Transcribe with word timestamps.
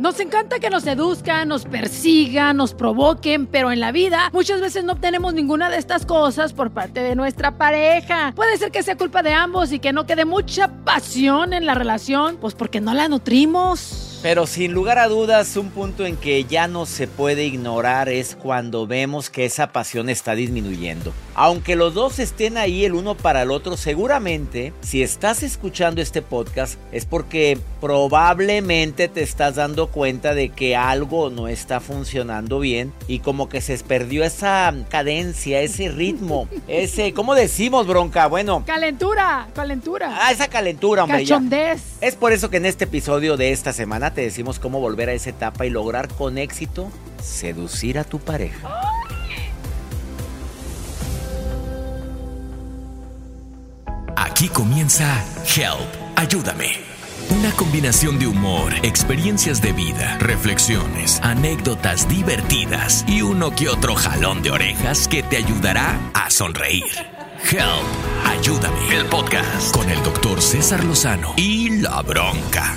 Nos 0.00 0.18
encanta 0.18 0.58
que 0.60 0.70
nos 0.70 0.84
seduzcan, 0.84 1.46
nos 1.46 1.66
persigan, 1.66 2.56
nos 2.56 2.72
provoquen, 2.72 3.46
pero 3.46 3.70
en 3.70 3.80
la 3.80 3.92
vida 3.92 4.30
muchas 4.32 4.58
veces 4.58 4.82
no 4.82 4.94
obtenemos 4.94 5.34
ninguna 5.34 5.68
de 5.68 5.76
estas 5.76 6.06
cosas 6.06 6.54
por 6.54 6.70
parte 6.70 7.00
de 7.00 7.14
nuestra 7.14 7.58
pareja. 7.58 8.32
Puede 8.34 8.56
ser 8.56 8.70
que 8.70 8.82
sea 8.82 8.96
culpa 8.96 9.22
de 9.22 9.34
ambos 9.34 9.72
y 9.72 9.78
que 9.78 9.92
no 9.92 10.06
quede 10.06 10.24
mucha 10.24 10.68
pasión 10.84 11.52
en 11.52 11.66
la 11.66 11.74
relación, 11.74 12.38
pues 12.40 12.54
porque 12.54 12.80
no 12.80 12.94
la 12.94 13.08
nutrimos. 13.08 14.19
Pero 14.22 14.46
sin 14.46 14.72
lugar 14.72 14.98
a 14.98 15.08
dudas, 15.08 15.56
un 15.56 15.70
punto 15.70 16.04
en 16.04 16.14
que 16.18 16.44
ya 16.44 16.68
no 16.68 16.84
se 16.84 17.08
puede 17.08 17.46
ignorar 17.46 18.10
es 18.10 18.36
cuando 18.36 18.86
vemos 18.86 19.30
que 19.30 19.46
esa 19.46 19.72
pasión 19.72 20.10
está 20.10 20.34
disminuyendo. 20.34 21.14
Aunque 21.34 21.74
los 21.74 21.94
dos 21.94 22.18
estén 22.18 22.58
ahí 22.58 22.84
el 22.84 22.92
uno 22.92 23.14
para 23.14 23.40
el 23.40 23.50
otro, 23.50 23.78
seguramente 23.78 24.74
si 24.82 25.02
estás 25.02 25.42
escuchando 25.42 26.02
este 26.02 26.20
podcast 26.20 26.78
es 26.92 27.06
porque 27.06 27.58
probablemente 27.80 29.08
te 29.08 29.22
estás 29.22 29.54
dando 29.54 29.86
cuenta 29.86 30.34
de 30.34 30.50
que 30.50 30.76
algo 30.76 31.30
no 31.30 31.48
está 31.48 31.80
funcionando 31.80 32.60
bien 32.60 32.92
y 33.08 33.20
como 33.20 33.48
que 33.48 33.62
se 33.62 33.78
perdió 33.78 34.22
esa 34.22 34.74
cadencia, 34.90 35.62
ese 35.62 35.88
ritmo, 35.88 36.46
ese, 36.68 37.14
¿cómo 37.14 37.34
decimos, 37.34 37.86
bronca? 37.86 38.26
Bueno. 38.26 38.64
Calentura, 38.66 39.48
calentura. 39.54 40.14
Ah, 40.20 40.30
esa 40.30 40.48
calentura, 40.48 41.04
hombre. 41.04 41.20
Cachondez. 41.20 41.80
Es 42.02 42.16
por 42.16 42.32
eso 42.32 42.50
que 42.50 42.58
en 42.58 42.66
este 42.66 42.84
episodio 42.84 43.38
de 43.38 43.52
esta 43.52 43.72
semana 43.72 44.09
te 44.10 44.22
decimos 44.22 44.58
cómo 44.58 44.80
volver 44.80 45.08
a 45.08 45.12
esa 45.12 45.30
etapa 45.30 45.66
y 45.66 45.70
lograr 45.70 46.08
con 46.08 46.38
éxito 46.38 46.90
seducir 47.22 47.98
a 47.98 48.04
tu 48.04 48.18
pareja. 48.18 48.68
Aquí 54.16 54.48
comienza 54.48 55.22
Help, 55.54 55.88
ayúdame. 56.16 56.90
Una 57.30 57.52
combinación 57.52 58.18
de 58.18 58.26
humor, 58.26 58.72
experiencias 58.82 59.62
de 59.62 59.72
vida, 59.72 60.18
reflexiones, 60.18 61.20
anécdotas 61.22 62.08
divertidas 62.08 63.04
y 63.06 63.22
uno 63.22 63.54
que 63.54 63.68
otro 63.68 63.94
jalón 63.94 64.42
de 64.42 64.50
orejas 64.50 65.06
que 65.06 65.22
te 65.22 65.36
ayudará 65.36 66.00
a 66.12 66.30
sonreír. 66.30 66.84
Help, 67.50 67.86
ayúdame. 68.26 68.96
El 68.96 69.06
podcast 69.06 69.74
con 69.74 69.88
el 69.88 70.02
doctor 70.02 70.42
César 70.42 70.84
Lozano 70.84 71.34
y 71.36 71.78
la 71.80 72.02
bronca. 72.02 72.76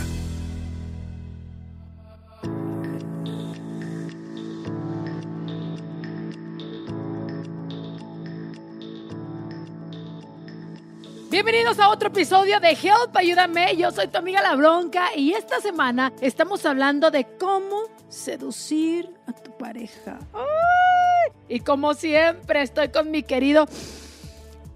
Bienvenidos 11.33 11.79
a 11.79 11.89
otro 11.89 12.09
episodio 12.09 12.59
de 12.59 12.73
Help, 12.73 13.17
ayúdame. 13.17 13.75
Yo 13.75 13.89
soy 13.89 14.07
tu 14.07 14.19
amiga 14.19 14.39
La 14.43 14.55
Bronca 14.55 15.15
y 15.15 15.33
esta 15.33 15.59
semana 15.61 16.13
estamos 16.21 16.63
hablando 16.63 17.09
de 17.09 17.25
cómo 17.39 17.85
seducir 18.07 19.09
a 19.25 19.33
tu 19.33 19.49
pareja. 19.57 20.19
¡Ay! 20.31 21.31
Y 21.49 21.61
como 21.61 21.95
siempre, 21.95 22.61
estoy 22.61 22.89
con 22.89 23.09
mi 23.09 23.23
querido. 23.23 23.65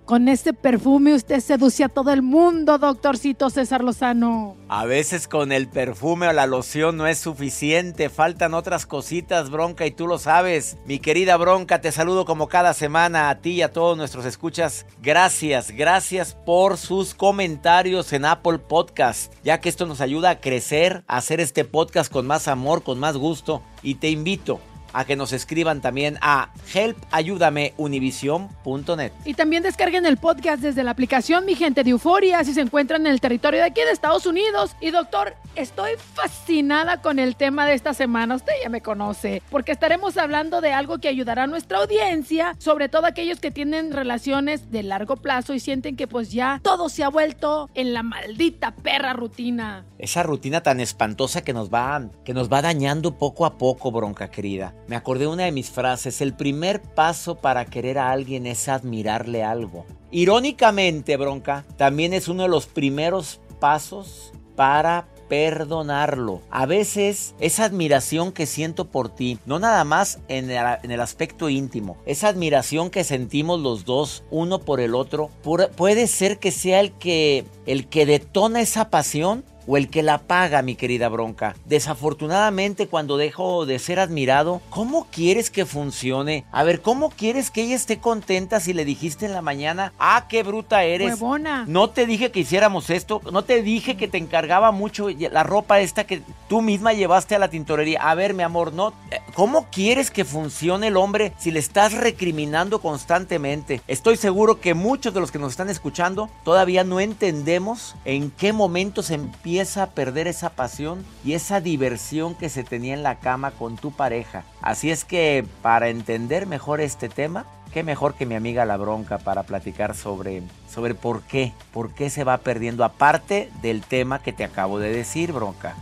Con 0.07 0.29
este 0.29 0.53
perfume 0.53 1.13
usted 1.13 1.41
seduce 1.41 1.83
a 1.83 1.89
todo 1.89 2.13
el 2.13 2.21
mundo, 2.21 2.77
doctorcito 2.77 3.49
César 3.49 3.83
Lozano. 3.83 4.55
A 4.69 4.85
veces 4.85 5.27
con 5.27 5.51
el 5.51 5.67
perfume 5.67 6.29
o 6.29 6.31
la 6.31 6.47
loción 6.47 6.95
no 6.95 7.07
es 7.07 7.17
suficiente, 7.17 8.07
faltan 8.07 8.53
otras 8.53 8.85
cositas, 8.85 9.49
Bronca, 9.49 9.85
y 9.85 9.91
tú 9.91 10.07
lo 10.07 10.17
sabes. 10.17 10.77
Mi 10.85 10.99
querida 10.99 11.35
Bronca, 11.35 11.81
te 11.81 11.91
saludo 11.91 12.23
como 12.23 12.47
cada 12.47 12.73
semana 12.73 13.29
a 13.29 13.41
ti 13.41 13.55
y 13.55 13.63
a 13.63 13.73
todos 13.73 13.97
nuestros 13.97 14.23
escuchas. 14.23 14.85
Gracias, 15.01 15.71
gracias 15.71 16.37
por 16.45 16.77
sus 16.77 17.13
comentarios 17.13 18.13
en 18.13 18.23
Apple 18.23 18.59
Podcast, 18.59 19.33
ya 19.43 19.59
que 19.59 19.67
esto 19.67 19.87
nos 19.87 19.99
ayuda 19.99 20.29
a 20.29 20.39
crecer, 20.39 21.03
a 21.07 21.17
hacer 21.17 21.41
este 21.41 21.65
podcast 21.65 22.09
con 22.09 22.25
más 22.25 22.47
amor, 22.47 22.81
con 22.81 22.97
más 22.97 23.17
gusto. 23.17 23.61
Y 23.83 23.95
te 23.95 24.09
invito 24.09 24.61
a 24.93 25.05
que 25.05 25.15
nos 25.15 25.33
escriban 25.33 25.81
también 25.81 26.19
a 26.21 26.49
helpayúdameunivision.net. 26.73 29.11
Y 29.25 29.33
también 29.33 29.63
descarguen 29.63 30.05
el 30.05 30.17
podcast 30.17 30.61
desde 30.61 30.83
la 30.83 30.91
aplicación 30.91 31.45
Mi 31.45 31.55
Gente 31.55 31.83
de 31.83 31.89
Euforia 31.89 32.43
si 32.43 32.53
se 32.53 32.61
encuentran 32.61 33.07
en 33.07 33.13
el 33.13 33.19
territorio 33.19 33.61
de 33.61 33.65
aquí 33.65 33.81
de 33.81 33.91
Estados 33.91 34.25
Unidos. 34.25 34.75
Y 34.79 34.91
doctor, 34.91 35.35
estoy 35.55 35.91
fascinada 36.13 37.01
con 37.01 37.19
el 37.19 37.35
tema 37.35 37.65
de 37.65 37.73
esta 37.73 37.93
semana. 37.93 38.35
Usted 38.35 38.53
ya 38.61 38.69
me 38.69 38.81
conoce, 38.81 39.41
porque 39.49 39.71
estaremos 39.71 40.17
hablando 40.17 40.61
de 40.61 40.73
algo 40.73 40.99
que 40.99 41.07
ayudará 41.07 41.43
a 41.43 41.47
nuestra 41.47 41.79
audiencia, 41.79 42.55
sobre 42.59 42.89
todo 42.89 43.05
aquellos 43.05 43.39
que 43.39 43.51
tienen 43.51 43.91
relaciones 43.91 44.71
de 44.71 44.83
largo 44.83 45.17
plazo 45.17 45.53
y 45.53 45.59
sienten 45.59 45.95
que 45.95 46.07
pues 46.07 46.31
ya 46.31 46.59
todo 46.63 46.89
se 46.89 47.03
ha 47.03 47.09
vuelto 47.09 47.69
en 47.73 47.93
la 47.93 48.03
maldita 48.03 48.75
perra 48.75 49.13
rutina. 49.13 49.85
Esa 49.97 50.23
rutina 50.23 50.61
tan 50.61 50.79
espantosa 50.79 51.43
que 51.43 51.53
nos 51.53 51.73
va 51.73 51.87
que 52.25 52.33
nos 52.33 52.51
va 52.51 52.61
dañando 52.61 53.17
poco 53.17 53.45
a 53.45 53.57
poco, 53.57 53.91
bronca 53.91 54.29
querida. 54.29 54.73
Me 54.87 54.95
acordé 54.95 55.27
una 55.27 55.43
de 55.43 55.51
mis 55.51 55.69
frases, 55.69 56.21
el 56.21 56.33
primer 56.33 56.81
paso 56.81 57.35
para 57.35 57.65
querer 57.65 57.99
a 57.99 58.11
alguien 58.11 58.47
es 58.47 58.69
admirarle 58.69 59.43
algo. 59.43 59.85
Irónicamente, 60.11 61.17
bronca, 61.17 61.65
también 61.75 62.13
es 62.13 62.29
uno 62.29 62.43
de 62.43 62.49
los 62.49 62.67
primeros 62.67 63.41
pasos 63.59 64.31
para 64.55 65.07
perdonarlo. 65.27 66.41
A 66.49 66.65
veces 66.65 67.35
esa 67.39 67.65
admiración 67.65 68.31
que 68.31 68.45
siento 68.45 68.85
por 68.85 69.13
ti, 69.13 69.39
no 69.45 69.59
nada 69.59 69.83
más 69.83 70.19
en 70.29 70.49
el, 70.49 70.65
en 70.81 70.91
el, 70.91 71.01
aspecto 71.01 71.49
íntimo, 71.49 71.97
esa 72.05 72.29
admiración 72.29 72.89
que 72.89 73.03
sentimos 73.03 73.59
los 73.59 73.83
dos 73.83 74.23
uno 74.31 74.59
por 74.59 74.79
el 74.79 74.95
otro, 74.95 75.29
puede 75.75 76.07
ser 76.07 76.39
que 76.39 76.51
sea 76.51 76.79
el 76.79 76.93
que, 76.93 77.45
el 77.65 77.89
que 77.89 78.05
detona 78.05 78.61
esa 78.61 78.89
pasión 78.89 79.43
o 79.67 79.77
el 79.77 79.89
que 79.89 80.01
la 80.01 80.19
paga, 80.19 80.61
mi 80.61 80.75
querida 80.75 81.09
bronca. 81.09 81.55
Desafortunadamente, 81.65 82.87
cuando 82.87 83.17
dejo 83.17 83.65
de 83.65 83.77
ser 83.79 83.99
admirado, 83.99 84.61
¿cómo 84.69 85.07
quieres 85.11 85.51
que 85.51 85.65
funcione? 85.65 86.45
A 86.51 86.63
ver, 86.63 86.81
¿cómo 86.81 87.09
quieres 87.09 87.51
que 87.51 87.63
ella 87.63 87.75
esté 87.75 87.99
contenta 87.99 88.59
si 88.59 88.73
le 88.73 88.85
dijiste 88.85 89.25
en 89.25 89.33
la 89.33 89.41
mañana, 89.41 89.93
ah, 89.99 90.25
qué 90.29 90.43
bruta 90.43 90.83
eres? 90.83 91.09
Huevona. 91.09 91.65
No 91.67 91.89
te 91.89 92.05
dije 92.05 92.31
que 92.31 92.39
hiciéramos 92.39 92.89
esto, 92.89 93.21
no 93.31 93.43
te 93.43 93.61
dije 93.61 93.97
que 93.97 94.07
te 94.07 94.17
encargaba 94.17 94.71
mucho 94.71 95.09
la 95.09 95.43
ropa 95.43 95.81
esta 95.81 96.05
que 96.05 96.21
tú 96.47 96.61
misma 96.61 96.93
llevaste 96.93 97.35
a 97.35 97.39
la 97.39 97.49
tintorería. 97.49 98.09
A 98.09 98.15
ver, 98.15 98.33
mi 98.33 98.43
amor, 98.43 98.73
no. 98.73 98.93
¿Cómo 99.33 99.67
quieres 99.69 100.09
que 100.11 100.25
funcione 100.25 100.87
el 100.87 100.97
hombre 100.97 101.33
si 101.37 101.51
le 101.51 101.59
estás 101.59 101.93
recriminando 101.93 102.79
constantemente? 102.79 103.81
Estoy 103.87 104.15
seguro 104.15 104.61
que 104.61 104.73
muchos 104.73 105.13
de 105.13 105.19
los 105.19 105.31
que 105.31 105.39
nos 105.39 105.51
están 105.51 105.69
escuchando 105.69 106.29
todavía 106.43 106.85
no 106.85 106.99
entendemos 106.99 107.95
en 108.05 108.31
qué 108.31 108.53
momento 108.53 109.03
se 109.03 109.15
empieza 109.15 109.56
empieza 109.57 109.81
a 109.81 109.89
perder 109.89 110.27
esa 110.27 110.51
pasión 110.51 111.03
y 111.25 111.33
esa 111.33 111.61
diversión 111.61 112.35
que 112.35 112.47
se 112.47 112.63
tenía 112.63 112.93
en 112.93 113.01
la 113.01 113.19
cama 113.19 113.49
con 113.49 113.75
tu 113.75 113.91
pareja. 113.91 114.43
Así 114.61 114.91
es 114.91 115.03
que 115.03 115.47
para 115.63 115.89
entender 115.89 116.45
mejor 116.45 116.79
este 116.79 117.09
tema, 117.09 117.47
qué 117.73 117.81
mejor 117.81 118.13
que 118.13 118.27
mi 118.27 118.35
amiga 118.35 118.65
La 118.65 118.77
Bronca 118.77 119.17
para 119.17 119.41
platicar 119.41 119.95
sobre, 119.95 120.43
sobre 120.71 120.93
por 120.93 121.23
qué, 121.23 121.53
por 121.73 121.91
qué 121.95 122.11
se 122.11 122.23
va 122.23 122.37
perdiendo 122.37 122.83
aparte 122.83 123.49
del 123.63 123.81
tema 123.81 124.21
que 124.21 124.31
te 124.31 124.43
acabo 124.43 124.77
de 124.77 124.93
decir, 124.93 125.31
Bronca. 125.31 125.75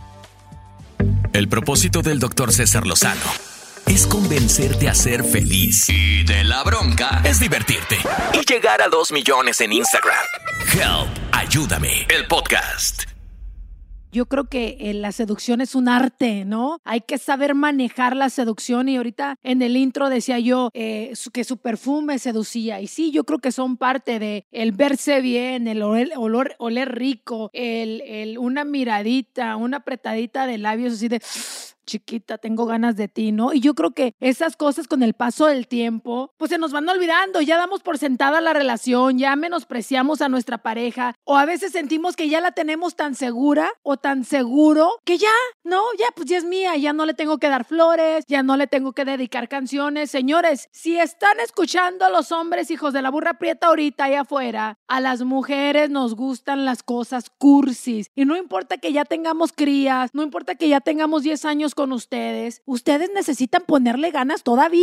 El 1.34 1.50
propósito 1.50 2.00
del 2.00 2.18
doctor 2.18 2.54
César 2.54 2.86
Lozano 2.86 3.20
es 3.84 4.06
convencerte 4.06 4.88
a 4.88 4.94
ser 4.94 5.22
feliz. 5.22 5.90
Y 5.90 6.24
de 6.24 6.44
la 6.44 6.64
bronca 6.64 7.20
es 7.24 7.40
divertirte. 7.40 7.98
Y 8.32 8.50
llegar 8.50 8.80
a 8.80 8.88
2 8.88 9.12
millones 9.12 9.60
en 9.60 9.74
Instagram. 9.74 10.24
Help, 10.72 11.10
ayúdame. 11.32 12.06
El 12.08 12.26
podcast. 12.26 13.15
Yo 14.16 14.24
creo 14.24 14.44
que 14.44 14.78
eh, 14.80 14.94
la 14.94 15.12
seducción 15.12 15.60
es 15.60 15.74
un 15.74 15.90
arte, 15.90 16.46
¿no? 16.46 16.80
Hay 16.84 17.02
que 17.02 17.18
saber 17.18 17.54
manejar 17.54 18.16
la 18.16 18.30
seducción 18.30 18.88
y 18.88 18.96
ahorita 18.96 19.36
en 19.42 19.60
el 19.60 19.76
intro 19.76 20.08
decía 20.08 20.38
yo 20.38 20.70
eh, 20.72 21.12
que 21.34 21.44
su 21.44 21.58
perfume 21.58 22.18
seducía 22.18 22.80
y 22.80 22.86
sí, 22.86 23.10
yo 23.10 23.24
creo 23.24 23.40
que 23.40 23.52
son 23.52 23.76
parte 23.76 24.18
de 24.18 24.46
el 24.52 24.72
verse 24.72 25.20
bien, 25.20 25.68
el 25.68 25.82
oler, 25.82 26.12
olor, 26.16 26.54
oler 26.58 26.94
rico, 26.94 27.50
el, 27.52 28.00
el, 28.06 28.38
una 28.38 28.64
miradita, 28.64 29.54
una 29.56 29.78
apretadita 29.78 30.46
de 30.46 30.56
labios 30.56 30.94
así 30.94 31.08
de 31.08 31.20
chiquita, 31.86 32.36
tengo 32.38 32.66
ganas 32.66 32.96
de 32.96 33.08
ti, 33.08 33.32
¿no? 33.32 33.52
Y 33.52 33.60
yo 33.60 33.74
creo 33.74 33.92
que 33.92 34.14
esas 34.20 34.56
cosas 34.56 34.88
con 34.88 35.02
el 35.02 35.14
paso 35.14 35.46
del 35.46 35.68
tiempo, 35.68 36.32
pues 36.36 36.50
se 36.50 36.58
nos 36.58 36.72
van 36.72 36.88
olvidando, 36.88 37.40
ya 37.40 37.56
damos 37.56 37.82
por 37.82 37.98
sentada 37.98 38.40
la 38.40 38.52
relación, 38.52 39.18
ya 39.18 39.34
menospreciamos 39.36 40.20
a 40.20 40.28
nuestra 40.28 40.58
pareja, 40.58 41.14
o 41.24 41.36
a 41.36 41.46
veces 41.46 41.72
sentimos 41.72 42.16
que 42.16 42.28
ya 42.28 42.40
la 42.40 42.52
tenemos 42.52 42.96
tan 42.96 43.14
segura 43.14 43.70
o 43.82 43.96
tan 43.96 44.24
seguro 44.24 44.98
que 45.04 45.18
ya, 45.18 45.32
no, 45.64 45.82
ya 45.98 46.06
pues 46.14 46.28
ya 46.28 46.38
es 46.38 46.44
mía, 46.44 46.76
ya 46.76 46.92
no 46.92 47.06
le 47.06 47.14
tengo 47.14 47.38
que 47.38 47.48
dar 47.48 47.64
flores, 47.64 48.24
ya 48.26 48.42
no 48.42 48.56
le 48.56 48.66
tengo 48.66 48.92
que 48.92 49.04
dedicar 49.04 49.48
canciones. 49.48 50.10
Señores, 50.10 50.68
si 50.72 50.98
están 50.98 51.38
escuchando 51.40 52.04
a 52.04 52.10
los 52.10 52.32
hombres 52.32 52.70
hijos 52.70 52.92
de 52.92 53.02
la 53.02 53.10
burra 53.10 53.34
prieta 53.34 53.68
ahorita 53.68 54.04
allá 54.04 54.22
afuera, 54.22 54.78
a 54.88 55.00
las 55.00 55.22
mujeres 55.22 55.90
nos 55.90 56.14
gustan 56.14 56.64
las 56.64 56.82
cosas 56.82 57.30
cursis, 57.30 58.10
y 58.14 58.24
no 58.24 58.36
importa 58.36 58.78
que 58.78 58.92
ya 58.92 59.04
tengamos 59.04 59.52
crías, 59.52 60.10
no 60.14 60.22
importa 60.22 60.56
que 60.56 60.68
ya 60.68 60.80
tengamos 60.80 61.22
10 61.22 61.44
años 61.44 61.75
con 61.76 61.92
ustedes, 61.92 62.62
ustedes 62.64 63.10
necesitan 63.14 63.62
ponerle 63.64 64.10
ganas 64.10 64.42
todavía. 64.42 64.80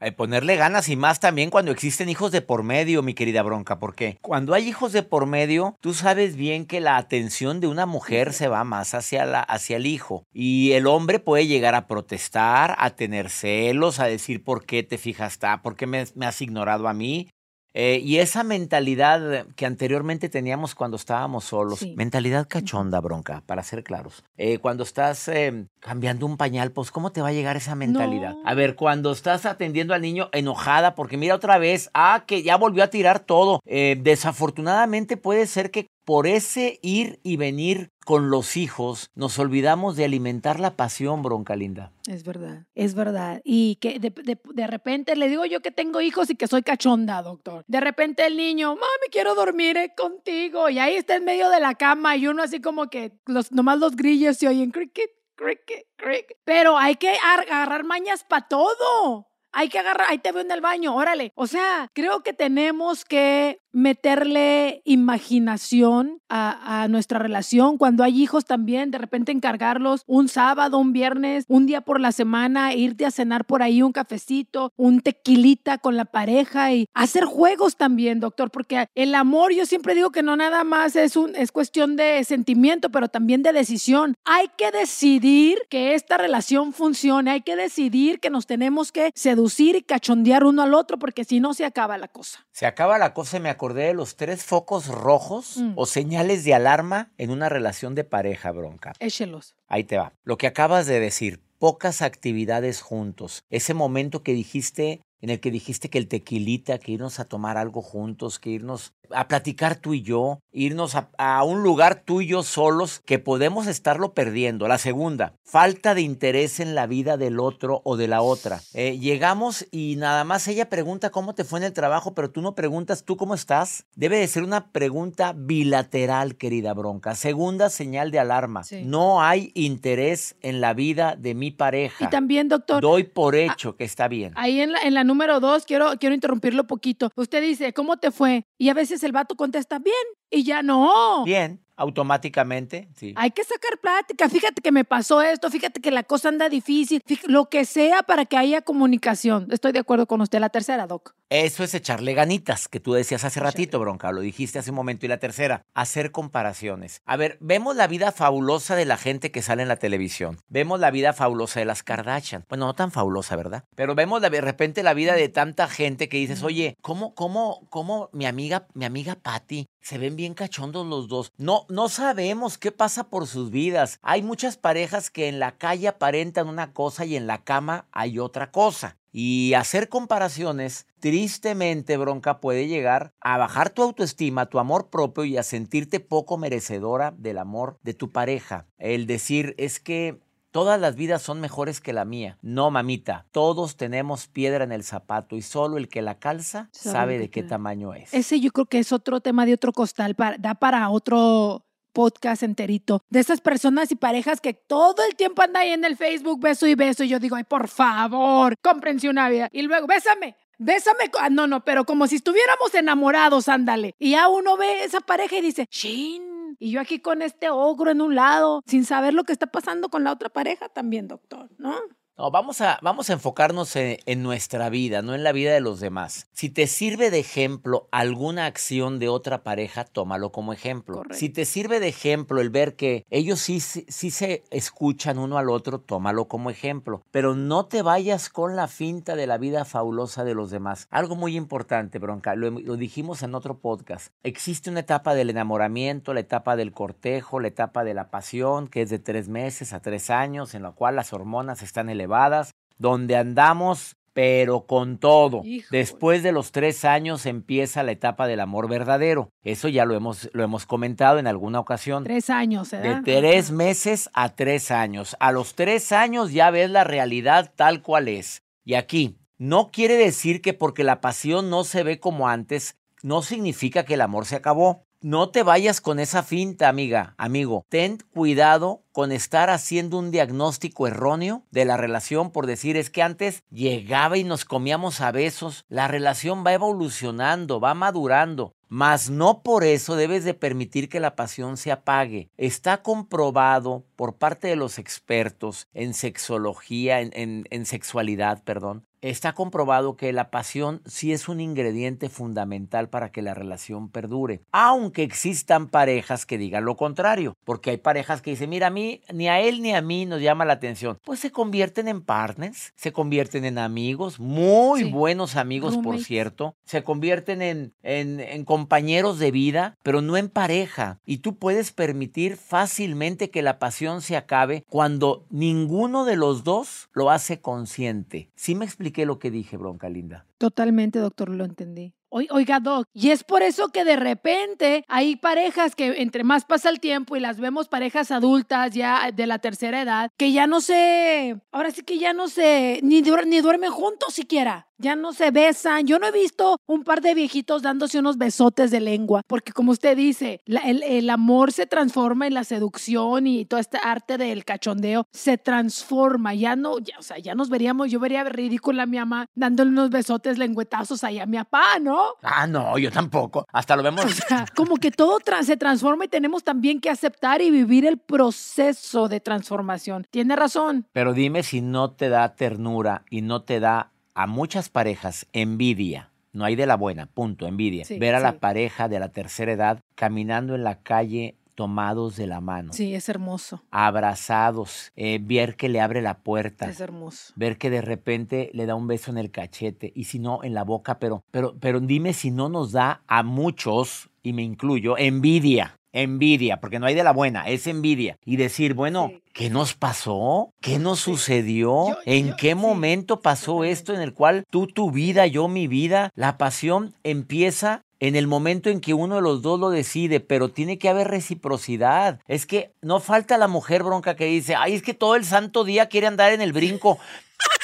Eh, 0.00 0.10
ponerle 0.10 0.56
ganas 0.56 0.88
y 0.88 0.96
más 0.96 1.20
también 1.20 1.50
cuando 1.50 1.70
existen 1.70 2.08
hijos 2.08 2.32
de 2.32 2.42
por 2.42 2.64
medio, 2.64 3.02
mi 3.02 3.14
querida 3.14 3.44
Bronca, 3.44 3.78
porque 3.78 4.18
cuando 4.20 4.54
hay 4.54 4.66
hijos 4.66 4.92
de 4.92 5.04
por 5.04 5.26
medio, 5.26 5.76
tú 5.80 5.94
sabes 5.94 6.34
bien 6.34 6.66
que 6.66 6.80
la 6.80 6.96
atención 6.96 7.60
de 7.60 7.68
una 7.68 7.86
mujer 7.86 8.32
se 8.32 8.48
va 8.48 8.64
más 8.64 8.94
hacia, 8.94 9.24
la, 9.26 9.40
hacia 9.40 9.76
el 9.76 9.86
hijo 9.86 10.26
y 10.32 10.72
el 10.72 10.88
hombre 10.88 11.20
puede 11.20 11.46
llegar 11.46 11.76
a 11.76 11.86
protestar, 11.86 12.74
a 12.78 12.90
tener 12.90 13.30
celos, 13.30 14.00
a 14.00 14.06
decir 14.06 14.42
por 14.42 14.64
qué 14.64 14.82
te 14.82 14.98
fijas, 14.98 15.38
por 15.62 15.76
qué 15.76 15.86
me, 15.86 16.04
me 16.14 16.26
has 16.26 16.40
ignorado 16.40 16.88
a 16.88 16.94
mí. 16.94 17.28
Eh, 17.74 18.00
y 18.02 18.18
esa 18.18 18.44
mentalidad 18.44 19.46
que 19.56 19.66
anteriormente 19.66 20.28
teníamos 20.28 20.74
cuando 20.74 20.96
estábamos 20.96 21.44
solos, 21.44 21.86
mentalidad 21.96 22.46
cachonda, 22.48 23.00
bronca, 23.00 23.42
para 23.46 23.62
ser 23.62 23.82
claros. 23.82 24.24
Eh, 24.36 24.58
cuando 24.58 24.82
estás 24.82 25.28
em, 25.28 25.68
cambiando 25.80 26.26
un 26.26 26.36
pañal, 26.36 26.72
pues 26.72 26.90
¿cómo 26.90 27.12
te 27.12 27.22
va 27.22 27.28
a 27.28 27.32
llegar 27.32 27.56
esa 27.56 27.74
mentalidad? 27.74 28.34
A 28.44 28.54
ver, 28.54 28.74
cuando 28.74 29.12
estás 29.12 29.46
atendiendo 29.46 29.94
al 29.94 30.02
niño 30.02 30.28
enojada 30.32 30.94
porque 30.94 31.16
mira 31.16 31.34
otra 31.34 31.58
vez, 31.58 31.90
ah, 31.94 32.24
que 32.26 32.42
ya 32.42 32.56
volvió 32.56 32.84
a 32.84 32.88
tirar 32.88 33.20
todo. 33.20 33.60
Eh, 33.64 33.98
desafortunadamente 34.00 35.16
puede 35.16 35.46
ser 35.46 35.70
que 35.70 35.86
por 36.04 36.26
ese 36.26 36.78
ir 36.82 37.20
y 37.22 37.36
venir 37.36 37.91
con 38.04 38.30
los 38.30 38.56
hijos, 38.56 39.10
nos 39.14 39.38
olvidamos 39.38 39.96
de 39.96 40.04
alimentar 40.04 40.60
la 40.60 40.76
pasión, 40.76 41.22
bronca 41.22 41.56
linda. 41.56 41.92
Es 42.06 42.24
verdad, 42.24 42.66
es 42.74 42.94
verdad. 42.94 43.40
Y 43.44 43.76
que 43.76 43.98
de, 43.98 44.66
repente 44.66 45.16
le 45.16 45.28
digo 45.28 45.44
yo 45.44 45.60
que 45.60 45.70
tengo 45.70 46.00
hijos 46.00 46.30
y 46.30 46.36
que 46.36 46.46
soy 46.46 46.62
cachonda, 46.62 47.22
doctor. 47.22 47.64
De 47.66 47.80
repente 47.80 48.26
el 48.26 48.36
niño, 48.36 48.74
mami, 48.74 49.08
quiero 49.10 49.34
dormir 49.34 49.76
eh, 49.76 49.92
contigo. 49.96 50.68
Y 50.68 50.78
ahí 50.78 50.96
está 50.96 51.16
en 51.16 51.24
medio 51.24 51.48
de 51.50 51.60
la 51.60 51.74
cama 51.74 52.16
y 52.16 52.26
uno 52.26 52.42
así 52.42 52.60
como 52.60 52.88
que 52.90 53.12
los, 53.26 53.52
nomás 53.52 53.78
los 53.78 53.96
grillos 53.96 54.36
se 54.36 54.48
oyen 54.48 54.70
cricket, 54.70 55.10
cricket, 55.34 55.86
cricket. 55.96 56.36
Pero 56.44 56.76
hay 56.76 56.96
que 56.96 57.14
agarrar 57.22 57.84
mañas 57.84 58.24
para 58.24 58.48
todo. 58.48 59.28
Hay 59.54 59.68
que 59.68 59.78
agarrar, 59.78 60.06
ahí 60.08 60.18
te 60.18 60.32
veo 60.32 60.40
en 60.40 60.50
el 60.50 60.62
baño, 60.62 60.96
órale. 60.96 61.30
O 61.34 61.46
sea, 61.46 61.90
creo 61.92 62.22
que 62.22 62.32
tenemos 62.32 63.04
que 63.04 63.60
meterle 63.72 64.82
imaginación 64.84 66.20
a, 66.28 66.86
nuestra 66.88 67.18
relación. 67.18 67.76
Cuando 67.76 68.02
hay 68.02 68.22
hijos 68.22 68.44
también, 68.44 68.90
de 68.90 68.98
repente 68.98 69.32
encargarlos 69.32 70.02
un 70.06 70.28
sábado, 70.28 70.78
un 70.78 70.92
viernes, 70.92 71.44
un 71.48 71.66
día 71.66 71.82
por 71.82 72.00
la 72.00 72.10
semana, 72.12 72.74
irte 72.74 73.04
a 73.04 73.10
cenar 73.10 73.44
por 73.44 73.62
ahí 73.62 73.82
un 73.82 73.92
cafecito, 73.92 74.72
un 74.76 75.00
tequilita 75.00 75.78
con 75.78 75.96
la 75.96 76.06
pareja 76.06 76.72
y 76.72 76.88
hacer 76.94 77.24
juegos 77.24 77.76
también, 77.76 78.20
doctor, 78.20 78.50
porque 78.50 78.86
el 78.94 79.14
amor 79.14 79.52
yo 79.52 79.66
siempre 79.66 79.94
digo 79.94 80.10
que 80.10 80.22
no 80.22 80.36
nada 80.36 80.64
más 80.64 80.96
es, 80.96 81.16
un, 81.16 81.36
es 81.36 81.52
cuestión 81.52 81.96
de 81.96 82.24
sentimiento, 82.24 82.90
pero 82.90 83.08
también 83.08 83.42
de 83.42 83.52
decisión. 83.52 84.14
Hay 84.24 84.48
que 84.56 84.70
decidir 84.70 85.58
que 85.68 85.94
esta 85.94 86.16
relación 86.16 86.72
funcione, 86.72 87.30
hay 87.30 87.42
que 87.42 87.56
decidir 87.56 88.20
que 88.20 88.30
nos 88.30 88.46
tenemos 88.46 88.90
que 88.90 89.12
seducir 89.14 89.76
y 89.76 89.82
cachondear 89.82 90.44
uno 90.44 90.62
al 90.62 90.74
otro, 90.74 90.98
porque 90.98 91.24
si 91.24 91.40
no 91.40 91.52
se 91.52 91.64
acaba 91.64 91.98
la 91.98 92.08
cosa. 92.08 92.46
Se 92.52 92.66
acaba 92.66 92.98
la 92.98 93.12
cosa, 93.12 93.38
me 93.38 93.50
acordé 93.62 93.84
de 93.84 93.94
los 93.94 94.16
tres 94.16 94.42
focos 94.42 94.88
rojos 94.88 95.58
mm. 95.58 95.74
o 95.76 95.86
señales 95.86 96.42
de 96.42 96.52
alarma 96.52 97.12
en 97.16 97.30
una 97.30 97.48
relación 97.48 97.94
de 97.94 98.02
pareja, 98.02 98.50
bronca. 98.50 98.92
Échelos. 98.98 99.54
Ahí 99.68 99.84
te 99.84 99.98
va. 99.98 100.14
Lo 100.24 100.36
que 100.36 100.48
acabas 100.48 100.88
de 100.88 100.98
decir, 100.98 101.40
pocas 101.60 102.02
actividades 102.02 102.80
juntos. 102.80 103.44
Ese 103.50 103.72
momento 103.72 104.24
que 104.24 104.34
dijiste 104.34 105.00
en 105.20 105.30
el 105.30 105.38
que 105.38 105.52
dijiste 105.52 105.90
que 105.90 105.98
el 105.98 106.08
tequilita, 106.08 106.78
que 106.78 106.90
irnos 106.90 107.20
a 107.20 107.24
tomar 107.24 107.56
algo 107.56 107.82
juntos, 107.82 108.40
que 108.40 108.50
irnos 108.50 108.94
a 109.14 109.28
platicar 109.28 109.76
tú 109.76 109.94
y 109.94 110.02
yo, 110.02 110.40
irnos 110.52 110.94
a, 110.94 111.42
un 111.44 111.62
lugar 111.62 112.02
tú 112.04 112.20
y 112.20 112.26
yo 112.26 112.42
solos, 112.42 113.00
que 113.04 113.18
podemos 113.18 113.66
estarlo 113.66 114.14
perdiendo. 114.14 114.68
La 114.68 114.78
segunda, 114.78 115.34
falta 115.44 115.94
de 115.94 116.02
interés 116.02 116.60
en 116.60 116.74
la 116.74 116.86
vida 116.86 117.16
del 117.16 117.40
otro 117.40 117.80
o 117.84 117.96
de 117.96 118.08
la 118.08 118.22
otra. 118.22 118.60
Eh, 118.74 118.98
llegamos 118.98 119.66
y 119.70 119.96
nada 119.96 120.24
más 120.24 120.46
ella 120.48 120.68
pregunta 120.68 121.10
cómo 121.10 121.34
te 121.34 121.44
fue 121.44 121.58
en 121.58 121.66
el 121.66 121.72
trabajo, 121.72 122.14
pero 122.14 122.30
tú 122.30 122.42
no 122.42 122.54
preguntas 122.54 123.04
tú 123.04 123.16
cómo 123.16 123.34
estás. 123.34 123.86
Debe 123.94 124.18
de 124.18 124.28
ser 124.28 124.42
una 124.42 124.70
pregunta 124.72 125.34
bilateral, 125.36 126.36
querida 126.36 126.74
bronca. 126.74 127.14
Segunda 127.14 127.70
señal 127.70 128.10
de 128.10 128.18
alarma. 128.18 128.62
No 128.84 129.22
hay 129.22 129.52
interés 129.54 130.36
en 130.42 130.60
la 130.60 130.74
vida 130.74 131.16
de 131.16 131.34
mi 131.34 131.50
pareja. 131.50 132.04
Y 132.04 132.10
también, 132.10 132.48
doctor. 132.48 132.82
Doy 132.82 133.04
por 133.04 133.34
hecho 133.34 133.76
que 133.76 133.84
está 133.84 134.08
bien. 134.08 134.32
Ahí 134.36 134.60
en 134.60 134.72
la, 134.72 134.80
en 134.82 134.94
la 134.94 135.04
número 135.04 135.40
dos, 135.40 135.64
quiero, 135.64 135.92
quiero 135.98 136.14
interrumpirlo 136.14 136.66
poquito. 136.66 137.10
Usted 137.16 137.42
dice, 137.42 137.72
¿cómo 137.72 137.96
te 137.98 138.10
fue? 138.10 138.44
Y 138.58 138.68
a 138.68 138.74
veces 138.74 139.01
el 139.02 139.12
vato 139.12 139.36
contesta, 139.36 139.78
bien, 139.78 139.94
y 140.30 140.44
ya 140.44 140.62
no. 140.62 141.24
Bien 141.24 141.61
automáticamente, 141.76 142.88
sí. 142.96 143.14
Hay 143.16 143.30
que 143.30 143.44
sacar 143.44 143.78
plática. 143.80 144.28
Fíjate 144.28 144.62
que 144.62 144.72
me 144.72 144.84
pasó 144.84 145.22
esto, 145.22 145.50
fíjate 145.50 145.80
que 145.80 145.90
la 145.90 146.02
cosa 146.02 146.28
anda 146.28 146.48
difícil, 146.48 147.02
lo 147.26 147.48
que 147.48 147.64
sea 147.64 148.02
para 148.02 148.24
que 148.24 148.36
haya 148.36 148.62
comunicación. 148.62 149.48
Estoy 149.50 149.72
de 149.72 149.80
acuerdo 149.80 150.06
con 150.06 150.20
usted. 150.20 150.40
La 150.40 150.48
tercera, 150.48 150.86
Doc. 150.86 151.14
Eso 151.30 151.64
es 151.64 151.72
echarle 151.74 152.14
ganitas, 152.14 152.68
que 152.68 152.80
tú 152.80 152.92
decías 152.92 153.24
hace 153.24 153.40
ratito, 153.40 153.78
Bronca, 153.78 154.12
lo 154.12 154.20
dijiste 154.20 154.58
hace 154.58 154.70
un 154.70 154.76
momento. 154.76 155.06
Y 155.06 155.08
la 155.08 155.18
tercera, 155.18 155.62
hacer 155.72 156.10
comparaciones. 156.10 157.00
A 157.06 157.16
ver, 157.16 157.38
vemos 157.40 157.76
la 157.76 157.86
vida 157.86 158.12
fabulosa 158.12 158.76
de 158.76 158.84
la 158.84 158.98
gente 158.98 159.30
que 159.30 159.40
sale 159.40 159.62
en 159.62 159.68
la 159.68 159.76
televisión. 159.76 160.38
Vemos 160.48 160.80
la 160.80 160.90
vida 160.90 161.12
fabulosa 161.12 161.60
de 161.60 161.66
las 161.66 161.82
Kardashian. 161.82 162.44
Bueno, 162.48 162.66
no 162.66 162.74
tan 162.74 162.90
fabulosa, 162.90 163.36
¿verdad? 163.36 163.64
Pero 163.74 163.94
vemos 163.94 164.20
de 164.20 164.40
repente 164.40 164.82
la 164.82 164.94
vida 164.94 165.14
de 165.14 165.28
tanta 165.28 165.68
gente 165.68 166.08
que 166.08 166.18
dices, 166.18 166.42
oye, 166.42 166.76
¿cómo, 166.82 167.14
cómo, 167.14 167.66
cómo 167.70 168.10
mi 168.12 168.26
amiga, 168.26 168.66
mi 168.74 168.84
amiga 168.84 169.14
Patty 169.14 169.66
se 169.82 169.98
ven 169.98 170.16
bien 170.16 170.34
cachondos 170.34 170.86
los 170.86 171.08
dos. 171.08 171.32
No, 171.36 171.66
no 171.68 171.88
sabemos 171.88 172.56
qué 172.56 172.72
pasa 172.72 173.04
por 173.10 173.26
sus 173.26 173.50
vidas. 173.50 173.98
Hay 174.02 174.22
muchas 174.22 174.56
parejas 174.56 175.10
que 175.10 175.28
en 175.28 175.38
la 175.38 175.58
calle 175.58 175.88
aparentan 175.88 176.48
una 176.48 176.72
cosa 176.72 177.04
y 177.04 177.16
en 177.16 177.26
la 177.26 177.44
cama 177.44 177.86
hay 177.92 178.18
otra 178.18 178.50
cosa. 178.50 178.96
Y 179.14 179.52
hacer 179.52 179.90
comparaciones, 179.90 180.86
tristemente, 180.98 181.98
bronca, 181.98 182.40
puede 182.40 182.66
llegar 182.66 183.12
a 183.20 183.36
bajar 183.36 183.68
tu 183.68 183.82
autoestima, 183.82 184.46
tu 184.46 184.58
amor 184.58 184.88
propio 184.88 185.24
y 185.24 185.36
a 185.36 185.42
sentirte 185.42 186.00
poco 186.00 186.38
merecedora 186.38 187.12
del 187.18 187.36
amor 187.36 187.78
de 187.82 187.92
tu 187.92 188.10
pareja. 188.10 188.66
El 188.78 189.06
decir 189.06 189.54
es 189.58 189.80
que 189.80 190.22
Todas 190.52 190.78
las 190.78 190.96
vidas 190.96 191.22
son 191.22 191.40
mejores 191.40 191.80
que 191.80 191.94
la 191.94 192.04
mía. 192.04 192.38
No, 192.42 192.70
mamita, 192.70 193.24
todos 193.32 193.76
tenemos 193.78 194.28
piedra 194.28 194.64
en 194.64 194.72
el 194.72 194.84
zapato 194.84 195.34
y 195.34 195.40
solo 195.40 195.78
el 195.78 195.88
que 195.88 196.02
la 196.02 196.18
calza 196.18 196.68
sabe, 196.72 197.18
de 197.18 197.30
qué 197.30 197.42
tamaño 197.42 197.94
es. 197.94 198.12
Ese 198.12 198.38
yo 198.38 198.50
creo 198.50 198.66
que 198.66 198.78
es 198.78 198.92
otro 198.92 199.20
tema 199.20 199.46
de 199.46 199.54
otro 199.54 199.72
costal, 199.72 200.14
da 200.38 200.54
para 200.54 200.90
otro 200.90 201.64
podcast 201.94 202.42
enterito 202.42 203.02
de 203.08 203.20
esas 203.20 203.40
personas 203.40 203.90
y 203.92 203.96
parejas 203.96 204.40
que 204.42 204.52
todo 204.52 204.96
el 205.08 205.14
tiempo 205.14 205.42
andan 205.42 205.62
ahí 205.62 205.70
en 205.70 205.84
el 205.84 205.96
Facebook 205.96 206.40
beso 206.40 206.66
y 206.66 206.74
beso 206.74 207.02
y 207.02 207.08
yo 207.08 207.18
digo, 207.18 207.36
ay, 207.36 207.44
por 207.44 207.68
favor, 207.68 208.54
cómprense 208.62 209.08
una 209.08 209.30
vida. 209.30 209.48
Y 209.52 209.62
luego, 209.62 209.86
bésame, 209.86 210.36
bésame. 210.58 211.10
Ah, 211.18 211.30
no, 211.30 211.46
no, 211.46 211.64
pero 211.64 211.84
como 211.84 212.06
si 212.06 212.16
estuviéramos 212.16 212.74
enamorados, 212.74 213.48
ándale. 213.48 213.94
Y 213.98 214.10
ya 214.10 214.28
uno 214.28 214.58
ve 214.58 214.84
esa 214.84 215.00
pareja 215.00 215.36
y 215.36 215.40
dice, 215.40 215.66
shin, 215.70 216.31
y 216.62 216.70
yo 216.70 216.80
aquí 216.80 217.00
con 217.00 217.22
este 217.22 217.50
ogro 217.50 217.90
en 217.90 218.00
un 218.00 218.14
lado, 218.14 218.62
sin 218.66 218.84
saber 218.84 219.14
lo 219.14 219.24
que 219.24 219.32
está 219.32 219.48
pasando 219.48 219.88
con 219.88 220.04
la 220.04 220.12
otra 220.12 220.28
pareja 220.28 220.68
también, 220.68 221.08
doctor, 221.08 221.50
¿no? 221.58 221.74
No, 222.18 222.30
vamos 222.30 222.60
a, 222.60 222.78
vamos 222.82 223.08
a 223.08 223.14
enfocarnos 223.14 223.74
en, 223.74 223.96
en, 224.04 224.22
nuestra 224.22 224.68
vida, 224.68 225.00
no 225.00 225.14
en 225.14 225.24
la 225.24 225.32
vida 225.32 225.54
de 225.54 225.62
los 225.62 225.80
demás. 225.80 226.28
Si 226.32 226.50
te 226.50 226.66
sirve 226.66 227.10
de 227.10 227.18
ejemplo 227.18 227.88
alguna 227.90 228.44
acción 228.44 228.98
de 228.98 229.08
otra 229.08 229.42
pareja, 229.42 229.84
tómalo 229.84 230.30
como 230.30 230.52
ejemplo. 230.52 230.96
Correcto. 230.96 231.16
Si 231.16 231.30
te 231.30 231.46
sirve 231.46 231.80
de 231.80 231.88
ejemplo 231.88 232.42
el 232.42 232.50
ver 232.50 232.76
que 232.76 233.06
ellos 233.08 233.40
sí, 233.40 233.60
sí, 233.60 233.86
sí, 233.88 234.10
se 234.10 234.44
escuchan 234.50 235.18
uno 235.18 235.38
al 235.38 235.48
otro, 235.48 235.80
tómalo 235.80 236.28
como 236.28 236.50
ejemplo. 236.50 237.02
Pero 237.10 237.34
no 237.34 237.64
te 237.64 237.80
vayas 237.80 238.28
con 238.28 238.56
la 238.56 238.68
finta 238.68 239.16
de 239.16 239.26
la 239.26 239.38
vida 239.38 239.64
fabulosa 239.64 240.22
de 240.22 240.34
los 240.34 240.50
demás. 240.50 240.88
Algo 240.90 241.16
muy 241.16 241.34
importante, 241.34 241.98
Bronca, 241.98 242.34
lo, 242.34 242.50
lo 242.50 242.76
dijimos 242.76 243.22
en 243.22 243.34
otro 243.34 243.58
podcast. 243.58 244.12
Existe 244.22 244.68
una 244.68 244.80
etapa 244.80 245.14
del 245.14 245.30
enamoramiento, 245.30 246.12
la 246.12 246.20
etapa 246.20 246.56
del 246.56 246.72
cortejo, 246.72 247.40
la 247.40 247.48
etapa 247.48 247.84
de 247.84 247.94
la 247.94 248.10
pasión, 248.10 248.68
que 248.68 248.82
es 248.82 248.90
de 248.90 248.98
tres 248.98 249.30
meses 249.30 249.72
a 249.72 249.80
tres 249.80 250.10
años, 250.10 250.54
en 250.54 250.62
la 250.62 250.72
cual 250.72 250.96
las 250.96 251.14
hormonas 251.14 251.62
están 251.62 251.88
elevadas 251.88 252.01
elevadas, 252.02 252.54
donde 252.78 253.16
andamos 253.16 253.96
pero 254.12 254.66
con 254.66 254.98
todo. 254.98 255.42
Híjole. 255.44 255.78
Después 255.78 256.22
de 256.22 256.32
los 256.32 256.52
tres 256.52 256.84
años 256.84 257.26
empieza 257.26 257.82
la 257.82 257.92
etapa 257.92 258.26
del 258.26 258.40
amor 258.40 258.68
verdadero. 258.68 259.30
Eso 259.42 259.68
ya 259.68 259.84
lo 259.84 259.94
hemos, 259.94 260.28
lo 260.32 260.44
hemos 260.44 260.66
comentado 260.66 261.18
en 261.18 261.26
alguna 261.26 261.60
ocasión. 261.60 262.04
Tres 262.04 262.30
años, 262.30 262.72
¿eh? 262.72 262.78
De 262.78 263.00
tres 263.02 263.50
meses 263.50 264.10
a 264.12 264.30
tres 264.30 264.70
años. 264.70 265.16
A 265.18 265.32
los 265.32 265.54
tres 265.54 265.92
años 265.92 266.32
ya 266.32 266.50
ves 266.50 266.70
la 266.70 266.84
realidad 266.84 267.52
tal 267.56 267.82
cual 267.82 268.08
es. 268.08 268.42
Y 268.64 268.74
aquí, 268.74 269.16
no 269.38 269.70
quiere 269.70 269.96
decir 269.96 270.42
que 270.42 270.52
porque 270.52 270.84
la 270.84 271.00
pasión 271.00 271.50
no 271.50 271.64
se 271.64 271.82
ve 271.82 271.98
como 271.98 272.28
antes, 272.28 272.76
no 273.02 273.22
significa 273.22 273.84
que 273.84 273.94
el 273.94 274.00
amor 274.02 274.26
se 274.26 274.36
acabó. 274.36 274.84
No 275.04 275.30
te 275.30 275.42
vayas 275.42 275.80
con 275.80 275.98
esa 275.98 276.22
finta, 276.22 276.68
amiga, 276.68 277.16
amigo. 277.18 277.66
Ten 277.68 277.98
cuidado 278.14 278.84
con 278.92 279.10
estar 279.10 279.50
haciendo 279.50 279.98
un 279.98 280.12
diagnóstico 280.12 280.86
erróneo 280.86 281.42
de 281.50 281.64
la 281.64 281.76
relación 281.76 282.30
por 282.30 282.46
decir 282.46 282.76
es 282.76 282.88
que 282.88 283.02
antes 283.02 283.42
llegaba 283.50 284.16
y 284.16 284.22
nos 284.22 284.44
comíamos 284.44 285.00
a 285.00 285.10
besos. 285.10 285.64
La 285.68 285.88
relación 285.88 286.44
va 286.46 286.52
evolucionando, 286.52 287.58
va 287.58 287.74
madurando. 287.74 288.54
Mas 288.68 289.10
no 289.10 289.42
por 289.42 289.64
eso 289.64 289.96
debes 289.96 290.22
de 290.22 290.34
permitir 290.34 290.88
que 290.88 291.00
la 291.00 291.16
pasión 291.16 291.56
se 291.56 291.72
apague. 291.72 292.30
Está 292.36 292.82
comprobado 292.82 293.84
por 293.96 294.18
parte 294.18 294.46
de 294.46 294.56
los 294.56 294.78
expertos 294.78 295.66
en 295.74 295.94
sexología, 295.94 297.00
en, 297.00 297.10
en, 297.14 297.44
en 297.50 297.66
sexualidad, 297.66 298.44
perdón, 298.44 298.86
está 299.02 299.34
comprobado 299.34 299.96
que 299.96 300.12
la 300.12 300.30
pasión 300.30 300.80
sí 300.86 301.12
es 301.12 301.28
un 301.28 301.40
ingrediente 301.40 302.08
fundamental 302.08 302.88
para 302.88 303.10
que 303.12 303.20
la 303.20 303.34
relación 303.34 303.88
perdure. 303.90 304.40
Aunque 304.52 305.02
existan 305.02 305.68
parejas 305.68 306.24
que 306.24 306.38
digan 306.38 306.64
lo 306.64 306.76
contrario, 306.76 307.36
porque 307.44 307.70
hay 307.70 307.76
parejas 307.76 308.22
que 308.22 308.30
dicen, 308.30 308.50
mira, 308.50 308.68
a 308.68 308.70
mí, 308.70 309.02
ni 309.12 309.28
a 309.28 309.40
él 309.40 309.60
ni 309.60 309.74
a 309.74 309.82
mí 309.82 310.06
nos 310.06 310.22
llama 310.22 310.44
la 310.44 310.54
atención. 310.54 310.98
Pues 311.04 311.20
se 311.20 311.30
convierten 311.32 311.88
en 311.88 312.00
partners, 312.02 312.72
se 312.76 312.92
convierten 312.92 313.44
en 313.44 313.58
amigos, 313.58 314.18
muy 314.20 314.84
Sí. 314.84 314.90
buenos 314.90 315.36
amigos, 315.36 315.76
por 315.78 315.98
cierto. 315.98 316.54
Se 316.64 316.82
convierten 316.82 317.42
en, 317.42 317.74
en, 317.82 318.20
en 318.20 318.44
compañeros 318.44 319.18
de 319.18 319.30
vida, 319.30 319.76
pero 319.82 320.00
no 320.00 320.16
en 320.16 320.28
pareja. 320.28 321.00
Y 321.04 321.18
tú 321.18 321.36
puedes 321.36 321.72
permitir 321.72 322.36
fácilmente 322.36 323.30
que 323.30 323.42
la 323.42 323.58
pasión 323.58 324.00
se 324.02 324.16
acabe 324.16 324.64
cuando 324.68 325.26
ninguno 325.30 326.04
de 326.04 326.16
los 326.16 326.44
dos 326.44 326.88
lo 326.92 327.10
hace 327.10 327.40
consciente. 327.40 328.30
¿Sí 328.36 328.54
me 328.54 328.64
expliqué 328.92 329.06
lo 329.06 329.18
que 329.18 329.30
dije, 329.30 329.56
bronca 329.56 329.88
linda? 329.88 330.26
Totalmente, 330.38 330.98
doctor, 330.98 331.30
lo 331.30 331.44
entendí. 331.44 331.94
Oi- 332.14 332.28
Oiga, 332.30 332.60
Doc, 332.60 332.84
y 332.92 333.08
es 333.08 333.24
por 333.24 333.42
eso 333.42 333.68
que 333.68 333.86
de 333.86 333.96
repente 333.96 334.84
hay 334.86 335.16
parejas 335.16 335.74
que 335.74 336.02
entre 336.02 336.24
más 336.24 336.44
pasa 336.44 336.68
el 336.68 336.78
tiempo 336.78 337.16
y 337.16 337.20
las 337.20 337.40
vemos 337.40 337.68
parejas 337.68 338.10
adultas 338.10 338.72
ya 338.74 339.10
de 339.12 339.26
la 339.26 339.38
tercera 339.38 339.80
edad, 339.80 340.10
que 340.18 340.30
ya 340.30 340.46
no 340.46 340.60
se, 340.60 341.40
ahora 341.52 341.70
sí 341.70 341.82
que 341.82 341.98
ya 341.98 342.12
no 342.12 342.28
se, 342.28 342.80
ni, 342.82 343.00
duer- 343.02 343.26
ni 343.26 343.40
duermen 343.40 343.70
juntos 343.70 344.12
siquiera, 344.12 344.68
ya 344.82 344.96
no 344.96 345.12
se 345.12 345.30
besan. 345.30 345.86
Yo 345.86 345.98
no 345.98 346.06
he 346.08 346.12
visto 346.12 346.58
un 346.66 346.84
par 346.84 347.00
de 347.00 347.14
viejitos 347.14 347.62
dándose 347.62 347.98
unos 347.98 348.18
besotes 348.18 348.70
de 348.70 348.80
lengua, 348.80 349.22
porque 349.26 349.52
como 349.52 349.72
usted 349.72 349.96
dice, 349.96 350.40
la- 350.44 350.60
el, 350.60 350.82
el 350.82 351.08
amor 351.08 351.52
se 351.52 351.66
transforma 351.66 352.26
en 352.26 352.34
la 352.34 352.44
seducción 352.44 353.26
y 353.26 353.44
toda 353.46 353.60
esta 353.60 353.78
arte 353.78 354.18
del 354.18 354.44
cachondeo 354.44 355.06
se 355.12 355.38
transforma, 355.38 356.34
ya 356.34 356.56
no, 356.56 356.78
ya, 356.80 356.98
o 356.98 357.02
sea, 357.02 357.18
ya 357.18 357.34
nos 357.34 357.48
veríamos, 357.48 357.90
yo 357.90 358.00
vería 358.00 358.24
ridícula 358.24 358.82
a 358.82 358.86
mi 358.86 358.98
mamá 358.98 359.26
dándole 359.34 359.70
unos 359.70 359.90
besotes 359.90 360.36
lengüetazos 360.38 361.04
ahí 361.04 361.18
a 361.20 361.26
mi 361.26 361.36
papá, 361.38 361.78
¿no? 361.80 361.98
Ah, 362.22 362.46
no, 362.46 362.76
yo 362.78 362.90
tampoco. 362.90 363.46
Hasta 363.52 363.76
lo 363.76 363.82
vemos. 363.82 364.04
O 364.04 364.08
sea, 364.08 364.44
como 364.56 364.76
que 364.76 364.90
todo 364.90 365.18
tra- 365.20 365.42
se 365.44 365.56
transforma 365.56 366.04
y 366.04 366.08
tenemos 366.08 366.42
también 366.42 366.80
que 366.80 366.90
aceptar 366.90 367.40
y 367.40 367.50
vivir 367.50 367.86
el 367.86 367.98
proceso 367.98 369.08
de 369.08 369.20
transformación. 369.20 370.06
Tiene 370.10 370.34
razón. 370.36 370.86
Pero 370.92 371.12
dime 371.14 371.42
si 371.42 371.60
no 371.60 371.92
te 371.92 372.08
da 372.08 372.34
ternura 372.34 373.04
y 373.10 373.22
no 373.22 373.42
te 373.42 373.60
da 373.60 373.91
a 374.14 374.26
muchas 374.26 374.68
parejas 374.68 375.26
envidia. 375.32 376.10
No 376.32 376.44
hay 376.44 376.56
de 376.56 376.66
la 376.66 376.76
buena, 376.76 377.06
punto, 377.06 377.46
envidia. 377.46 377.84
Sí, 377.84 377.98
Ver 377.98 378.14
a 378.14 378.18
sí. 378.18 378.24
la 378.24 378.38
pareja 378.38 378.88
de 378.88 378.98
la 378.98 379.10
tercera 379.10 379.52
edad 379.52 379.80
caminando 379.94 380.54
en 380.54 380.64
la 380.64 380.80
calle 380.82 381.36
tomados 381.54 382.16
de 382.16 382.26
la 382.26 382.40
mano, 382.40 382.72
Sí, 382.72 382.94
es 382.94 383.10
hermoso. 383.10 383.62
abrazados, 383.70 384.90
eh, 384.96 385.18
ver 385.22 385.56
que 385.56 385.68
le 385.68 385.80
abre 385.82 386.00
la 386.00 386.18
puerta. 386.18 386.68
Es 386.68 386.80
hermoso. 386.80 387.32
ver 387.36 387.58
que 387.58 387.68
de 387.70 387.82
repente 387.82 388.50
le 388.54 388.64
da 388.66 388.74
un 388.74 388.86
beso 388.86 389.10
en 389.10 389.18
el 389.18 389.30
cachete 389.30 389.92
y 389.94 390.04
si 390.04 390.18
no 390.18 390.42
en 390.42 390.54
la 390.54 390.64
boca, 390.64 390.98
pero 390.98 391.22
pero 391.30 391.54
pero 391.60 391.78
dime 391.80 392.14
si 392.14 392.30
no 392.30 392.48
nos 392.48 392.72
da 392.72 393.02
a 393.06 393.22
muchos 393.22 394.08
y 394.22 394.32
me 394.32 394.42
incluyo 394.42 394.96
envidia. 394.96 395.76
Envidia, 395.92 396.60
porque 396.60 396.78
no 396.78 396.86
hay 396.86 396.94
de 396.94 397.04
la 397.04 397.12
buena, 397.12 397.48
es 397.48 397.66
envidia. 397.66 398.16
Y 398.24 398.36
decir, 398.36 398.74
bueno, 398.74 399.08
Sí. 399.10 399.22
¿qué 399.34 399.50
nos 399.50 399.74
pasó? 399.74 400.50
¿Qué 400.60 400.78
nos 400.78 400.98
Sí. 401.00 401.04
sucedió? 401.12 401.88
Yo- 401.88 401.96
¿En 402.06 402.28
yo- 402.28 402.36
qué 402.36 402.48
sí, 402.50 402.54
momento 402.54 403.20
pasó 403.20 403.64
esto 403.64 403.92
en 403.94 404.00
el 404.00 404.14
cual 404.14 404.44
tú 404.50 404.66
tu 404.66 404.90
vida, 404.90 405.26
yo 405.26 405.48
mi 405.48 405.66
vida? 405.68 406.10
La 406.14 406.38
pasión 406.38 406.94
empieza 407.04 407.82
en 408.00 408.16
el 408.16 408.26
momento 408.26 408.68
en 408.68 408.80
que 408.80 408.94
uno 408.94 409.14
de 409.16 409.22
los 409.22 409.42
dos 409.42 409.60
lo 409.60 409.70
decide, 409.70 410.18
pero 410.18 410.48
tiene 410.50 410.76
que 410.76 410.88
haber 410.88 411.06
reciprocidad. 411.08 412.18
Es 412.26 412.46
que 412.46 412.72
no 412.82 412.98
falta 412.98 413.38
la 413.38 413.46
mujer 413.46 413.84
bronca 413.84 414.16
que 414.16 414.24
dice, 414.24 414.54
ay, 414.56 414.74
es 414.74 414.82
que 414.82 414.94
todo 414.94 415.14
el 415.14 415.24
santo 415.24 415.62
día 415.62 415.86
quiere 415.86 416.08
andar 416.08 416.32
en 416.32 416.40
el 416.40 416.52
brinco. 416.52 416.98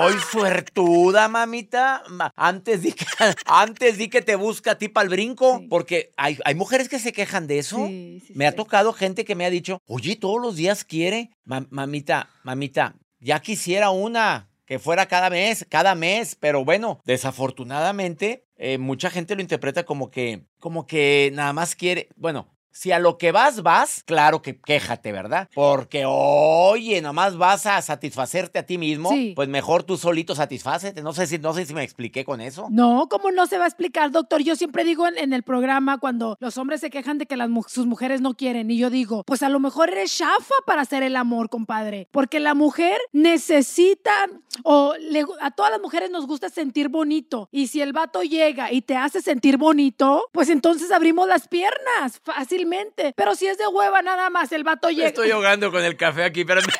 ¡Ay, 0.00 0.14
suertuda, 0.30 1.28
mamita! 1.28 2.02
Ma- 2.08 2.32
Antes 2.36 2.82
di 2.82 2.92
que, 2.92 3.04
antes 3.46 3.98
di 3.98 4.08
que 4.08 4.22
te 4.22 4.36
busca 4.36 4.72
a 4.72 4.78
ti 4.78 4.88
para 4.88 5.04
el 5.04 5.10
brinco. 5.10 5.58
Sí. 5.58 5.66
Porque 5.68 6.10
hay, 6.16 6.38
hay 6.44 6.54
mujeres 6.54 6.88
que 6.88 6.98
se 6.98 7.12
quejan 7.12 7.46
de 7.46 7.58
eso. 7.58 7.76
Sí, 7.86 8.22
sí, 8.26 8.32
me 8.36 8.46
ha 8.46 8.52
tocado 8.54 8.92
gente 8.92 9.24
que 9.24 9.34
me 9.34 9.44
ha 9.44 9.50
dicho, 9.50 9.80
oye, 9.86 10.16
todos 10.16 10.40
los 10.40 10.56
días 10.56 10.84
quiere. 10.84 11.30
Ma- 11.44 11.66
mamita, 11.70 12.30
mamita, 12.42 12.94
ya 13.20 13.40
quisiera 13.40 13.90
una 13.90 14.48
que 14.66 14.78
fuera 14.78 15.06
cada 15.06 15.30
mes, 15.30 15.66
cada 15.68 15.94
mes. 15.94 16.36
Pero 16.38 16.64
bueno, 16.64 17.00
desafortunadamente, 17.04 18.44
eh, 18.56 18.78
mucha 18.78 19.10
gente 19.10 19.34
lo 19.34 19.40
interpreta 19.42 19.84
como 19.84 20.10
que, 20.10 20.44
como 20.60 20.86
que 20.86 21.30
nada 21.34 21.52
más 21.52 21.74
quiere. 21.74 22.08
Bueno. 22.16 22.54
Si 22.70 22.92
a 22.92 22.98
lo 22.98 23.18
que 23.18 23.32
vas, 23.32 23.62
vas, 23.62 24.02
claro 24.04 24.40
que 24.42 24.60
quéjate, 24.60 25.10
¿verdad? 25.10 25.48
Porque, 25.54 26.04
oye, 26.06 27.00
nomás 27.00 27.36
vas 27.36 27.66
a 27.66 27.80
satisfacerte 27.82 28.58
a 28.60 28.66
ti 28.66 28.78
mismo, 28.78 29.10
Sí. 29.10 29.32
pues 29.34 29.48
mejor 29.48 29.82
tú 29.82 29.96
solito 29.96 30.34
satisfácete. 30.34 31.02
No 31.02 31.12
sé 31.12 31.26
si, 31.26 31.38
no 31.38 31.52
sé 31.54 31.66
si 31.66 31.74
me 31.74 31.82
expliqué 31.82 32.24
con 32.24 32.40
eso. 32.40 32.68
No, 32.70 33.08
¿cómo 33.10 33.30
no 33.30 33.46
se 33.46 33.58
va 33.58 33.64
a 33.64 33.68
explicar, 33.68 34.10
doctor? 34.12 34.42
Yo 34.42 34.54
siempre 34.54 34.84
digo 34.84 35.08
en, 35.08 35.18
en 35.18 35.32
el 35.32 35.42
programa 35.42 35.98
cuando 35.98 36.36
los 36.40 36.56
hombres 36.58 36.80
se 36.80 36.90
quejan 36.90 37.18
de 37.18 37.26
que 37.26 37.36
las, 37.36 37.48
sus 37.68 37.86
mujeres 37.86 38.20
no 38.20 38.34
quieren 38.34 38.70
y 38.70 38.78
yo 38.78 38.90
digo, 38.90 39.24
pues 39.24 39.42
a 39.42 39.48
lo 39.48 39.58
mejor 39.60 39.90
eres 39.90 40.16
chafa 40.16 40.54
para 40.66 40.82
hacer 40.82 41.02
el 41.02 41.16
amor, 41.16 41.48
compadre, 41.48 42.06
porque 42.12 42.38
la 42.38 42.54
mujer 42.54 42.98
necesita 43.12 44.12
o 44.64 44.94
le 45.00 45.24
a 45.40 45.50
todas 45.52 45.70
las 45.72 45.80
mujeres 45.80 46.10
nos 46.10 46.26
gusta 46.26 46.48
sentir 46.48 46.88
bonito 46.88 47.48
y 47.50 47.68
si 47.68 47.80
el 47.80 47.92
vato 47.92 48.22
llega 48.22 48.72
y 48.72 48.82
te 48.82 48.96
hace 48.96 49.22
sentir 49.22 49.56
bonito, 49.56 50.24
pues 50.32 50.48
entonces 50.48 50.90
abrimos 50.92 51.28
las 51.28 51.48
piernas 51.48 52.20
fácilmente, 52.58 53.12
pero 53.16 53.34
si 53.34 53.46
es 53.46 53.58
de 53.58 53.66
hueva 53.68 54.02
nada 54.02 54.30
más, 54.30 54.50
el 54.52 54.64
vato 54.64 54.90
llega. 54.90 55.12
ahogando 55.32 55.70
con 55.70 55.84
el 55.84 55.96
café 55.96 56.24
aquí, 56.24 56.44
pero... 56.44 56.60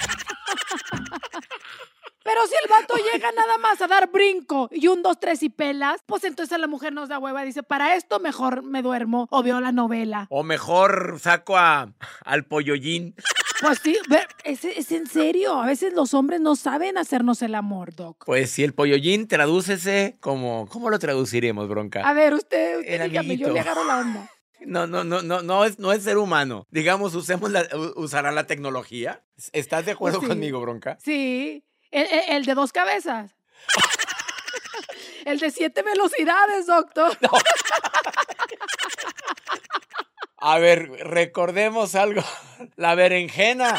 Pero 2.24 2.46
si 2.46 2.52
el 2.62 2.68
vato 2.68 2.94
llega 3.10 3.32
nada 3.32 3.56
más 3.56 3.80
a 3.80 3.86
dar 3.86 4.10
brinco 4.10 4.68
y 4.70 4.88
un, 4.88 5.02
dos, 5.02 5.18
tres 5.18 5.42
y 5.42 5.48
pelas, 5.48 6.02
pues 6.04 6.24
entonces 6.24 6.58
la 6.58 6.66
mujer 6.66 6.92
nos 6.92 7.08
da 7.08 7.18
hueva. 7.18 7.42
Dice, 7.42 7.62
para 7.62 7.94
esto 7.94 8.20
mejor 8.20 8.62
me 8.62 8.82
duermo 8.82 9.28
o 9.30 9.42
veo 9.42 9.62
la 9.62 9.72
novela. 9.72 10.26
O 10.28 10.42
mejor 10.42 11.18
saco 11.22 11.56
a, 11.56 11.94
al 12.26 12.44
pollollín. 12.44 13.14
Pues 13.62 13.78
sí, 13.82 13.96
es, 14.44 14.62
es 14.62 14.92
en 14.92 15.06
serio. 15.06 15.58
A 15.58 15.64
veces 15.64 15.94
los 15.94 16.12
hombres 16.12 16.42
no 16.42 16.54
saben 16.54 16.98
hacernos 16.98 17.40
el 17.40 17.54
amor, 17.54 17.94
Doc. 17.94 18.26
Pues 18.26 18.50
si 18.50 18.62
el 18.62 18.74
pollollín 18.74 19.26
tradúcese 19.26 20.18
como... 20.20 20.68
¿Cómo 20.68 20.90
lo 20.90 20.98
traduciremos, 20.98 21.66
bronca? 21.66 22.06
A 22.06 22.12
ver, 22.12 22.34
usted, 22.34 22.80
usted 22.80 23.04
dígame, 23.04 23.38
yo 23.38 23.50
le 23.50 23.60
agarro 23.60 23.84
la 23.84 24.00
onda. 24.00 24.30
No, 24.60 24.86
no, 24.86 25.04
no, 25.04 25.22
no, 25.22 25.42
no 25.42 25.64
es, 25.64 25.78
no 25.78 25.92
es 25.92 26.02
ser 26.02 26.18
humano. 26.18 26.66
Digamos, 26.70 27.14
usemos 27.14 27.50
la, 27.50 27.66
usará 27.96 28.32
la 28.32 28.46
tecnología. 28.46 29.22
¿Estás 29.52 29.86
de 29.86 29.92
acuerdo 29.92 30.20
Sí. 30.20 30.26
conmigo, 30.26 30.60
bronca? 30.60 30.98
Sí, 31.02 31.64
el, 31.90 32.06
el- 32.06 32.36
el 32.36 32.44
de 32.44 32.54
dos 32.54 32.72
cabezas. 32.72 33.34
el 35.24 35.38
de 35.38 35.50
siete 35.50 35.82
velocidades, 35.82 36.66
doctor. 36.66 37.16
A 40.38 40.58
ver, 40.58 40.88
recordemos 41.04 41.94
algo. 41.94 42.22
La 42.76 42.94
berenjena. 42.94 43.78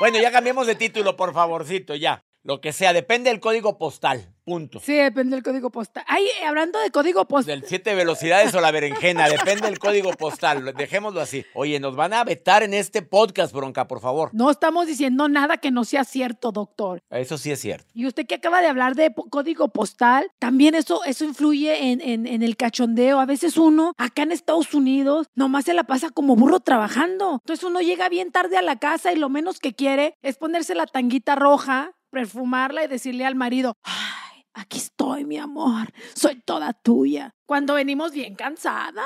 Bueno, 0.00 0.18
ya 0.20 0.32
cambiemos 0.32 0.66
de 0.66 0.74
título, 0.74 1.16
por 1.16 1.32
favorcito, 1.32 1.94
ya. 1.94 2.24
Lo 2.44 2.60
que 2.60 2.72
sea, 2.74 2.92
depende 2.92 3.30
del 3.30 3.40
código 3.40 3.78
postal. 3.78 4.30
Punto. 4.44 4.78
Sí, 4.78 4.92
depende 4.94 5.36
del 5.36 5.42
código 5.42 5.70
postal. 5.70 6.04
Ay, 6.06 6.26
hablando 6.46 6.78
de 6.78 6.90
código 6.90 7.24
postal. 7.26 7.60
Del 7.60 7.66
siete 7.66 7.94
velocidades 7.94 8.54
o 8.54 8.60
la 8.60 8.70
berenjena, 8.70 9.26
depende 9.30 9.66
del 9.66 9.78
código 9.78 10.10
postal. 10.12 10.74
Dejémoslo 10.76 11.22
así. 11.22 11.46
Oye, 11.54 11.80
nos 11.80 11.96
van 11.96 12.12
a 12.12 12.22
vetar 12.24 12.62
en 12.62 12.74
este 12.74 13.00
podcast, 13.00 13.54
bronca, 13.54 13.88
por 13.88 14.00
favor. 14.02 14.28
No 14.34 14.50
estamos 14.50 14.86
diciendo 14.86 15.30
nada 15.30 15.56
que 15.56 15.70
no 15.70 15.84
sea 15.84 16.04
cierto, 16.04 16.52
doctor. 16.52 17.00
Eso 17.08 17.38
sí 17.38 17.50
es 17.50 17.60
cierto. 17.60 17.86
Y 17.94 18.06
usted 18.06 18.26
que 18.26 18.34
acaba 18.34 18.60
de 18.60 18.66
hablar 18.66 18.94
de 18.94 19.14
código 19.30 19.68
postal, 19.68 20.30
también 20.38 20.74
eso, 20.74 21.02
eso 21.04 21.24
influye 21.24 21.90
en, 21.92 22.02
en- 22.02 22.26
en 22.26 22.42
el 22.42 22.58
cachondeo. 22.58 23.20
A 23.20 23.24
veces 23.24 23.56
uno, 23.56 23.94
acá 23.96 24.24
en 24.24 24.32
Estados 24.32 24.74
Unidos, 24.74 25.28
nomás 25.34 25.64
se 25.64 25.72
la 25.72 25.84
pasa 25.84 26.10
como 26.10 26.36
burro 26.36 26.60
trabajando. 26.60 27.40
Entonces 27.42 27.64
uno 27.64 27.80
llega 27.80 28.10
bien 28.10 28.30
tarde 28.30 28.58
a 28.58 28.62
la 28.62 28.78
casa 28.78 29.10
y 29.10 29.16
lo 29.16 29.30
menos 29.30 29.58
que 29.58 29.72
quiere 29.74 30.16
es 30.20 30.36
ponerse 30.36 30.74
la 30.74 30.84
tanguita 30.84 31.34
roja, 31.34 31.92
perfumarla 32.14 32.84
y 32.84 32.88
decirle 32.88 33.26
al 33.26 33.34
marido, 33.34 33.76
ay, 33.82 34.46
aquí 34.54 34.78
estoy, 34.78 35.24
mi 35.26 35.36
amor, 35.36 35.92
soy 36.14 36.40
toda 36.40 36.72
tuya. 36.72 37.33
Cuando 37.46 37.74
venimos 37.74 38.12
bien 38.12 38.34
cansadas. 38.36 39.04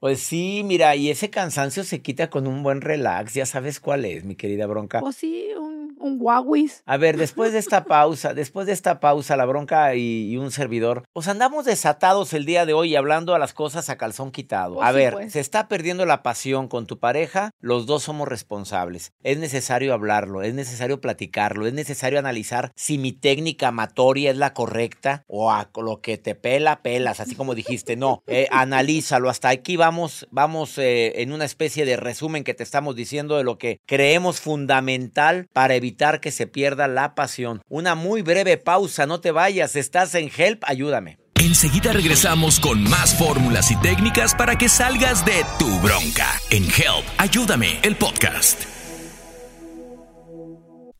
Pues 0.00 0.20
sí, 0.20 0.62
mira, 0.64 0.96
y 0.96 1.10
ese 1.10 1.28
cansancio 1.28 1.84
se 1.84 2.00
quita 2.00 2.30
con 2.30 2.46
un 2.46 2.62
buen 2.62 2.80
relax. 2.80 3.34
Ya 3.34 3.44
sabes 3.44 3.78
cuál 3.78 4.06
es, 4.06 4.24
mi 4.24 4.36
querida 4.36 4.66
bronca. 4.66 5.00
O 5.02 5.12
sí, 5.12 5.48
un, 5.58 5.94
un 6.00 6.18
guaguis. 6.18 6.82
A 6.86 6.96
ver, 6.96 7.18
después 7.18 7.52
de 7.52 7.58
esta 7.58 7.84
pausa, 7.84 8.32
después 8.32 8.66
de 8.66 8.72
esta 8.72 9.00
pausa, 9.00 9.36
la 9.36 9.44
bronca 9.44 9.94
y, 9.96 10.30
y 10.30 10.36
un 10.38 10.50
servidor, 10.50 11.04
pues 11.12 11.28
andamos 11.28 11.66
desatados 11.66 12.32
el 12.32 12.46
día 12.46 12.64
de 12.64 12.72
hoy 12.72 12.96
hablando 12.96 13.34
a 13.34 13.38
las 13.38 13.52
cosas 13.52 13.90
a 13.90 13.98
calzón 13.98 14.30
quitado. 14.30 14.76
Pues 14.76 14.88
a 14.88 14.92
sí, 14.92 14.96
ver, 14.96 15.12
pues. 15.12 15.32
se 15.32 15.40
está 15.40 15.68
perdiendo 15.68 16.06
la 16.06 16.22
pasión 16.22 16.68
con 16.68 16.86
tu 16.86 16.98
pareja, 16.98 17.50
los 17.60 17.84
dos 17.84 18.02
somos 18.04 18.28
responsables. 18.28 19.12
Es 19.22 19.36
necesario 19.38 19.92
hablarlo, 19.92 20.42
es 20.42 20.54
necesario 20.54 21.02
platicarlo, 21.02 21.66
es 21.66 21.74
necesario 21.74 22.18
analizar 22.18 22.72
si 22.76 22.96
mi 22.96 23.12
técnica 23.12 23.68
amatoria 23.68 24.30
es 24.30 24.38
la 24.38 24.54
correcta 24.54 25.24
o 25.26 25.52
a 25.52 25.68
lo 25.76 26.00
que 26.00 26.16
te 26.16 26.34
pela, 26.34 26.80
pelas, 26.80 27.20
así 27.20 27.34
como 27.34 27.54
dijiste. 27.58 27.96
No, 27.96 28.22
eh, 28.26 28.48
analízalo. 28.50 29.28
Hasta 29.28 29.50
aquí 29.50 29.76
vamos, 29.76 30.26
vamos 30.30 30.78
eh, 30.78 31.20
en 31.22 31.32
una 31.32 31.44
especie 31.44 31.84
de 31.84 31.96
resumen 31.96 32.44
que 32.44 32.54
te 32.54 32.62
estamos 32.62 32.96
diciendo 32.96 33.36
de 33.36 33.44
lo 33.44 33.58
que 33.58 33.80
creemos 33.86 34.40
fundamental 34.40 35.48
para 35.52 35.74
evitar 35.74 36.20
que 36.20 36.30
se 36.30 36.46
pierda 36.46 36.88
la 36.88 37.14
pasión. 37.14 37.60
Una 37.68 37.94
muy 37.94 38.22
breve 38.22 38.56
pausa, 38.56 39.06
no 39.06 39.20
te 39.20 39.30
vayas, 39.30 39.76
estás 39.76 40.14
en 40.14 40.30
Help, 40.34 40.62
ayúdame. 40.66 41.18
Enseguida 41.34 41.92
regresamos 41.92 42.58
con 42.58 42.82
más 42.82 43.16
fórmulas 43.16 43.70
y 43.70 43.76
técnicas 43.76 44.34
para 44.34 44.56
que 44.58 44.68
salgas 44.68 45.24
de 45.24 45.44
tu 45.58 45.68
bronca. 45.80 46.26
En 46.50 46.64
Help, 46.64 47.06
ayúdame, 47.18 47.78
el 47.82 47.96
podcast. 47.96 48.77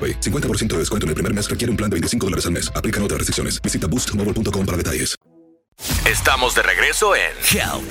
AroPay. 0.00 0.20
50% 0.20 0.68
de 0.68 0.78
descuento 0.78 1.04
en 1.04 1.10
el 1.10 1.14
primer 1.14 1.34
mes 1.34 1.50
requiere 1.50 1.70
un 1.70 1.76
plan 1.76 1.90
de 1.90 1.96
25 1.96 2.26
dólares 2.26 2.46
al 2.46 2.52
mes. 2.52 2.72
Aplican 2.74 3.02
otras 3.02 3.18
restricciones. 3.18 3.60
Visita 3.60 3.86
boostmobile.com 3.86 4.64
para 4.64 4.78
detalles. 4.78 5.20
Estamos 6.06 6.54
de 6.54 6.62
regreso 6.62 7.14
en 7.16 7.32
Help, 7.52 7.84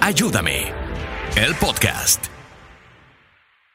ayúdame, 0.00 0.72
el 1.36 1.54
podcast. 1.54 2.24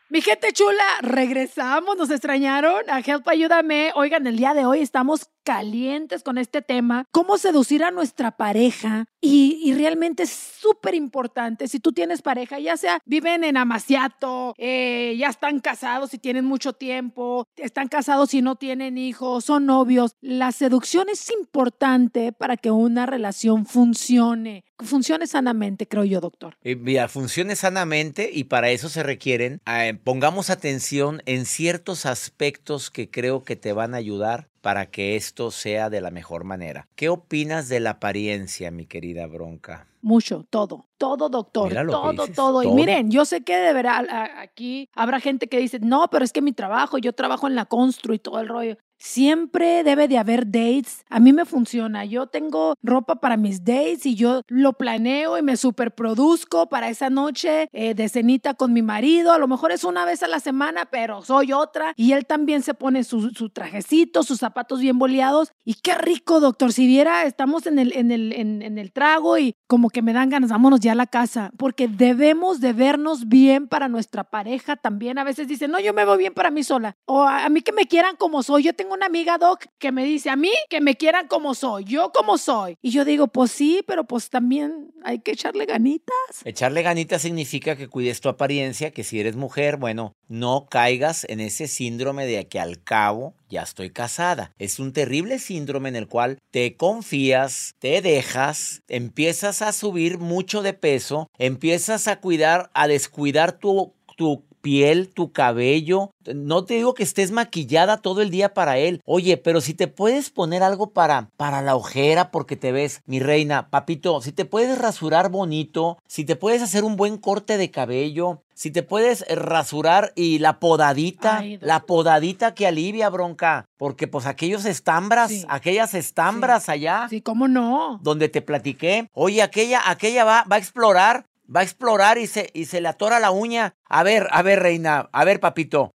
Mi 0.09 0.21
gente 0.21 0.51
chula, 0.51 0.83
regresamos, 1.01 1.97
nos 1.97 2.09
extrañaron. 2.09 2.89
A 2.89 2.99
Help 2.99 3.27
Ayúdame. 3.27 3.91
Oigan, 3.95 4.25
el 4.27 4.37
día 4.37 4.53
de 4.53 4.65
hoy 4.65 4.81
estamos 4.81 5.29
calientes 5.47 6.23
con 6.23 6.37
este 6.37 6.61
tema, 6.61 7.05
cómo 7.11 7.37
seducir 7.37 7.81
a 7.81 7.89
nuestra 7.89 8.31
pareja. 8.31 9.05
Y, 9.21 9.73
realmente 9.77 10.23
es 10.23 10.29
súper 10.29 10.93
importante. 10.93 11.69
Si 11.69 11.79
tú 11.79 11.93
tienes 11.93 12.21
pareja, 12.21 12.59
ya 12.59 12.75
sea 12.75 12.99
viven 13.05 13.45
en 13.45 13.55
Amaciato, 13.55 14.53
eh, 14.57 15.15
ya 15.17 15.29
están 15.29 15.61
casados 15.61 16.13
y 16.13 16.17
tienen 16.17 16.43
mucho 16.43 16.73
tiempo, 16.73 17.47
están 17.55 17.87
casados 17.87 18.33
y 18.33 18.41
no 18.41 18.57
tienen 18.57 18.97
hijos, 18.97 19.45
son 19.45 19.67
novios. 19.67 20.15
La 20.19 20.51
seducción 20.51 21.07
es 21.07 21.31
importante 21.31 22.33
para 22.33 22.57
que 22.57 22.71
una 22.71 23.05
relación 23.05 23.65
funcione, 23.65 24.65
funcione 24.79 25.27
sanamente, 25.27 25.87
creo 25.87 26.03
yo, 26.03 26.19
doctor. 26.19 26.57
Eh, 26.63 26.75
Mira, 26.75 27.07
funcione 27.07 27.55
sanamente 27.55 28.29
y 28.33 28.45
para 28.45 28.69
eso 28.71 28.89
se 28.89 29.03
requieren, 29.03 29.61
eh, 29.65 29.97
pongamos 30.03 30.49
atención 30.49 31.21
en 31.25 31.45
ciertos 31.45 32.05
aspectos 32.05 32.91
que 32.91 33.09
creo 33.09 33.43
que 33.43 33.55
te 33.55 33.71
van 33.71 33.93
a 33.93 33.97
ayudar 33.97 34.49
para 34.67 34.87
que 34.87 35.15
esto 35.15 35.49
sea 35.49 35.89
de 35.89 36.01
la 36.01 36.11
mejor 36.11 36.43
manera. 36.43 36.89
¿Qué 36.97 37.07
opinas 37.07 37.69
de 37.69 37.79
la 37.79 37.91
apariencia, 37.91 38.69
mi 38.69 38.85
querida 38.85 39.25
Bronca? 39.25 39.87
Mucho, 40.01 40.45
todo, 40.49 40.89
todo, 40.97 41.29
doctor, 41.29 41.73
todo, 41.73 42.11
dices, 42.11 42.35
todo. 42.35 42.63
Y 42.63 42.65
todo. 42.65 42.75
miren, 42.75 43.09
yo 43.09 43.23
sé 43.23 43.45
que 43.45 43.55
de 43.55 43.71
verdad 43.71 44.05
aquí 44.37 44.89
habrá 44.93 45.21
gente 45.21 45.47
que 45.47 45.57
dice, 45.57 45.79
no, 45.79 46.09
pero 46.09 46.25
es 46.25 46.33
que 46.33 46.41
mi 46.41 46.51
trabajo, 46.51 46.97
yo 46.97 47.13
trabajo 47.13 47.47
en 47.47 47.55
la 47.55 47.63
constru 47.63 48.13
y 48.13 48.19
todo 48.19 48.41
el 48.41 48.49
rollo. 48.49 48.77
Siempre 48.99 49.83
debe 49.83 50.07
de 50.07 50.17
haber 50.17 50.45
dates. 50.45 51.05
A 51.09 51.19
mí 51.19 51.33
me 51.33 51.45
funciona. 51.45 52.03
Yo 52.05 52.27
tengo 52.27 52.75
ropa 52.81 53.15
para 53.15 53.37
mis 53.37 53.63
dates 53.63 54.05
y 54.05 54.15
yo 54.15 54.41
lo 54.47 54.73
planeo 54.73 55.37
y 55.37 55.43
me 55.43 55.55
superproduzco 55.55 56.67
para 56.67 56.89
esa 56.89 57.09
noche 57.09 57.69
eh, 57.73 57.93
de 57.93 58.09
cenita 58.09 58.55
con 58.55 58.73
mi 58.73 58.81
marido. 58.81 59.31
A 59.31 59.37
lo 59.37 59.47
mejor 59.47 59.71
es 59.71 59.83
una 59.83 60.03
vez 60.05 60.23
a 60.23 60.27
la 60.27 60.39
semana, 60.39 60.85
pero 60.85 61.21
soy 61.21 61.53
otra. 61.53 61.93
Y 61.95 62.13
él 62.13 62.25
también 62.25 62.63
se 62.63 62.73
pone 62.73 63.03
su, 63.03 63.29
su 63.29 63.49
trajecito, 63.49 64.23
sus 64.23 64.39
zapatos 64.39 64.79
bien 64.79 64.97
boleados. 64.97 65.51
Y 65.63 65.75
qué 65.75 65.95
rico, 65.95 66.39
doctor. 66.39 66.73
Si 66.73 66.87
viera, 66.87 67.25
estamos 67.25 67.67
en 67.67 67.77
el, 67.77 68.91
trago 68.93 69.37
y 69.37 69.53
como 69.67 69.89
que 69.89 70.01
me 70.01 70.13
dan 70.13 70.29
ganas, 70.29 70.49
vámonos 70.49 70.79
ya 70.79 70.93
a 70.93 70.95
la 70.95 71.07
casa. 71.07 71.51
Porque 71.57 71.87
debemos 71.87 72.61
de 72.61 72.73
vernos 72.73 73.27
bien 73.27 73.67
para 73.67 73.89
nuestra 73.89 74.23
pareja 74.23 74.75
también. 74.75 75.19
A 75.19 75.23
veces 75.23 75.47
dicen, 75.47 75.71
no, 75.71 75.79
yo 75.79 75.93
me 75.93 76.05
veo 76.05 76.17
bien 76.17 76.33
para 76.33 76.49
mí 76.49 76.63
sola. 76.63 76.95
O 77.05 77.21
a, 77.23 77.45
a 77.45 77.49
mí 77.49 77.61
que 77.61 77.73
me 77.73 77.85
quieran 77.85 78.15
como 78.15 78.41
soy. 78.41 78.63
Yo 78.63 78.73
tengo 78.73 78.86
una 78.93 79.05
amiga, 79.05 79.37
Doc, 79.37 79.65
que 79.77 79.91
me 79.91 80.03
dice, 80.03 80.29
a 80.29 80.35
mí 80.35 80.51
que 80.69 80.81
me 80.81 80.95
quieran 80.95 81.27
como 81.27 81.55
soy. 81.55 81.83
Yo 81.83 82.11
como 82.11 82.37
soy. 82.37 82.75
Y 82.81 82.91
yo 82.91 83.05
digo, 83.05 83.27
pues 83.27 83.51
sí, 83.51 83.83
pero 83.87 84.05
pues 84.05 84.29
también 84.29 84.91
hay 85.03 85.19
que 85.19 85.31
echarle 85.31 85.65
ganitas. 85.65 86.15
Echarle 86.43 86.81
ganita 86.81 87.19
significa 87.19 87.75
que 87.75 87.87
cuides 87.87 88.21
tu 88.21 88.29
apariencia, 88.29 88.91
que 88.91 89.03
si 89.03 89.19
eres 89.19 89.35
mujer, 89.35 89.77
bueno, 89.77 90.13
no 90.27 90.67
caigas 90.69 91.25
en 91.29 91.39
ese 91.39 91.67
síndrome 91.67 92.25
de 92.25 92.47
que 92.47 92.59
al 92.59 92.83
cabo 92.83 93.33
ya 93.49 93.61
estoy 93.61 93.89
casada. 93.89 94.53
Es 94.57 94.79
un 94.79 94.93
terrible 94.93 95.39
síndrome 95.39 95.89
en 95.89 95.95
el 95.95 96.07
cual 96.07 96.39
te 96.51 96.75
confías, 96.75 97.75
te 97.79 98.01
dejas, 98.01 98.81
empiezas 98.87 99.61
a 99.61 99.71
subir 99.71 100.17
mucho 100.17 100.61
de 100.61 100.73
peso, 100.73 101.27
empiezas 101.37 102.07
a 102.07 102.19
cuidar, 102.19 102.69
a 102.73 102.87
descuidar 102.87 103.53
tu 103.53 103.93
tu 104.17 104.43
piel, 104.61 105.09
tu 105.09 105.31
cabello. 105.31 106.11
No 106.33 106.65
te 106.65 106.75
digo 106.75 106.93
que 106.93 107.03
estés 107.03 107.31
maquillada 107.31 107.97
todo 107.97 108.21
el 108.21 108.29
día 108.29 108.53
para 108.53 108.77
él. 108.77 109.01
Oye, 109.05 109.37
pero 109.37 109.61
si 109.61 109.73
te 109.73 109.87
puedes 109.87 110.29
poner 110.29 110.63
algo 110.63 110.91
para, 110.91 111.29
para 111.37 111.61
la 111.61 111.75
ojera 111.75 112.31
porque 112.31 112.55
te 112.55 112.71
ves, 112.71 113.01
mi 113.05 113.19
reina, 113.19 113.69
papito, 113.69 114.21
si 114.21 114.31
te 114.31 114.45
puedes 114.45 114.77
rasurar 114.77 115.29
bonito, 115.29 115.97
si 116.07 116.25
te 116.25 116.35
puedes 116.35 116.61
hacer 116.61 116.83
un 116.83 116.95
buen 116.95 117.17
corte 117.17 117.57
de 117.57 117.71
cabello, 117.71 118.41
si 118.57 118.71
te 118.71 118.81
puedes 118.81 119.23
rasurar 119.29 120.13
y 120.15 120.39
la 120.39 120.59
podadita, 120.59 121.43
la 121.61 121.81
podadita 121.81 122.55
que 122.55 122.65
alivia 122.65 123.07
bronca, 123.09 123.65
porque 123.77 124.07
pues 124.07 124.25
aquellos 124.25 124.65
estambras, 124.65 125.45
aquellas 125.47 125.93
estambras 125.93 126.67
allá. 126.67 127.05
Sí, 127.07 127.21
¿cómo 127.21 127.47
no? 127.47 127.99
Donde 128.01 128.29
te 128.29 128.41
platiqué, 128.41 129.09
oye, 129.13 129.43
aquella, 129.43 129.87
aquella 129.87 130.23
va, 130.23 130.43
va 130.51 130.55
a 130.55 130.59
explorar 130.59 131.25
va 131.53 131.61
a 131.61 131.63
explorar 131.63 132.17
y 132.17 132.27
se, 132.27 132.49
y 132.53 132.65
se 132.65 132.81
le 132.81 132.87
atora 132.87 133.19
la 133.19 133.31
uña. 133.31 133.75
A 133.89 134.03
ver, 134.03 134.27
a 134.31 134.41
ver, 134.41 134.59
reina, 134.59 135.09
a 135.13 135.23
ver, 135.23 135.39
papito. 135.39 135.93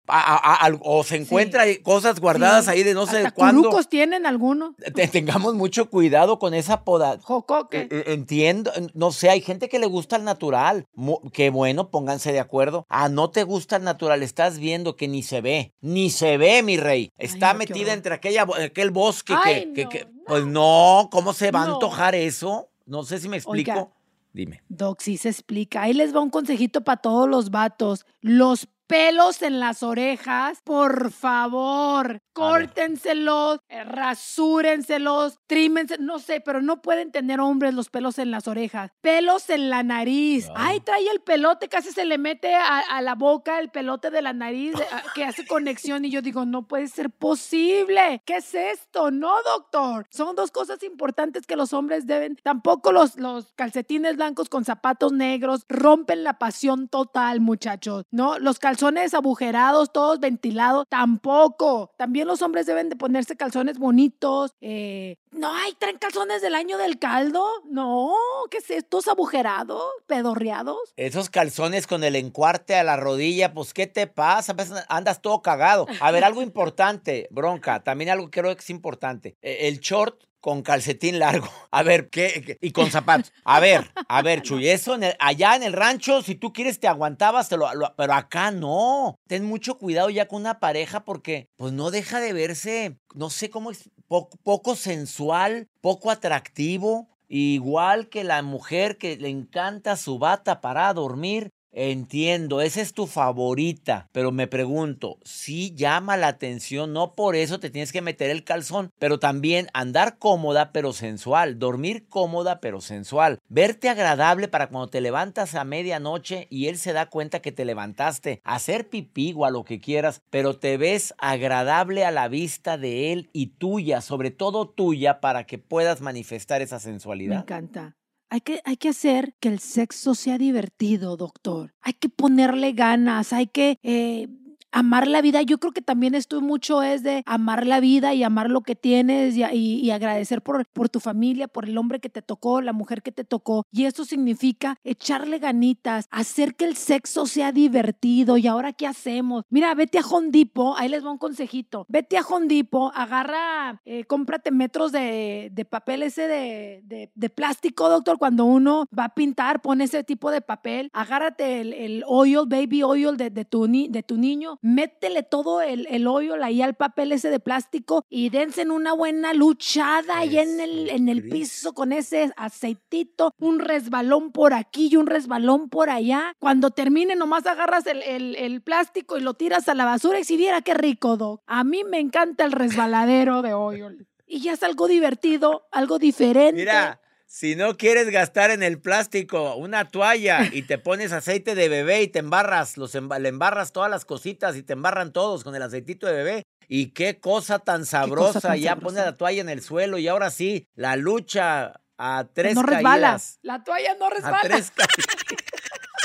o 0.82 1.04
se 1.04 1.16
encuentra 1.16 1.64
cosas 1.82 2.20
guardadas 2.20 2.68
ahí 2.68 2.84
de 2.84 2.94
no 2.94 3.06
sé 3.06 3.18
Hasta 3.18 3.30
cuándo. 3.32 3.68
tienen 3.88 4.26
algunos. 4.26 4.74
tengamos 5.10 5.54
mucho 5.54 5.90
cuidado 5.90 6.38
con 6.38 6.54
esa 6.54 6.84
poda. 6.84 7.18
Jocoque. 7.20 7.80
Eh, 7.82 7.88
eh, 7.90 8.04
entiendo, 8.08 8.70
no 8.94 9.10
sé, 9.10 9.30
hay 9.30 9.40
gente 9.40 9.68
que 9.68 9.78
le 9.78 9.86
gusta 9.86 10.16
el 10.16 10.24
natural. 10.24 10.86
qué 11.32 11.50
bueno, 11.50 11.90
pónganse 11.90 12.32
de 12.32 12.40
acuerdo. 12.40 12.86
Ah, 12.88 13.08
no 13.08 13.30
te 13.30 13.42
gusta 13.42 13.76
el 13.76 13.84
natural, 13.84 14.22
estás 14.22 14.58
viendo 14.58 14.94
que 14.96 15.08
ni 15.08 15.22
se 15.22 15.40
ve. 15.40 15.74
Ni 15.80 16.10
se 16.10 16.36
ve, 16.36 16.62
mi 16.62 16.76
rey. 16.76 17.10
Está 17.18 17.54
metida 17.54 17.92
entre 17.92 18.14
aquella, 18.14 18.46
aquel 18.64 18.90
bosque 18.90 19.34
que, 19.74 20.06
Pues 20.26 20.46
no, 20.46 21.08
¿cómo 21.10 21.32
se 21.32 21.50
va 21.50 21.62
a 21.62 21.72
antojar 21.72 22.14
eso? 22.14 22.68
No 22.86 23.02
sé 23.02 23.18
si 23.18 23.28
me 23.28 23.36
explico. 23.36 23.92
Dime. 24.33 24.62
Doc, 24.69 25.01
sí 25.01 25.16
se 25.16 25.29
explica. 25.29 25.83
Ahí 25.83 25.93
les 25.93 26.14
va 26.14 26.21
un 26.21 26.31
consejito 26.31 26.83
para 26.83 27.01
todos 27.01 27.29
los 27.29 27.51
vatos. 27.51 28.07
Los 28.21 28.69
pelos 28.90 29.40
en 29.42 29.61
las 29.61 29.85
orejas, 29.85 30.62
por 30.64 31.12
favor, 31.12 32.20
córtenselos, 32.33 33.61
eh, 33.68 33.85
rasúrenselos, 33.85 35.38
trímense, 35.46 35.98
no 35.98 36.18
sé, 36.18 36.40
pero 36.40 36.61
no 36.61 36.83
pueden 36.83 37.12
tener 37.12 37.38
hombres 37.38 37.72
los 37.72 37.88
pelos 37.88 38.18
en 38.18 38.33
las 38.33 38.48
orejas. 38.48 38.90
Pelos 39.00 39.48
en 39.48 39.70
la 39.70 39.85
nariz. 39.85 40.48
Ay, 40.57 40.81
trae 40.81 41.07
el 41.09 41.20
pelote, 41.20 41.68
casi 41.68 41.92
se 41.92 42.05
le 42.05 42.18
mete 42.18 42.53
a, 42.57 43.00
la 43.00 43.14
boca 43.14 43.61
el 43.61 43.70
pelote 43.70 44.11
de 44.11 44.22
la 44.22 44.33
nariz 44.33 44.74
que 45.14 45.24
hace 45.24 45.46
conexión 45.46 46.05
y 46.05 46.11
yo 46.11 46.20
digo, 46.20 46.44
no 46.44 46.66
puede 46.66 46.88
ser 46.88 47.11
posible. 47.11 48.22
¿Qué 48.26 48.38
es 48.38 48.53
esto? 48.57 49.12
No, 49.12 49.40
doctor. 49.44 50.09
Son 50.11 50.35
dos 50.35 50.50
cosas 50.50 50.83
importantes 50.83 51.46
que 51.46 51.55
los 51.55 51.72
hombres 51.72 52.09
deben. 52.09 52.37
Tampoco 52.42 52.90
los, 52.90 53.16
los 53.16 53.53
calcetines 53.53 54.16
blancos 54.16 54.48
con 54.48 54.64
zapatos 54.64 55.12
negros 55.12 55.64
rompen 55.68 56.24
la 56.24 56.38
pasión 56.38 56.88
total, 56.88 57.40
muchachos. 57.40 58.05
No, 58.11 58.40
los 58.40 58.59
calcetines 58.59 58.80
calzones 58.81 59.12
agujerados, 59.12 59.93
todos 59.93 60.21
ventilados, 60.21 60.87
tampoco. 60.88 61.90
También 61.99 62.27
los 62.27 62.40
hombres 62.40 62.64
deben 62.64 62.88
de 62.88 62.97
ponerse 62.97 63.37
calzones 63.37 63.79
bonitos. 63.79 64.53
Eh, 64.62 65.16
no, 65.33 65.55
hay 65.55 65.75
traen 65.75 65.99
calzones 65.99 66.40
del 66.40 66.55
año 66.55 66.79
del 66.79 66.99
caldo. 66.99 67.47
No, 67.66 68.14
¿qué 68.51 68.57
es 68.57 68.71
estos 68.71 69.07
agujerados, 69.07 69.83
pedorreados? 70.07 70.79
Esos 70.97 71.29
calzones 71.29 71.87
con 71.87 72.05
el 72.05 72.16
encuarte 72.16 72.75
a 72.75 72.83
la 72.83 72.97
rodilla, 72.97 73.53
pues, 73.53 73.75
¿qué 73.75 73.87
te 73.87 74.07
pasa? 74.07 74.57
Pues, 74.57 74.73
andas 74.88 75.21
todo 75.21 75.43
cagado. 75.43 75.87
A 76.01 76.11
ver, 76.11 76.25
algo 76.25 76.40
importante, 76.40 77.29
bronca, 77.31 77.85
también 77.85 78.09
algo 78.09 78.31
creo 78.31 78.55
que 78.57 78.62
es 78.62 78.71
importante. 78.71 79.37
E, 79.43 79.69
el 79.69 79.81
short 79.81 80.25
con 80.40 80.62
calcetín 80.62 81.18
largo. 81.18 81.48
A 81.70 81.83
ver, 81.83 82.09
¿qué? 82.11 82.59
Y 82.61 82.72
con 82.72 82.90
zapatos. 82.90 83.33
A 83.44 83.61
ver, 83.61 83.90
a 84.09 84.22
ver, 84.22 84.42
Chuy, 84.42 84.68
eso 84.68 84.96
allá 85.18 85.57
en 85.57 85.62
el 85.62 85.72
rancho, 85.72 86.22
si 86.22 86.35
tú 86.35 86.53
quieres 86.53 86.81
te 86.81 86.88
aguantabas, 86.88 87.48
te 87.48 87.57
lo, 87.57 87.68
pero 87.96 88.12
acá 88.14 88.50
no. 88.50 89.18
Ten 89.29 89.44
mucho 89.44 89.79
cuidado 89.79 90.11
ya 90.11 90.26
con 90.26 90.40
una 90.40 90.59
pareja 90.59 91.05
porque 91.05 91.48
pues 91.57 91.72
no 91.72 91.90
deja 91.90 92.20
de 92.20 92.33
verse, 92.33 92.98
no 93.14 93.31
sé 93.31 93.50
cómo 93.50 93.70
es, 93.70 93.90
poco 94.09 94.74
sensual, 94.74 95.68
poco 95.81 96.11
atractivo. 96.11 97.09
Igual 97.29 98.09
que 98.09 98.24
la 98.24 98.42
mujer 98.42 98.98
que 98.98 99.16
le 99.16 99.29
encanta 99.29 99.96
su 99.96 100.18
bata 100.18 100.61
para 100.61 100.92
dormir, 100.92 101.53
Entiendo, 101.72 102.61
esa 102.61 102.80
es 102.80 102.94
tu 102.94 103.06
favorita, 103.06 104.09
pero 104.11 104.33
me 104.33 104.48
pregunto, 104.48 105.18
si 105.22 105.72
llama 105.74 106.16
la 106.16 106.26
atención, 106.26 106.92
no 106.92 107.12
por 107.12 107.37
eso 107.37 107.61
te 107.61 107.70
tienes 107.70 107.92
que 107.92 108.02
meter 108.02 108.28
el 108.30 108.42
calzón, 108.42 108.90
pero 108.98 109.20
también 109.20 109.68
andar 109.72 110.18
cómoda 110.18 110.72
pero 110.72 110.92
sensual, 110.92 111.61
dormir 111.61 112.09
cómoda 112.09 112.61
pero 112.61 112.80
sensual, 112.80 113.38
verte 113.48 113.88
agradable 113.88 114.48
para 114.48 114.68
cuando 114.68 114.88
te 114.88 115.00
levantas 115.00 115.54
a 115.54 115.62
medianoche 115.62 116.48
y 116.50 116.66
él 116.66 116.76
se 116.76 116.92
da 116.92 117.06
cuenta 117.06 117.40
que 117.40 117.52
te 117.52 117.64
levantaste, 117.64 118.40
hacer 118.42 118.88
pipí 118.88 119.33
o 119.37 119.44
a 119.44 119.50
lo 119.50 119.62
que 119.62 119.80
quieras, 119.80 120.22
pero 120.30 120.59
te 120.59 120.76
ves 120.76 121.14
agradable 121.18 122.04
a 122.04 122.11
la 122.11 122.26
vista 122.26 122.78
de 122.78 123.12
él 123.12 123.30
y 123.33 123.46
tuya, 123.59 124.00
sobre 124.00 124.33
todo 124.33 124.68
tuya, 124.68 125.20
para 125.20 125.44
que 125.44 125.59
puedas 125.59 126.00
manifestar 126.00 126.62
esa 126.62 126.80
sensualidad. 126.80 127.37
Me 127.37 127.42
encanta. 127.42 127.96
Hay 128.33 128.43
que, 128.43 128.61
hay 128.64 128.77
que 128.77 128.90
hacer 128.90 129.35
que 129.40 129.49
el 129.49 129.59
sexo 129.59 130.14
sea 130.14 130.38
divertido, 130.38 131.16
doctor. 131.16 131.75
Hay 131.81 131.95
que 131.95 132.09
ponerle 132.09 132.73
ganas, 132.73 133.33
hay 133.33 133.49
que 133.49 133.79
eh, 133.83 134.29
amar 134.72 135.06
la 135.06 135.20
vida, 135.22 135.42
yo 135.42 135.59
creo 135.59 135.72
que 135.72 135.83
también 135.83 136.14
esto 136.14 136.40
mucho 136.40 136.83
es 136.83 137.02
de 137.02 137.22
amar 137.26 137.66
la 137.66 137.80
vida 137.80 138.14
y 138.14 138.22
amar 138.22 138.50
lo 138.50 138.62
que 138.62 138.76
tienes 138.76 139.37
y, 139.37 139.90
agradecer 139.90 140.42
por, 140.42 140.88
tu 140.88 141.00
familia, 141.00 141.48
por 141.48 141.68
el 141.68 141.76
hombre 141.76 142.00
que 142.00 142.09
te 142.09 142.22
tocó, 142.22 142.61
la 142.61 142.72
mujer 142.72 143.02
que 143.02 143.12
te 143.12 143.24
tocó. 143.24 143.66
Y 143.72 143.85
eso 143.85 144.04
significa 144.04 144.76
echarle 144.85 145.38
ganitas, 145.38 146.06
hacer 146.11 146.54
que 146.54 146.64
el 146.64 146.76
sexo 146.76 147.26
sea 147.26 147.52
divertido. 147.52 148.37
¿Y 148.37 148.46
ahora 148.46 148.72
qué 148.72 148.87
hacemos? 148.87 149.44
Mira, 149.50 149.74
vete 149.74 149.98
a 149.98 150.02
Hondipo, 150.02 150.76
ahí 150.76 150.88
les 150.88 151.04
va 151.04 151.11
un 151.11 151.18
consejito. 151.18 151.87
Vete 151.88 152.16
a 152.18 152.22
Hondipo, 152.22 152.92
agarra, 152.94 153.80
eh, 153.85 154.04
cómprate 154.04 154.50
metros 154.50 154.92
de, 154.92 155.66
papel 155.68 156.02
ese 156.02 156.28
de, 156.28 157.30
plástico, 157.35 157.88
doctor. 157.88 158.18
Cuando 158.18 158.44
uno 158.44 158.87
va 158.96 159.04
a 159.04 159.14
pintar, 159.14 159.61
pone 159.61 159.85
ese 159.85 160.04
tipo 160.04 160.30
de 160.30 160.40
papel. 160.40 160.90
Agárrate 160.92 161.61
el, 161.61 162.04
oil, 162.06 162.44
baby 162.46 162.83
oil 162.83 163.16
de, 163.16 163.30
de 163.30 163.44
tu 163.44 163.66
niño 163.66 164.60
métele 164.62 165.23
todo 165.23 165.62
el, 165.62 165.87
el 165.90 166.07
oil 166.07 166.42
ahí 166.42 166.62
al 166.62 166.75
papel 166.75 167.12
ese 167.12 167.31
de 167.31 167.40
plástico 167.40 168.05
y 168.09 168.31
dense 168.31 168.62
en 168.62 168.70
una 168.70 168.92
buena 168.92 169.33
luchada 169.35 170.18
ahí 170.18 170.38
en 170.38 170.61
el, 170.61 170.90
en 170.90 171.09
el 171.09 171.29
piso 171.29 171.73
con 171.73 171.92
ese 171.92 172.33
aceitito, 172.37 173.33
un 173.38 173.59
resbalón 173.59 174.33
por 174.33 174.55
aquí 174.55 174.88
y 174.90 174.96
un 174.96 175.07
resbalón 175.07 175.68
por 175.68 175.90
allá. 175.90 176.35
Cuando 176.38 176.70
termine, 176.70 177.16
nomás 177.16 177.46
agarras 177.46 177.87
el, 177.87 178.03
el, 178.37 178.61
plástico 178.62 179.16
y 179.16 179.23
lo 179.23 179.35
tiras 179.35 179.68
a 179.68 179.75
la 179.75 179.85
basura 179.85 180.20
y 180.20 180.25
si 180.25 180.37
viera 180.37 180.61
qué 180.61 180.75
rico, 180.75 181.16
Doc. 181.16 181.42
A 181.46 181.64
mí 181.64 181.83
me 181.85 181.99
encanta 181.99 182.44
el 182.44 182.53
resbaladero 182.53 183.42
de 183.42 183.55
oil. 183.55 184.07
Y 184.33 184.42
ya 184.42 184.53
es 184.53 184.62
algo 184.62 184.87
divertido, 184.87 185.66
algo 185.73 185.99
diferente. 185.99 186.61
Mira, 186.61 186.99
si 187.31 187.55
no 187.55 187.77
quieres 187.77 188.11
gastar 188.11 188.51
en 188.51 188.64
el 188.64 188.81
plástico 188.81 189.55
una 189.55 189.88
toalla 189.88 190.49
y 190.53 190.62
te 190.62 190.79
pones 190.79 191.12
aceite 191.12 191.55
de 191.55 191.69
bebé 191.69 192.03
y 192.03 192.09
te 192.09 192.19
embarras, 192.19 192.77
los 192.77 192.93
le 192.93 193.29
embarras 193.29 193.71
todas 193.71 193.88
las 193.88 194.05
cositas 194.05 194.57
y 194.57 194.64
te 194.64 194.73
embarran 194.73 195.12
todos 195.12 195.45
con 195.45 195.55
el 195.55 195.62
aceitito 195.62 196.09
de 196.09 196.12
bebé. 196.12 196.43
Y 196.66 196.88
qué 196.88 197.21
cosa 197.21 197.61
tan 197.61 197.87
sabrosa. 197.87 198.57
ya 198.57 198.75
pone 198.77 198.99
la 198.99 199.14
toalla 199.14 199.43
en 199.43 199.49
el 199.49 199.62
suelo 199.62 199.99
y 199.99 200.09
ahora 200.09 200.31
sí, 200.33 200.66
la 200.75 200.97
lucha 200.97 201.81
a 201.99 202.27
tres 202.33 202.57
no 202.57 202.64
caídas. 202.64 203.38
La 203.43 203.62
toalla 203.62 203.95
no 203.95 204.11
resbala. 204.11 204.38
A 204.38 204.40
tres 204.40 204.73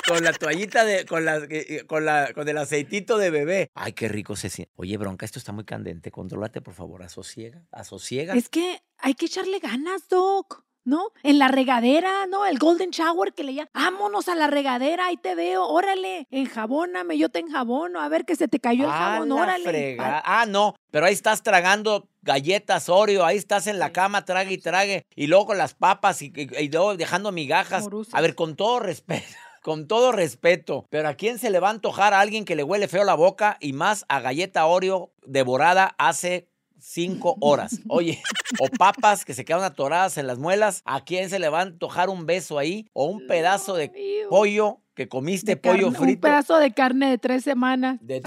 con 0.08 0.24
la 0.24 0.32
toallita 0.32 0.86
de, 0.86 1.06
con 1.06 1.26
la, 1.26 1.42
con 1.88 2.06
la, 2.06 2.34
con 2.36 2.48
el 2.48 2.58
aceitito 2.60 3.18
de 3.18 3.32
bebé. 3.32 3.72
Ay, 3.74 3.94
qué 3.94 4.10
rico 4.10 4.36
se 4.36 4.52
siente. 4.52 4.72
Oye, 4.76 4.96
bronca, 4.98 5.26
esto 5.26 5.40
está 5.40 5.52
muy 5.54 5.66
candente. 5.66 6.12
Contrólate, 6.12 6.62
por 6.62 6.76
favor. 6.76 7.02
Asosiega, 7.02 7.64
asosiega. 7.72 8.36
Es 8.36 8.48
que 8.48 8.84
hay 9.00 9.16
que 9.16 9.26
echarle 9.26 9.58
ganas, 9.58 10.08
Doc. 10.08 10.66
¿No? 10.86 11.12
En 11.24 11.40
la 11.40 11.50
regadera, 11.50 12.28
¿no? 12.28 12.46
El 12.46 12.60
golden 12.60 12.92
shower 12.92 13.34
que 13.34 13.44
le 13.44 13.56
llaman. 13.56 13.70
Vámonos 13.74 14.30
a 14.30 14.36
la 14.36 14.48
regadera, 14.48 15.08
ahí 15.08 15.18
te 15.18 15.36
veo, 15.36 15.68
órale, 15.68 16.28
enjabóname, 16.32 17.18
yo 17.18 17.30
te 17.30 17.40
enjabono, 17.40 18.00
a 18.00 18.08
ver 18.08 18.24
que 18.24 18.36
se 18.36 18.48
te 18.48 18.60
cayó 18.60 18.86
el 18.86 18.92
jabón, 18.92 19.32
órale. 19.32 19.98
Ah, 20.00 20.46
no, 20.48 20.76
pero 20.92 21.08
ahí 21.08 21.14
estás 21.14 21.44
tragando 21.44 22.08
galletas 22.22 22.90
Oreo, 22.90 23.26
ahí 23.26 23.38
estás 23.38 23.68
en 23.68 23.80
la 23.80 23.92
cama, 23.92 24.26
trague 24.26 24.54
y 24.54 24.58
trague, 24.58 25.06
y 25.16 25.28
luego 25.28 25.48
con 25.48 25.58
las 25.58 25.74
papas 25.74 26.22
y, 26.22 26.32
luego 26.70 26.96
dejando 26.96 27.32
migajas. 27.32 27.88
A 28.12 28.22
ver, 28.22 28.36
con 28.36 28.56
todo 28.56 28.80
respeto. 28.80 29.26
Con 29.66 29.88
todo 29.88 30.12
respeto, 30.12 30.86
pero 30.92 31.10
¿a 31.10 31.16
quién 31.16 31.40
se 31.40 31.50
le 31.50 31.60
va 31.60 31.70
a 31.70 31.72
antojar 31.72 32.14
a 32.14 32.20
alguien 32.20 32.46
que 32.46 32.56
le 32.56 32.62
huele 32.62 32.88
feo 32.88 33.04
la 33.04 33.16
boca 33.16 33.58
y 33.60 33.74
más 33.74 34.06
a 34.10 34.20
galleta 34.20 34.68
Oreo 34.68 35.12
devorada 35.26 35.96
hace 35.98 36.48
cinco 36.86 37.36
horas. 37.42 37.80
Oye, 37.88 38.22
o 38.60 38.68
papas 38.68 39.26
que 39.26 39.34
se 39.34 39.44
quedan 39.44 39.64
atoradas 39.64 40.18
en 40.18 40.28
las 40.28 40.38
muelas. 40.38 40.82
¿A 40.86 41.04
quién 41.04 41.30
se 41.30 41.40
le 41.40 41.50
va 41.50 41.60
a 41.60 41.64
antojar 41.64 42.10
un 42.10 42.26
beso 42.26 42.60
ahí? 42.60 42.88
O 42.94 43.06
un 43.06 43.26
pedazo 43.28 43.76
de 43.76 43.92
pollo 44.30 44.82
que 44.96 45.08
comiste 45.08 45.58
pollo 45.58 45.88
carne- 45.88 45.88
Un 45.88 45.96
frito. 45.96 46.22
pedazo 46.22 46.58
de 46.58 46.72
carne 46.74 47.10
de 47.10 47.18
tres 47.18 47.44
semanas. 47.44 47.98
de- 48.02 48.22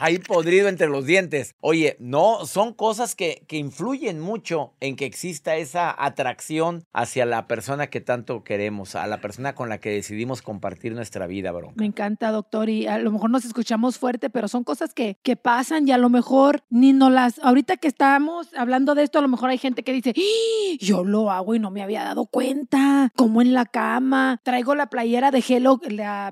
ahí 0.00 0.18
podrido 0.18 0.68
entre 0.68 0.88
los 0.88 1.04
dientes. 1.06 1.54
Oye, 1.60 1.96
no, 1.98 2.46
son 2.46 2.72
cosas 2.72 3.14
que, 3.14 3.44
que 3.48 3.56
influyen 3.56 4.20
mucho 4.20 4.72
en 4.80 4.96
que 4.96 5.04
exista 5.06 5.56
esa 5.56 5.94
atracción 5.96 6.84
hacia 6.92 7.26
la 7.26 7.46
persona 7.46 7.88
que 7.88 8.00
tanto 8.00 8.44
queremos, 8.44 8.94
a 8.94 9.06
la 9.06 9.20
persona 9.20 9.54
con 9.54 9.68
la 9.68 9.78
que 9.78 9.90
decidimos 9.90 10.40
compartir 10.42 10.94
nuestra 10.94 11.26
vida, 11.26 11.50
bronca. 11.52 11.74
Me 11.76 11.86
encanta, 11.86 12.30
doctor, 12.30 12.68
y 12.68 12.86
a 12.86 12.98
lo 12.98 13.10
mejor 13.10 13.30
nos 13.30 13.44
escuchamos 13.44 13.98
fuerte, 13.98 14.30
pero 14.30 14.48
son 14.48 14.64
cosas 14.64 14.94
que, 14.94 15.18
que 15.22 15.36
pasan 15.36 15.86
y 15.88 15.92
a 15.92 15.98
lo 15.98 16.08
mejor 16.08 16.62
ni 16.70 16.92
nos 16.92 17.10
las... 17.10 17.38
Ahorita 17.40 17.76
que 17.76 17.88
estamos 17.88 18.48
hablando 18.56 18.94
de 18.94 19.02
esto, 19.02 19.18
a 19.18 19.22
lo 19.22 19.28
mejor 19.28 19.50
hay 19.50 19.58
gente 19.58 19.82
que 19.82 19.92
dice, 19.92 20.14
"¡Ah! 20.16 20.76
yo 20.80 21.02
lo 21.04 21.30
hago 21.30 21.54
y 21.54 21.58
no 21.58 21.70
me 21.70 21.82
había 21.82 22.04
dado 22.04 22.26
cuenta, 22.26 23.10
como 23.16 23.42
en 23.42 23.52
la 23.52 23.66
cama, 23.66 24.40
traigo 24.44 24.74
la 24.74 24.86
playera 24.86 25.30
de 25.30 25.42
Hello, 25.46 25.78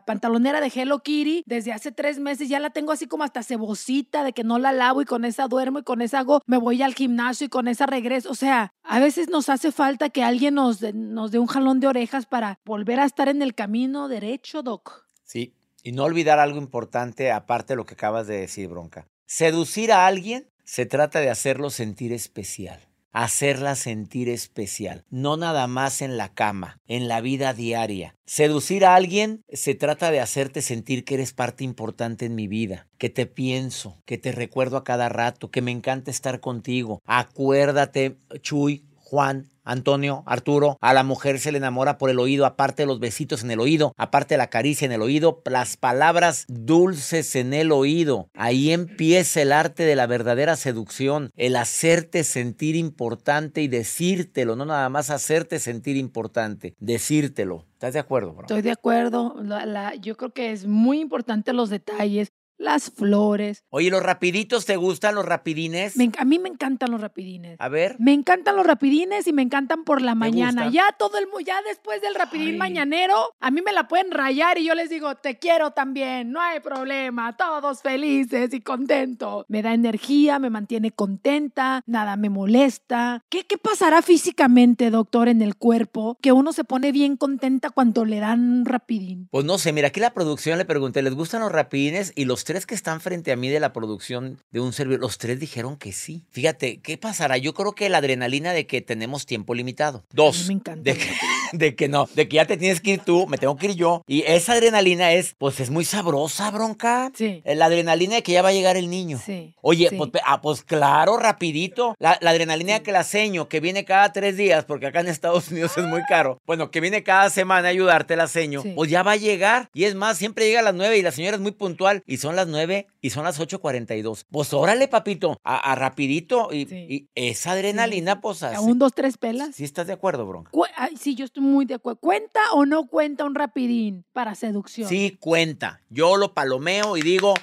pantalonera 0.07 0.61
de 0.61 0.73
Hello 0.75 1.01
Kitty 1.01 1.43
desde 1.47 1.73
hace 1.73 1.93
tres 1.93 2.19
meses, 2.19 2.49
ya 2.49 2.61
la 2.61 2.71
tengo 2.71 2.93
así 2.93 3.07
como 3.07 3.25
hasta 3.25 3.43
cebosita 3.43 4.25
de 4.25 4.33
que 4.33 4.45
no 4.45 4.59
la 4.59 4.73
lavo 4.73 5.03
y 5.03 5.05
con 5.05 5.25
esa 5.25 5.49
duermo 5.49 5.81
y 5.81 5.83
con 5.83 6.01
esa 6.01 6.21
hago, 6.21 6.41
me 6.47 6.57
voy 6.57 6.83
al 6.83 6.95
gimnasio 6.95 7.47
y 7.47 7.51
con 7.51 7.69
esa 7.69 7.87
regreso. 7.87 8.31
O 8.31 8.35
sea, 8.35 8.73
a 8.83 9.01
veces 9.01 9.29
nos 9.29 9.49
hace 9.49 9.73
falta 9.73 10.11
que 10.11 10.23
alguien 10.23 10.55
nos, 10.55 10.83
nos 10.95 11.31
dé 11.31 11.39
un 11.39 11.47
jalón 11.47 11.81
de 11.81 11.87
orejas 11.87 12.27
para 12.27 12.59
volver 12.65 13.01
a 13.01 13.05
estar 13.05 13.29
en 13.29 13.43
el 13.43 13.55
camino 13.55 14.09
derecho, 14.09 14.63
doc. 14.63 15.09
Sí, 15.25 15.55
y 15.83 15.93
no 15.93 16.05
olvidar 16.05 16.39
algo 16.39 16.59
importante 16.59 17.33
aparte 17.33 17.73
de 17.73 17.77
lo 17.77 17.85
que 17.85 17.95
acabas 17.95 18.27
de 18.27 18.39
decir, 18.39 18.69
bronca. 18.69 19.07
Seducir 19.27 19.93
a 19.93 20.07
alguien 20.07 20.49
se 20.65 20.87
trata 20.87 21.21
de 21.21 21.31
hacerlo 21.31 21.71
sentir 21.71 22.13
especial. 22.13 22.81
Hacerla 23.13 23.75
sentir 23.75 24.29
especial, 24.31 25.05
no 25.11 25.37
nada 25.37 25.67
más 25.67 26.01
en 26.01 26.17
la 26.17 26.33
cama, 26.33 26.81
en 26.87 27.09
la 27.09 27.21
vida 27.21 27.53
diaria. 27.53 28.15
Seducir 28.25 28.87
a 28.87 28.95
alguien 28.95 29.43
se 29.53 29.75
trata 29.75 30.11
de 30.11 30.21
hacerte 30.21 30.63
sentir 30.63 31.05
que 31.05 31.15
eres 31.15 31.35
parte 31.35 31.63
importante 31.63 32.25
en 32.25 32.35
mi 32.35 32.49
vida, 32.49 32.89
que 32.97 33.11
te 33.11 33.27
pienso, 33.27 34.01
que 34.07 34.17
te 34.17 34.33
recuerdo 34.33 34.79
a 34.79 34.85
cada 34.85 35.11
rato, 35.11 35.51
que 35.51 35.61
me 35.61 35.71
encanta 35.71 36.11
estar 36.11 36.41
contigo. 36.41 37.03
Acuérdate, 37.05 38.17
Chuy, 38.41 38.87
Juan, 38.97 39.52
Antonio, 39.65 40.23
Arturo, 40.27 40.77
a 40.81 40.93
la 40.95 41.05
mujer 41.05 41.39
se 41.39 41.53
le 41.53 41.59
enamora 41.59 41.99
por 41.99 42.11
el 42.11 42.19
oído, 42.19 42.47
aparte 42.47 42.83
de 42.83 42.87
los 42.87 43.01
besitos 43.01 43.43
en 43.45 43.51
el 43.51 43.61
oído, 43.61 43.93
aparte 43.97 44.35
de 44.35 44.39
la 44.39 44.51
caricia 44.51 44.87
en 44.87 44.93
el 44.93 45.03
oído, 45.03 45.43
las 45.45 45.77
palabras 45.77 46.45
dulces 46.49 47.37
en 47.37 47.53
el 47.55 47.73
oído. 47.73 48.29
Ahí 48.35 48.73
empieza 48.73 49.43
el 49.43 49.53
arte 49.53 49.85
de 49.85 49.97
la 49.97 50.07
verdadera 50.07 50.57
seducción, 50.57 51.31
el 51.37 51.57
hacerte 51.57 52.25
sentir 52.25 52.77
importante 52.77 53.63
y 53.63 53.69
decírtelo, 53.69 54.57
no 54.57 54.65
nada 54.65 54.89
más 54.89 55.11
hacerte 55.11 55.59
sentir 55.59 55.97
importante, 55.97 56.75
decírtelo. 56.81 57.65
¿Estás 57.75 57.95
de 57.95 58.01
acuerdo, 58.01 58.33
bro? 58.33 58.43
Estoy 58.43 58.63
de 58.63 58.71
acuerdo. 58.71 59.35
La- 59.43 59.67
la- 59.67 59.95
yo 59.97 60.17
creo 60.17 60.33
que 60.33 60.53
es 60.53 60.67
muy 60.67 61.01
importante 61.01 61.53
los 61.53 61.69
detalles, 61.69 62.29
las 62.59 62.91
flores. 62.91 63.65
Oye, 63.71 63.91
¿los 63.91 64.03
rapiditos 64.03 64.65
te 64.65 64.77
gustan, 64.77 65.15
los 65.15 65.27
rapidines? 65.27 65.97
Me 65.97 66.11
a 66.17 66.25
mí 66.25 66.39
me 66.39 66.49
encantan 66.49 66.91
los 66.91 67.01
rapidines. 67.01 67.57
A 67.61 67.69
ver. 67.69 67.97
Me 67.99 68.13
encantan 68.13 68.57
los 68.57 68.67
rapidines 68.67 69.27
y 69.27 69.33
me 69.33 69.43
encantan 69.43 69.85
por 69.85 70.01
la 70.01 70.15
mañana. 70.15 70.65
gusta? 70.65 70.75
Ya 70.75 70.95
todo 70.99 71.19
el 71.19 71.27
ya 71.45 71.61
después 71.69 72.01
del 72.03 72.15
rapidín 72.15 72.51
Ay. 72.51 72.59
mañanero, 72.59 73.35
a 73.41 73.51
mí 73.51 73.63
me 73.63 73.73
la 73.73 73.89
pueden 73.89 74.11
rayar 74.11 74.59
y 74.59 74.65
yo 74.65 74.75
les 74.75 74.91
digo, 74.91 75.15
te 75.17 75.39
quiero 75.39 75.73
también, 75.73 76.31
no 76.31 76.41
hay 76.41 76.61
problema, 76.61 77.37
todos 77.37 77.83
felices 77.83 78.53
y 78.53 78.61
contentos. 78.61 79.45
Me 79.49 79.63
da 79.63 79.75
energía, 79.75 80.39
me 80.39 80.51
mantiene 80.51 80.93
contenta, 80.93 81.83
nada 81.87 82.17
me 82.17 82.31
molesta. 82.31 83.23
¿Qué, 83.29 83.45
qué 83.45 83.59
pasará 83.59 84.03
físicamente, 84.03 84.91
doctor, 84.91 85.29
en 85.29 85.43
el 85.43 85.57
cuerpo? 85.57 86.17
Que 86.21 86.33
uno 86.33 86.53
se 86.53 86.65
pone 86.65 86.93
bien 86.93 87.17
contenta 87.17 87.71
cuando 87.71 88.05
le 88.05 88.21
dan 88.21 88.41
un 88.41 88.65
rapidín. 88.65 89.29
Pues 89.31 89.45
no 89.45 89.59
sé, 89.59 89.73
mira, 89.73 89.89
aquí 89.89 90.01
la 90.01 90.15
producción 90.15 90.59
le 90.59 90.65
pregunté, 90.65 91.03
¿les 91.03 91.15
gustan 91.15 91.41
los 91.41 91.53
rapidines? 91.53 92.13
Y 92.15 92.25
los 92.25 92.45
tres 92.53 92.67
que 92.67 92.75
están 92.75 93.01
frente 93.01 93.33
a 93.33 93.37
mí 93.37 93.49
de 93.49 93.61
la 93.61 93.73
producción 93.73 94.39
de 94.51 94.61
un 94.61 94.75
servidor, 94.75 95.01
los 95.01 95.17
tres 95.17 95.41
dijeron 95.41 95.79
que 95.79 95.91
sí. 95.93 96.23
Fíjate, 96.33 96.81
¿qué 96.81 96.99
pasará? 96.99 97.39
Yo 97.39 97.55
creo 97.55 97.73
que 97.73 97.89
la 97.89 97.97
adrenalina 97.97 98.53
de 98.53 98.67
que 98.67 98.83
tenemos 98.83 99.25
tiempo 99.25 99.55
limitado. 99.55 100.05
Dos, 100.13 100.49
me 100.49 100.53
encanta. 100.53 100.83
de 100.83 100.99
que, 100.99 101.11
de 101.53 101.75
que 101.75 101.89
no, 101.89 102.09
de 102.15 102.29
que 102.29 102.37
ya 102.37 102.47
te 102.47 102.57
tienes 102.57 102.81
que 102.81 102.93
ir 102.93 103.01
tú, 103.01 103.27
me 103.27 103.39
tengo 103.39 103.57
que 103.57 103.67
ir 103.67 103.75
yo. 103.75 104.03
Y 104.07 104.23
esa 104.27 104.53
adrenalina 104.55 105.13
es, 105.13 105.35
pues 105.39 105.61
es 105.61 105.71
muy 105.71 105.85
sabrosa, 105.85 106.51
bronca. 106.51 107.11
Sí. 107.15 107.43
Eh, 107.45 107.55
La 107.55 107.67
adrenalina 107.67 108.17
de 108.17 108.23
que 108.23 108.33
ya 108.33 108.43
va 108.43 108.49
a 108.49 108.53
llegar 108.53 108.77
el 108.77 108.91
niño. 108.91 109.21
Sí, 109.25 109.55
Oye, 109.63 109.89
sí. 109.91 109.97
pues, 109.97 110.11
ah, 110.25 110.41
pues 110.41 110.63
claro, 110.63 111.17
rapidito. 111.17 111.95
La, 111.99 112.19
la 112.21 112.31
adrenalina 112.31 112.81
que 112.81 112.93
la 112.93 113.05
seño, 113.05 113.49
que 113.49 113.61
viene 113.61 113.85
cada 113.85 114.13
tres 114.13 114.37
días, 114.37 114.65
porque 114.65 114.87
acá 114.87 115.01
en 115.01 115.09
Estados 115.09 115.51
Unidos 115.51 115.73
es 115.77 115.85
muy 115.85 116.03
caro. 116.09 116.41
Bueno, 116.47 116.71
que 116.71 116.81
viene 116.81 117.03
cada 117.03 117.31
semana 117.31 117.69
a 117.69 117.71
ayudarte 117.71 118.17
la 118.17 118.29
seño, 118.29 118.63
Sí. 118.63 118.73
pues 118.75 118.91
ya 118.91 119.03
va 119.03 119.13
a 119.13 119.17
llegar. 119.17 119.69
Y 119.75 119.85
es 119.85 119.95
más, 119.95 120.19
siempre 120.19 120.47
llega 120.47 120.61
a 120.61 120.63
las 120.63 120.75
nueve 120.75 120.97
y 120.99 121.03
la 121.03 121.13
señora 121.13 121.37
es 121.37 121.43
muy 121.43 121.53
puntual. 121.53 122.03
Y 122.07 122.17
son 122.19 122.37
las 122.37 122.47
nueve 122.47 122.87
y 123.03 123.11
son 123.11 123.25
las 123.25 123.39
8.42. 123.39 124.25
Pues 124.31 124.55
órale, 124.55 124.89
papito, 124.89 125.37
a, 125.45 125.73
a 125.73 125.75
rapidito. 125.75 126.49
Y, 126.53 126.65
Sí. 126.67 126.87
y 126.89 127.09
esa 127.15 127.53
adrenalina, 127.53 128.21
pues 128.23 128.43
así. 128.43 128.57
¿A 128.57 128.61
un, 128.61 128.79
dos, 128.79 128.93
tres 128.95 129.19
pelas? 129.19 129.55
¿Sí 129.57 129.65
estás 129.65 129.87
de 129.89 129.93
acuerdo, 129.93 130.25
bronca? 130.25 130.51
Cu- 130.53 130.65
ay, 130.77 130.97
sí, 130.97 131.15
yo 131.15 131.25
estoy 131.25 131.43
muy 131.43 131.65
de 131.67 131.75
acuerdo. 131.75 131.99
¿Cuenta 132.01 132.41
o 132.53 132.65
no 132.65 132.87
cuenta 132.87 133.25
un 133.25 133.35
rapidín 133.35 134.05
para 134.13 134.35
seducción? 134.35 134.89
Sí, 134.89 135.17
cuenta. 135.21 135.83
Yo 135.91 136.17
lo 136.17 136.33
palomeo 136.33 136.97
y 136.97 137.03
digo, 137.03 137.35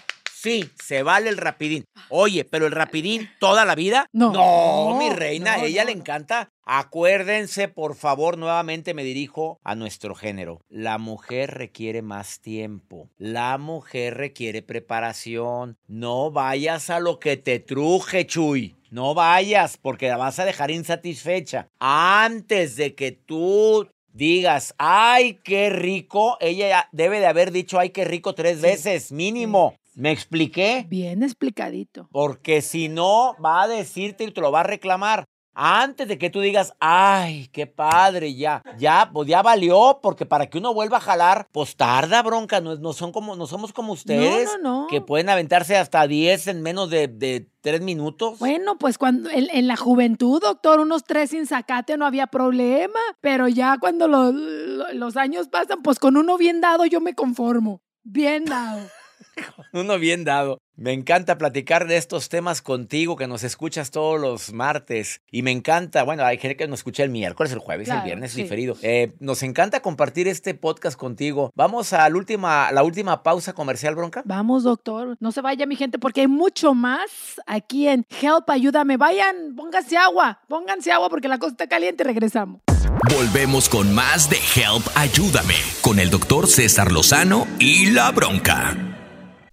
sí, 0.41 0.69
se 0.84 1.04
vale 1.04 1.30
el 1.30 1.38
rapidín. 1.38 1.86
Oye, 2.10 2.45
pero 2.45 2.65
el 2.65 2.71
rapidín 2.71 3.30
toda 3.39 3.65
la 3.65 3.75
vida. 3.75 4.08
No, 4.13 4.32
No, 4.32 4.97
mi 4.97 5.10
reina, 5.10 5.58
no, 5.58 5.65
ella 5.65 5.84
no, 5.84 5.89
le 5.91 5.97
encanta. 5.97 6.49
Acuérdense, 6.63 7.67
por 7.67 7.95
favor, 7.95 8.38
nuevamente 8.38 8.93
me 8.93 9.04
dirijo 9.04 9.60
a 9.63 9.75
nuestro 9.75 10.15
género. 10.15 10.62
La 10.69 10.97
mujer 10.97 11.52
requiere 11.52 12.02
más 12.02 12.41
tiempo. 12.41 13.10
La 13.17 13.58
mujer 13.58 14.15
requiere 14.17 14.62
preparación. 14.62 15.78
No 15.88 16.32
vayas 16.32 16.89
a 16.89 16.99
lo 16.99 17.19
que 17.19 17.38
te 17.38 17.60
truje, 17.60 18.25
Chuy. 18.28 18.75
No 18.91 19.13
vayas 19.13 19.78
porque 19.78 20.10
la 20.10 20.17
vas 20.17 20.39
a 20.39 20.45
dejar 20.45 20.71
insatisfecha. 20.71 21.67
Antes 21.80 22.75
de 22.75 22.95
que 22.95 23.12
tú 23.12 23.88
digas, 24.13 24.73
ay, 24.78 25.39
qué 25.43 25.69
rico, 25.69 26.38
ella 26.39 26.67
ya 26.67 26.89
debe 26.91 27.19
de 27.19 27.28
haber 27.28 27.52
dicho, 27.52 27.80
ay, 27.80 27.91
qué 27.91 28.06
rico 28.06 28.36
tres 28.36 28.62
veces, 28.62 29.12
mínimo. 29.12 29.75
¿Me 30.00 30.12
expliqué? 30.12 30.86
Bien 30.90 31.22
explicadito. 31.24 32.08
Porque 32.12 32.62
si 32.62 32.88
no, 32.90 33.36
va 33.44 33.64
a 33.64 33.68
decirte 33.68 34.24
y 34.24 34.32
te 34.32 34.42
lo 34.42 34.52
va 34.52 34.62
a 34.62 34.64
reclamar. 34.64 35.26
Antes 35.62 36.08
de 36.08 36.18
que 36.18 36.30
tú 36.30 36.40
digas, 36.40 36.74
ay, 36.80 37.50
qué 37.52 37.68
padre, 37.68 38.34
ya, 38.34 38.62
ya, 38.78 39.10
pues 39.12 39.28
ya 39.28 39.42
valió, 39.42 40.00
porque 40.02 40.26
para 40.26 40.46
que 40.50 40.58
uno 40.58 40.74
vuelva 40.74 40.98
a 40.98 41.02
jalar, 41.02 41.50
pues 41.52 41.76
tarda, 41.76 42.24
bronca, 42.24 42.62
no, 42.62 42.76
no 42.78 42.94
son 42.94 43.12
como, 43.12 43.36
no 43.36 43.46
somos 43.46 43.74
como 43.74 43.92
ustedes, 43.92 44.48
no, 44.62 44.84
no. 44.84 44.88
que 44.88 45.02
pueden 45.02 45.28
aventarse 45.28 45.76
hasta 45.76 46.08
10 46.08 46.48
en 46.48 46.62
menos 46.62 46.90
de, 46.90 47.10
de 47.10 47.50
3 47.60 47.82
minutos. 47.82 48.40
Bueno, 48.40 48.78
pues 48.78 48.98
cuando 48.98 49.30
en, 49.32 49.50
en 49.52 49.68
la 49.68 49.76
juventud, 49.76 50.40
doctor, 50.42 50.80
unos 50.80 51.04
tres 51.04 51.32
sin 51.32 51.46
sacate 51.46 51.98
no 51.98 52.06
había 52.06 52.28
problema, 52.28 53.00
pero 53.20 53.50
ya 53.50 53.78
cuando 53.82 54.08
lo- 54.08 54.32
lo- 54.32 54.94
los 54.94 55.18
años 55.18 55.50
pasan, 55.50 55.82
pues 55.82 56.00
con 56.00 56.16
uno 56.16 56.38
bien 56.38 56.62
dado 56.62 56.86
yo 56.86 57.02
me 57.02 57.16
conformo. 57.16 57.82
Bien 58.04 58.46
dado. 58.46 58.80
Uno 59.73 59.97
bien 59.99 60.23
dado. 60.23 60.60
Me 60.75 60.93
encanta 60.93 61.38
platicar 61.38 61.88
de 61.88 61.97
estos 61.97 62.30
temas 62.30 62.62
contigo, 62.62 63.17
que 63.17 63.28
nos 63.28 63.43
escuchas 63.43 63.91
todos 63.91 64.19
los 64.19 64.54
martes. 64.54 65.21
Y 65.30 65.41
me 65.41 65.52
encanta, 65.52 66.04
bueno, 66.04 66.23
hay 66.23 66.38
gente 66.38 66.56
que 66.56 66.67
nos 66.67 66.80
escucha 66.80 67.04
el 67.04 67.10
miércoles, 67.10 67.52
el 67.52 67.60
jueves, 67.60 67.88
Claro, 67.88 68.02
el 68.02 68.06
viernes 68.06 68.32
sí. 68.32 68.43
diferido. 68.43 68.78
Eh, 68.82 69.13
nos 69.19 69.43
encanta 69.43 69.82
compartir 69.82 70.30
este 70.30 70.54
podcast 70.54 70.97
contigo. 70.97 71.52
Vamos 71.54 71.91
a 71.91 72.10
la 72.10 72.15
última, 72.15 72.71
la 72.71 72.84
última 72.84 73.23
pausa 73.23 73.52
comercial, 73.54 73.95
Bronca. 73.95 74.21
Vamos, 74.25 74.63
doctor. 74.63 75.17
No 75.19 75.34
se 75.34 75.41
vaya, 75.41 75.65
mi 75.65 75.75
gente, 75.75 75.99
porque 75.99 76.21
hay 76.21 76.28
mucho 76.28 76.73
más 76.73 77.10
aquí 77.45 77.88
en 77.88 78.06
Help, 78.21 78.49
ayúdame. 78.49 78.95
Vayan, 78.95 79.56
pónganse 79.58 79.97
agua, 79.97 80.39
pónganse 80.47 80.91
agua 80.93 81.10
porque 81.10 81.28
la 81.28 81.39
cosa 81.39 81.52
está 81.52 81.67
caliente. 81.67 82.06
Regresamos. 82.06 82.62
Volvemos 83.15 83.69
con 83.69 83.93
más 83.93 84.30
de 84.30 84.38
Help 84.38 84.86
Ayúdame 84.95 85.56
con 85.82 85.99
el 85.99 86.10
doctor 86.10 86.47
César 86.47 86.91
Lozano 86.91 87.47
y 87.60 87.91
la 87.91 88.12
bronca. 88.12 88.99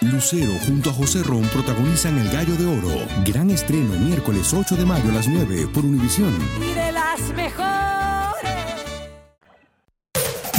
Lucero 0.00 0.52
junto 0.66 0.90
a 0.90 0.92
José 0.92 1.22
Ron 1.22 1.42
protagonizan 1.48 2.18
El 2.18 2.28
Gallo 2.30 2.56
de 2.56 2.66
Oro. 2.66 3.06
Gran 3.24 3.50
estreno 3.50 3.94
miércoles 3.98 4.52
8 4.52 4.76
de 4.76 4.84
mayo 4.84 5.10
a 5.10 5.14
las 5.14 5.28
9 5.28 5.68
por 5.72 5.84
Univisión. 5.84 6.36
Y 6.60 6.74
de 6.74 6.92
las 6.92 7.20
mejores. 7.34 8.52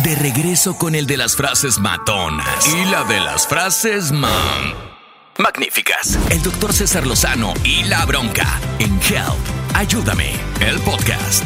De 0.04 0.16
regreso 0.16 0.78
con 0.78 0.96
el 0.96 1.08
de 1.08 1.18
las 1.18 1.36
frases 1.36 1.80
matonas 1.80 2.68
y 2.74 2.86
la 2.90 3.04
de 3.04 3.20
las 3.20 3.48
frases 3.48 4.12
man. 4.12 4.94
Magníficas. 5.38 6.18
El 6.30 6.42
doctor 6.42 6.72
César 6.74 7.06
Lozano 7.08 7.54
y 7.64 7.84
la 7.84 8.06
bronca 8.06 8.60
en 8.80 8.94
Help. 9.02 9.76
Ayúdame, 9.76 10.32
el 10.62 10.80
podcast. 10.82 11.44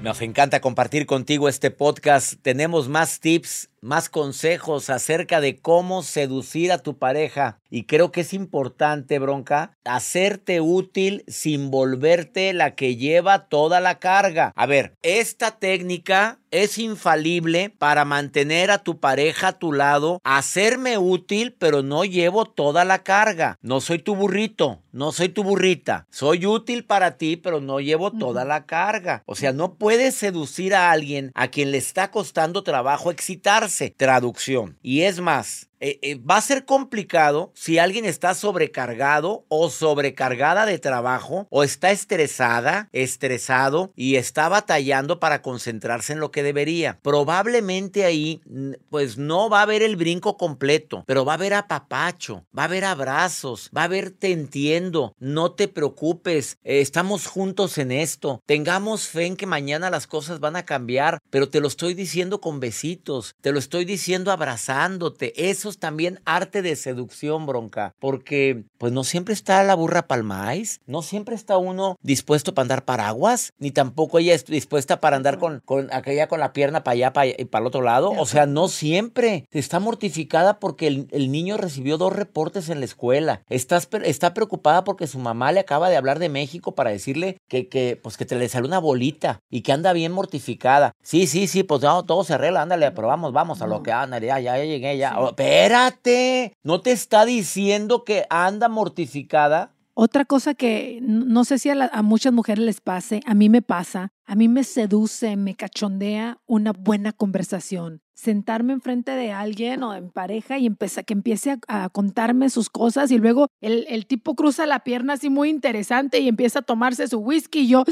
Nos 0.00 0.22
encanta 0.22 0.62
compartir 0.62 1.04
contigo 1.04 1.46
este 1.48 1.70
podcast. 1.70 2.34
Tenemos 2.40 2.88
más 2.88 3.20
tips 3.20 3.68
más 3.80 4.08
consejos 4.08 4.90
acerca 4.90 5.40
de 5.40 5.58
cómo 5.58 6.02
seducir 6.02 6.72
a 6.72 6.78
tu 6.78 6.98
pareja. 6.98 7.58
Y 7.70 7.84
creo 7.84 8.10
que 8.10 8.22
es 8.22 8.34
importante, 8.34 9.18
bronca, 9.18 9.76
hacerte 9.84 10.60
útil 10.60 11.24
sin 11.28 11.70
volverte 11.70 12.52
la 12.52 12.74
que 12.74 12.96
lleva 12.96 13.48
toda 13.48 13.80
la 13.80 13.98
carga. 13.98 14.52
A 14.56 14.66
ver, 14.66 14.94
esta 15.02 15.58
técnica 15.58 16.40
es 16.50 16.78
infalible 16.78 17.70
para 17.70 18.04
mantener 18.04 18.72
a 18.72 18.78
tu 18.78 18.98
pareja 18.98 19.48
a 19.48 19.58
tu 19.58 19.72
lado, 19.72 20.20
hacerme 20.24 20.98
útil, 20.98 21.54
pero 21.56 21.82
no 21.82 22.04
llevo 22.04 22.44
toda 22.44 22.84
la 22.84 23.04
carga. 23.04 23.56
No 23.62 23.80
soy 23.80 24.00
tu 24.00 24.16
burrito, 24.16 24.82
no 24.90 25.12
soy 25.12 25.28
tu 25.28 25.44
burrita. 25.44 26.06
Soy 26.10 26.46
útil 26.46 26.84
para 26.84 27.16
ti, 27.16 27.36
pero 27.36 27.60
no 27.60 27.78
llevo 27.78 28.10
toda 28.10 28.44
la 28.44 28.66
carga. 28.66 29.22
O 29.26 29.36
sea, 29.36 29.52
no 29.52 29.74
puedes 29.74 30.16
seducir 30.16 30.74
a 30.74 30.90
alguien 30.90 31.30
a 31.36 31.48
quien 31.48 31.70
le 31.70 31.78
está 31.78 32.10
costando 32.10 32.64
trabajo 32.64 33.12
excitarse 33.12 33.69
traducción. 33.96 34.78
Y 34.82 35.02
es 35.02 35.20
más, 35.20 35.69
eh, 35.80 35.98
eh, 36.02 36.14
va 36.16 36.36
a 36.36 36.42
ser 36.42 36.66
complicado 36.66 37.52
si 37.54 37.78
alguien 37.78 38.04
está 38.04 38.34
sobrecargado 38.34 39.46
o 39.48 39.70
sobrecargada 39.70 40.66
de 40.66 40.78
trabajo 40.78 41.46
o 41.50 41.64
está 41.64 41.90
estresada, 41.90 42.88
estresado 42.92 43.92
y 43.96 44.16
está 44.16 44.48
batallando 44.48 45.20
para 45.20 45.42
concentrarse 45.42 46.12
en 46.12 46.20
lo 46.20 46.30
que 46.30 46.42
debería. 46.42 46.98
Probablemente 47.02 48.04
ahí 48.04 48.42
pues 48.90 49.16
no 49.16 49.48
va 49.48 49.60
a 49.60 49.62
haber 49.62 49.82
el 49.82 49.96
brinco 49.96 50.36
completo, 50.36 51.04
pero 51.06 51.24
va 51.24 51.32
a 51.32 51.36
haber 51.36 51.54
apapacho, 51.54 52.44
va 52.56 52.62
a 52.62 52.66
haber 52.66 52.84
abrazos, 52.84 53.70
va 53.76 53.82
a 53.82 53.84
haber 53.84 54.10
te 54.10 54.32
entiendo, 54.32 55.14
no 55.18 55.52
te 55.52 55.66
preocupes, 55.68 56.58
eh, 56.62 56.80
estamos 56.80 57.26
juntos 57.26 57.78
en 57.78 57.90
esto, 57.90 58.42
tengamos 58.44 59.08
fe 59.08 59.26
en 59.26 59.36
que 59.36 59.46
mañana 59.46 59.88
las 59.88 60.06
cosas 60.06 60.40
van 60.40 60.56
a 60.56 60.66
cambiar, 60.66 61.20
pero 61.30 61.48
te 61.48 61.60
lo 61.60 61.68
estoy 61.68 61.94
diciendo 61.94 62.40
con 62.40 62.60
besitos, 62.60 63.34
te 63.40 63.52
lo 63.52 63.58
estoy 63.58 63.86
diciendo 63.86 64.30
abrazándote, 64.30 65.50
eso 65.50 65.69
también 65.78 66.20
arte 66.24 66.62
de 66.62 66.76
seducción, 66.76 67.46
bronca, 67.46 67.94
porque 67.98 68.64
pues 68.78 68.92
no 68.92 69.04
siempre 69.04 69.34
está 69.34 69.62
la 69.62 69.74
burra 69.74 70.06
palmáis, 70.06 70.80
no 70.86 71.02
siempre 71.02 71.34
está 71.34 71.56
uno 71.56 71.96
dispuesto 72.02 72.54
para 72.54 72.64
andar 72.64 72.84
paraguas, 72.84 73.52
ni 73.58 73.70
tampoco 73.70 74.18
ella 74.18 74.34
es 74.34 74.44
dispuesta 74.46 75.00
para 75.00 75.16
andar 75.16 75.38
con, 75.38 75.60
con 75.64 75.92
aquella 75.92 76.28
con 76.28 76.40
la 76.40 76.52
pierna 76.52 76.82
para 76.82 76.92
allá 76.94 77.12
para, 77.12 77.30
para 77.50 77.62
el 77.62 77.66
otro 77.66 77.82
lado, 77.82 78.10
o 78.10 78.26
sea, 78.26 78.46
no 78.46 78.68
siempre. 78.68 79.44
Está 79.50 79.80
mortificada 79.80 80.58
porque 80.58 80.86
el, 80.86 81.30
niño 81.30 81.56
recibió 81.56 81.98
dos 81.98 82.12
reportes 82.12 82.68
en 82.68 82.80
la 82.80 82.86
escuela, 82.86 83.42
está, 83.48 83.80
está 84.02 84.34
preocupada 84.34 84.84
porque 84.84 85.06
su 85.06 85.18
mamá 85.18 85.52
le 85.52 85.60
acaba 85.60 85.90
de 85.90 85.96
hablar 85.96 86.18
de 86.18 86.28
México 86.28 86.74
para 86.74 86.90
decirle 86.90 87.38
que, 87.48 87.68
que 87.68 87.98
pues 88.02 88.16
que 88.16 88.24
te 88.24 88.36
le 88.36 88.48
sale 88.48 88.66
una 88.66 88.78
bolita 88.78 89.40
y 89.50 89.62
que 89.62 89.72
anda 89.72 89.92
bien 89.92 90.12
mortificada. 90.12 90.92
Sí, 91.02 91.26
sí, 91.26 91.46
sí, 91.46 91.62
pues 91.62 91.82
no, 91.82 92.04
todo 92.04 92.24
se 92.24 92.34
arregla, 92.34 92.62
ándale, 92.62 92.90
pero 92.90 93.08
vamos, 93.08 93.32
vamos 93.32 93.62
a 93.62 93.66
lo 93.66 93.82
que 93.82 93.92
anda, 93.92 94.18
ya, 94.18 94.40
ya, 94.40 94.56
llegué, 94.58 94.96
ya 94.96 95.16
espérate, 95.60 96.52
no 96.62 96.80
te 96.80 96.92
está 96.92 97.24
diciendo 97.24 98.04
que 98.04 98.24
anda 98.30 98.68
mortificada. 98.68 99.74
Otra 99.92 100.24
cosa 100.24 100.54
que 100.54 101.00
no 101.02 101.44
sé 101.44 101.58
si 101.58 101.68
a, 101.68 102.02
muchas 102.02 102.32
mujeres 102.32 102.64
les 102.64 102.80
pase, 102.80 103.20
a 103.26 103.34
mí 103.34 103.50
me 103.50 103.60
pasa, 103.60 104.12
a 104.24 104.34
mí 104.34 104.48
me 104.48 104.64
seduce, 104.64 105.36
me 105.36 105.56
cachondea 105.56 106.38
una 106.46 106.72
buena 106.72 107.12
conversación. 107.12 108.00
Sentarme 108.14 108.72
enfrente 108.72 109.10
de 109.12 109.32
alguien 109.32 109.82
o 109.82 109.94
en 109.94 110.10
pareja 110.10 110.58
y 110.58 110.66
empezar, 110.66 111.04
que 111.04 111.12
empiece 111.12 111.58
a, 111.68 111.88
contarme 111.90 112.48
sus 112.48 112.70
cosas 112.70 113.10
y 113.10 113.18
luego 113.18 113.48
el, 113.60 113.84
el, 113.88 114.06
tipo 114.06 114.34
cruza 114.34 114.64
la 114.64 114.84
pierna 114.84 115.14
así 115.14 115.28
muy 115.28 115.50
interesante 115.50 116.20
y 116.20 116.28
empieza 116.28 116.60
a 116.60 116.62
tomarse 116.62 117.06
su 117.08 117.18
whisky 117.18 117.60
y 117.60 117.68
yo, 117.68 117.84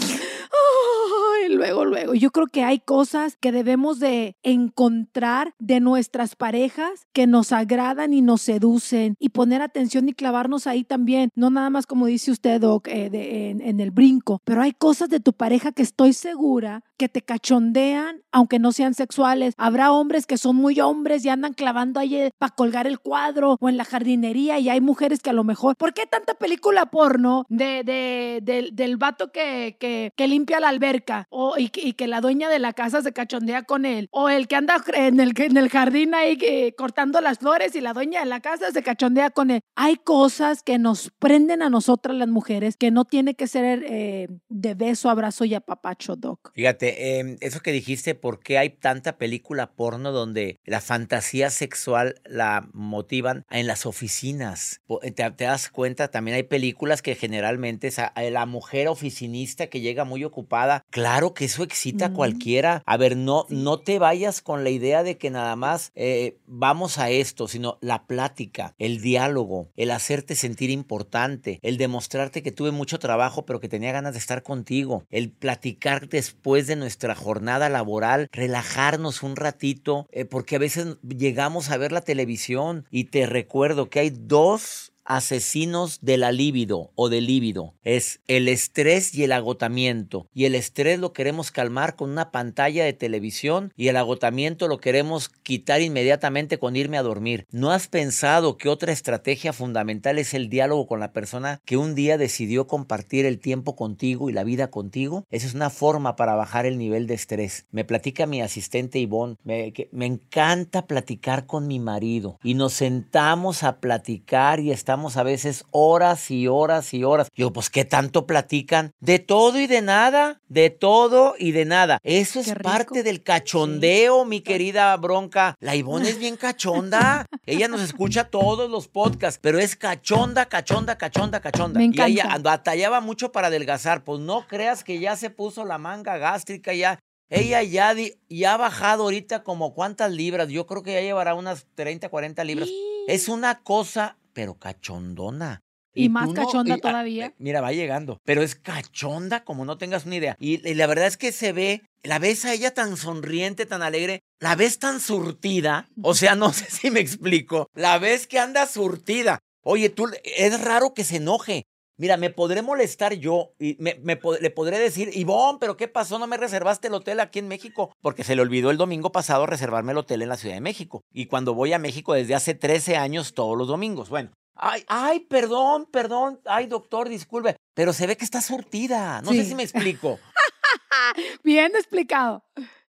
luego, 1.49 1.85
luego. 1.85 2.15
Yo 2.15 2.31
creo 2.31 2.47
que 2.47 2.65
hay 2.65 2.79
cosas 2.79 3.37
que 3.37 3.53
debemos 3.53 3.99
de 3.99 4.37
encontrar 4.43 5.55
de 5.59 5.81
nuestras 5.81 6.37
parejas 6.37 7.07
que 7.13 7.27
nos 7.27 7.53
agradan 7.53 8.13
y 8.13 8.23
nos 8.23 8.43
seducen 8.43 9.15
y 9.19 9.31
poner 9.31 9.63
atención 9.63 10.09
y 10.09 10.13
clavarnos 10.13 10.67
ahí 10.67 10.85
también. 10.85 11.31
No 11.35 11.51
nada 11.51 11.71
más 11.71 11.87
como 11.87 12.07
dice 12.07 12.31
usted, 12.31 12.61
Doc, 12.61 12.89
eh, 12.89 13.11
en, 13.13 13.61
en, 13.61 13.81
el 13.81 13.91
brinco, 13.91 14.41
pero 14.45 14.63
hay 14.63 14.73
cosas 14.73 15.09
de 15.09 15.21
tu 15.21 15.33
pareja 15.33 15.73
que 15.73 15.83
estoy 15.83 16.13
segura 16.13 16.83
que 16.97 17.09
te 17.09 17.23
cachondean, 17.23 18.23
aunque 18.33 18.59
no 18.59 18.73
sean 18.73 18.95
sexuales. 18.95 19.55
Habrá 19.57 19.93
hombres 19.93 20.27
que 20.27 20.37
son 20.37 20.57
muy 20.57 20.81
hombres 20.81 21.25
y 21.25 21.29
andan 21.29 21.55
clavando 21.55 22.01
ahí 22.01 22.17
eh, 22.17 22.31
para 22.39 22.55
colgar 22.55 22.87
el 22.87 22.99
cuadro 22.99 23.57
o 23.61 23.69
en 23.69 23.77
la 23.77 23.85
jardinería 23.85 24.59
y 24.59 24.69
hay 24.69 24.81
mujeres 24.81 25.21
que 25.21 25.31
a 25.31 25.33
lo 25.33 25.45
mejor, 25.45 25.77
¿por 25.77 25.95
qué 25.95 26.07
tanta 26.07 26.35
película 26.35 26.87
porno 26.87 27.47
de, 27.49 27.85
de, 27.85 28.41
del, 28.43 28.75
del 28.75 28.97
vato 28.97 29.31
que, 29.31 29.77
que 29.79 30.29
limpia 30.29 30.61
la 30.61 30.69
alberca? 30.69 31.27
O, 31.41 31.55
y, 31.57 31.69
que 31.69 32.09
la 32.09 32.21
dueña 32.21 32.49
de 32.49 32.59
la 32.59 32.73
casa 32.73 33.01
se 33.01 33.13
cachondea 33.13 33.63
con 33.63 33.87
él, 33.87 34.09
o 34.11 34.29
el 34.29 34.49
que 34.49 34.57
anda 34.57 34.83
en 34.95 35.21
el, 35.21 35.33
en 35.37 35.57
el 35.57 35.69
jardín 35.69 36.13
ahí 36.13 36.37
eh, 36.43 36.75
cortando 36.77 37.21
las 37.21 37.39
flores 37.39 37.77
y 37.77 37.81
la 37.81 37.93
dueña 37.93 38.21
de 38.21 38.27
la 38.27 38.41
casa 38.41 38.73
se 38.73 38.83
cachondea 38.83 39.31
con 39.31 39.53
él. 39.53 39.61
Hay 39.77 39.97
cosas 39.97 40.65
que 40.65 40.79
nos 40.79 41.13
prenden 41.21 41.63
a 41.63 41.71
nosotras 41.71 42.17
las 42.17 42.27
mujeres 42.27 42.77
que 42.77 42.91
no 42.91 43.05
tiene 43.05 43.35
que 43.35 43.47
ser 43.47 43.85
eh, 43.87 44.27
de 44.49 44.75
beso, 44.75 45.11
abrazo 45.11 45.45
y 45.45 45.55
apapacho, 45.55 46.17
Doc. 46.17 46.51
Fíjate, 46.57 47.21
em, 47.21 47.37
eso 47.41 47.61
que 47.61 47.71
dijiste, 47.71 48.17
¿por 48.17 48.41
qué 48.41 48.59
hay 48.59 48.71
tanta 48.71 49.17
película 49.17 49.71
porno 49.71 50.11
donde 50.11 50.59
la 50.65 50.81
fantasía 50.81 51.51
sexual 51.51 52.17
la 52.25 52.69
motivan 52.73 53.45
en 53.51 53.69
las 53.69 53.87
oficinas? 53.87 54.81
Eh, 55.03 55.13
¿Te, 55.13 55.31
te 55.31 55.45
das 55.45 55.69
cuenta? 55.69 56.09
También 56.09 56.35
hay 56.35 56.43
películas 56.43 57.01
que 57.01 57.15
generalmente 57.15 57.87
es 57.87 58.01
la 58.33 58.47
mujer 58.47 58.89
oficinista 58.89 59.69
que 59.69 59.81
llega 59.81 60.03
muy 60.03 60.25
ocupada, 60.25 60.85
claro 60.91 61.28
Claro 61.29 61.35
que 61.35 61.45
eso 61.45 61.63
excita 61.63 62.07
a 62.07 62.13
cualquiera. 62.13 62.83
A 62.87 62.97
ver, 62.97 63.17
no, 63.17 63.45
no 63.51 63.81
te 63.81 63.99
vayas 63.99 64.41
con 64.41 64.65
la 64.65 64.71
idea 64.71 65.03
de 65.03 65.19
que 65.19 65.31
nada 65.31 65.57
más 65.57 65.93
eh, 65.95 66.39
vamos 66.47 66.97
a 66.97 67.11
esto, 67.11 67.49
sino 67.49 67.77
la 67.83 68.07
plática, 68.07 68.75
el 68.79 69.03
diálogo, 69.03 69.69
el 69.77 69.91
hacerte 69.91 70.37
sentir 70.37 70.71
importante, 70.71 71.59
el 71.63 71.77
demostrarte 71.77 72.43
que 72.43 72.53
tuve 72.53 72.71
mucho 72.71 72.99
trabajo 72.99 73.45
pero 73.45 73.61
que 73.61 73.69
tenía 73.69 73.93
ganas 73.93 74.15
de 74.15 74.21
estar 74.21 74.43
contigo, 74.43 75.05
el 75.11 75.31
platicar 75.31 76.09
después 76.09 76.67
de 76.67 76.77
nuestra 76.77 77.15
jornada 77.15 77.69
laboral, 77.69 78.29
relajarnos 78.33 79.23
un 79.23 79.37
ratito, 79.37 80.07
eh, 80.11 80.25
porque 80.25 80.57
a 80.57 80.61
veces 80.61 80.97
llegamos 81.03 81.71
a 81.71 81.77
ver 81.77 81.93
la 81.93 82.01
televisión 82.01 82.87
y 82.91 83.05
te 83.05 83.27
recuerdo 83.27 83.91
que 83.91 84.01
hay 84.01 84.11
dos 84.11 84.93
asesinos 85.09 85.99
de 86.03 86.19
la 86.19 86.31
libido 86.33 86.93
o 86.95 87.09
del 87.09 87.27
líbido. 87.27 87.75
Es 87.83 88.21
el 88.29 88.47
estrés 88.47 89.15
y 89.15 89.25
el 89.25 89.33
agotamiento. 89.33 90.29
Y 90.35 90.45
el 90.45 90.55
estrés 90.55 90.99
lo 90.99 91.15
queremos 91.15 91.51
calmar 91.51 91.97
con 91.97 92.11
una 92.11 92.31
pantalla 92.31 92.85
de 92.85 92.93
televisión 92.93 93.73
y 93.75 93.89
el 93.89 93.97
agotamiento 93.97 94.69
lo 94.69 94.79
queremos 94.79 95.31
quitar 95.31 95.81
inmediatamente 95.81 96.59
con 96.59 96.77
irme 96.77 96.99
a 96.99 97.03
dormir. 97.03 97.47
¿No 97.51 97.73
has 97.73 97.89
pensado 97.89 98.59
que 98.59 98.69
otra 98.69 98.93
estrategia 98.93 99.55
fundamental 99.55 100.19
es 100.19 100.35
el 100.35 100.51
diálogo 100.51 100.87
con 100.87 101.01
la 101.01 101.13
persona 101.13 101.61
que 101.65 101.79
un 101.79 101.95
día 101.95 102.19
decidió 102.19 102.67
compartir 102.67 103.25
el 103.25 103.41
tiempo 103.41 103.77
contigo 103.77 104.29
y 104.29 104.35
la 104.35 104.45
vida 104.45 104.71
contigo? 104.71 105.25
Esa 105.31 105.47
es 105.47 105.55
una 105.55 105.71
forma 105.71 106.17
para 106.17 106.35
bajar 106.35 106.67
el 106.67 106.77
nivel 106.77 107.07
de 107.07 107.15
estrés. 107.15 107.67
Me 107.71 107.85
platica 107.85 108.27
mi 108.27 108.43
asistente 108.43 108.99
Ivonne, 108.99 109.37
me, 109.43 109.73
me 109.91 110.05
encanta 110.05 110.87
platicar 110.87 111.47
con 111.47 111.67
mi 111.67 111.81
marido 111.81 112.39
y 112.43 112.53
nos 112.53 112.75
sentamos 112.75 113.63
a 113.63 113.81
platicar 113.81 114.61
y 114.61 114.71
estamos 114.71 114.98
a 115.17 115.23
veces 115.23 115.65
horas 115.71 116.31
y 116.31 116.49
horas 116.49 116.93
y 116.95 117.05
horas. 117.05 117.29
Yo, 117.35 117.53
pues, 117.53 117.71
¿qué 117.71 117.85
tanto 117.85 118.27
platican? 118.27 118.93
De 119.01 119.19
todo 119.19 119.59
y 119.61 119.67
de 119.67 119.83
nada, 119.83 120.41
de 120.49 120.71
todo 120.71 121.35
y 121.39 121.53
de 121.53 121.65
nada. 121.65 121.99
Eso 122.03 122.41
es 122.41 122.53
parte 122.63 123.03
del 123.03 123.23
cachondeo, 123.23 124.25
mi 124.25 124.41
querida 124.41 124.97
bronca. 124.97 125.55
La 125.61 125.77
Ivonne 125.77 126.09
es 126.09 126.19
bien 126.19 126.37
cachonda. 126.39 127.27
ella 127.47 127.69
nos 127.69 127.81
escucha 127.81 128.25
todos 128.25 128.69
los 128.71 128.89
podcasts, 128.89 129.39
pero 129.43 129.59
es 129.59 129.77
cachonda, 129.77 130.47
cachonda, 130.47 130.99
cachonda, 130.99 131.41
cachonda. 131.41 131.83
Y 131.83 131.93
ella 132.01 132.37
batallaba 132.41 133.01
mucho 133.01 133.33
para 133.33 133.49
adelgazar. 133.49 134.05
Pues 134.05 134.21
no 134.21 134.47
creas 134.47 134.85
que 134.85 134.99
ya 134.99 135.17
se 135.17 135.31
puso 135.31 135.65
la 135.65 135.79
manga 135.79 136.19
gástrica, 136.19 136.73
ya 136.75 136.99
ella 137.31 137.63
ya, 137.63 137.95
ya 138.29 138.55
ha 138.55 138.57
bajado 138.57 139.03
ahorita 139.03 139.43
como 139.43 139.75
cuántas 139.75 140.11
libras. 140.11 140.49
Yo 140.49 140.67
creo 140.67 140.83
que 140.83 140.95
ya 140.95 141.01
llevará 141.01 141.35
unas 141.35 141.67
30, 141.75 142.09
40 142.09 142.45
libras. 142.45 142.69
Es 143.07 143.29
una 143.29 143.61
cosa 143.63 144.17
pero 144.39 144.55
cachondona. 144.55 145.65
Y, 145.93 146.11
más 146.11 146.33
cachonda 146.33 146.77
ah, 146.77 146.79
todavía. 146.79 147.35
mira, 147.39 147.61
va 147.61 147.73
llegando. 147.73 148.21
Pero 148.25 148.41
es 148.41 148.55
cachonda 148.55 149.43
como 149.43 149.65
no 149.65 149.79
tengas 149.79 150.07
una 150.07 150.15
idea. 150.15 150.37
Y, 150.39 150.59
la 150.75 150.87
verdad 150.87 151.09
es 151.09 151.17
que 151.17 151.33
se 151.33 151.53
ve, 151.53 151.83
la 152.05 152.21
ves 152.21 152.45
a 152.45 152.53
ella 152.53 152.73
tan 152.73 152.97
sonriente, 152.97 153.67
tan 153.67 153.83
alegre, 153.83 154.21
la 154.39 154.55
ves 154.55 154.79
tan 154.79 155.01
surtida. 155.01 155.89
O 156.03 156.15
sea, 156.15 156.37
no 156.37 156.53
sé 156.53 156.71
si 156.71 156.93
me 156.93 157.01
explico. 157.01 157.69
La 157.75 157.99
ves 157.99 158.29
que 158.29 158.39
anda 158.39 158.67
surtida. 158.67 159.41
Oye, 159.65 159.89
tú, 159.89 160.09
es 160.23 160.61
raro 160.61 160.95
que 160.95 161.03
se 161.03 161.17
enoje. 161.17 161.65
Mira, 161.99 162.17
me 162.17 162.31
podré 162.31 162.63
molestar 162.63 163.15
yo 163.15 163.55
y 163.59 163.77
me, 163.81 164.01
le 164.41 164.51
podré 164.51 164.79
decir, 164.79 165.11
Ivonne, 165.13 165.59
pero 165.61 165.77
¿qué 165.77 165.89
pasó? 165.89 166.21
¿No 166.21 166.29
me 166.29 166.37
reservaste 166.37 166.87
el 166.87 166.95
hotel 166.95 167.19
aquí 167.19 167.41
en 167.41 167.49
México? 167.49 167.93
Porque 168.01 168.23
se 168.23 168.37
le 168.37 168.43
olvidó 168.43 168.71
el 168.71 168.77
domingo 168.77 169.11
pasado 169.11 169.47
reservarme 169.47 169.91
el 169.91 169.99
hotel 169.99 170.23
en 170.23 170.29
la 170.29 170.37
Ciudad 170.37 170.55
de 170.55 170.61
México. 170.61 171.03
Y 171.13 171.27
cuando 171.27 171.55
voy 171.55 171.73
a 171.73 171.81
México 171.81 172.15
desde 172.15 172.37
hace 172.37 172.55
13 172.55 172.97
años 172.97 173.35
todos 173.35 173.59
los 173.59 173.67
domingos. 173.67 174.11
Bueno, 174.11 174.31
ay, 174.55 174.85
ay, 174.87 175.21
perdón, 175.21 175.87
perdón, 175.91 176.41
ay, 176.45 176.69
doctor, 176.69 177.09
disculpe, 177.09 177.57
pero 177.75 177.93
se 177.93 178.07
ve 178.07 178.17
que 178.17 178.25
está 178.25 178.41
surtida. 178.43 179.21
No 179.23 179.33
sé 179.33 179.45
si 179.45 179.57
me 179.57 179.65
explico. 179.65 180.21
Bien 181.43 181.73
explicado. 181.75 182.45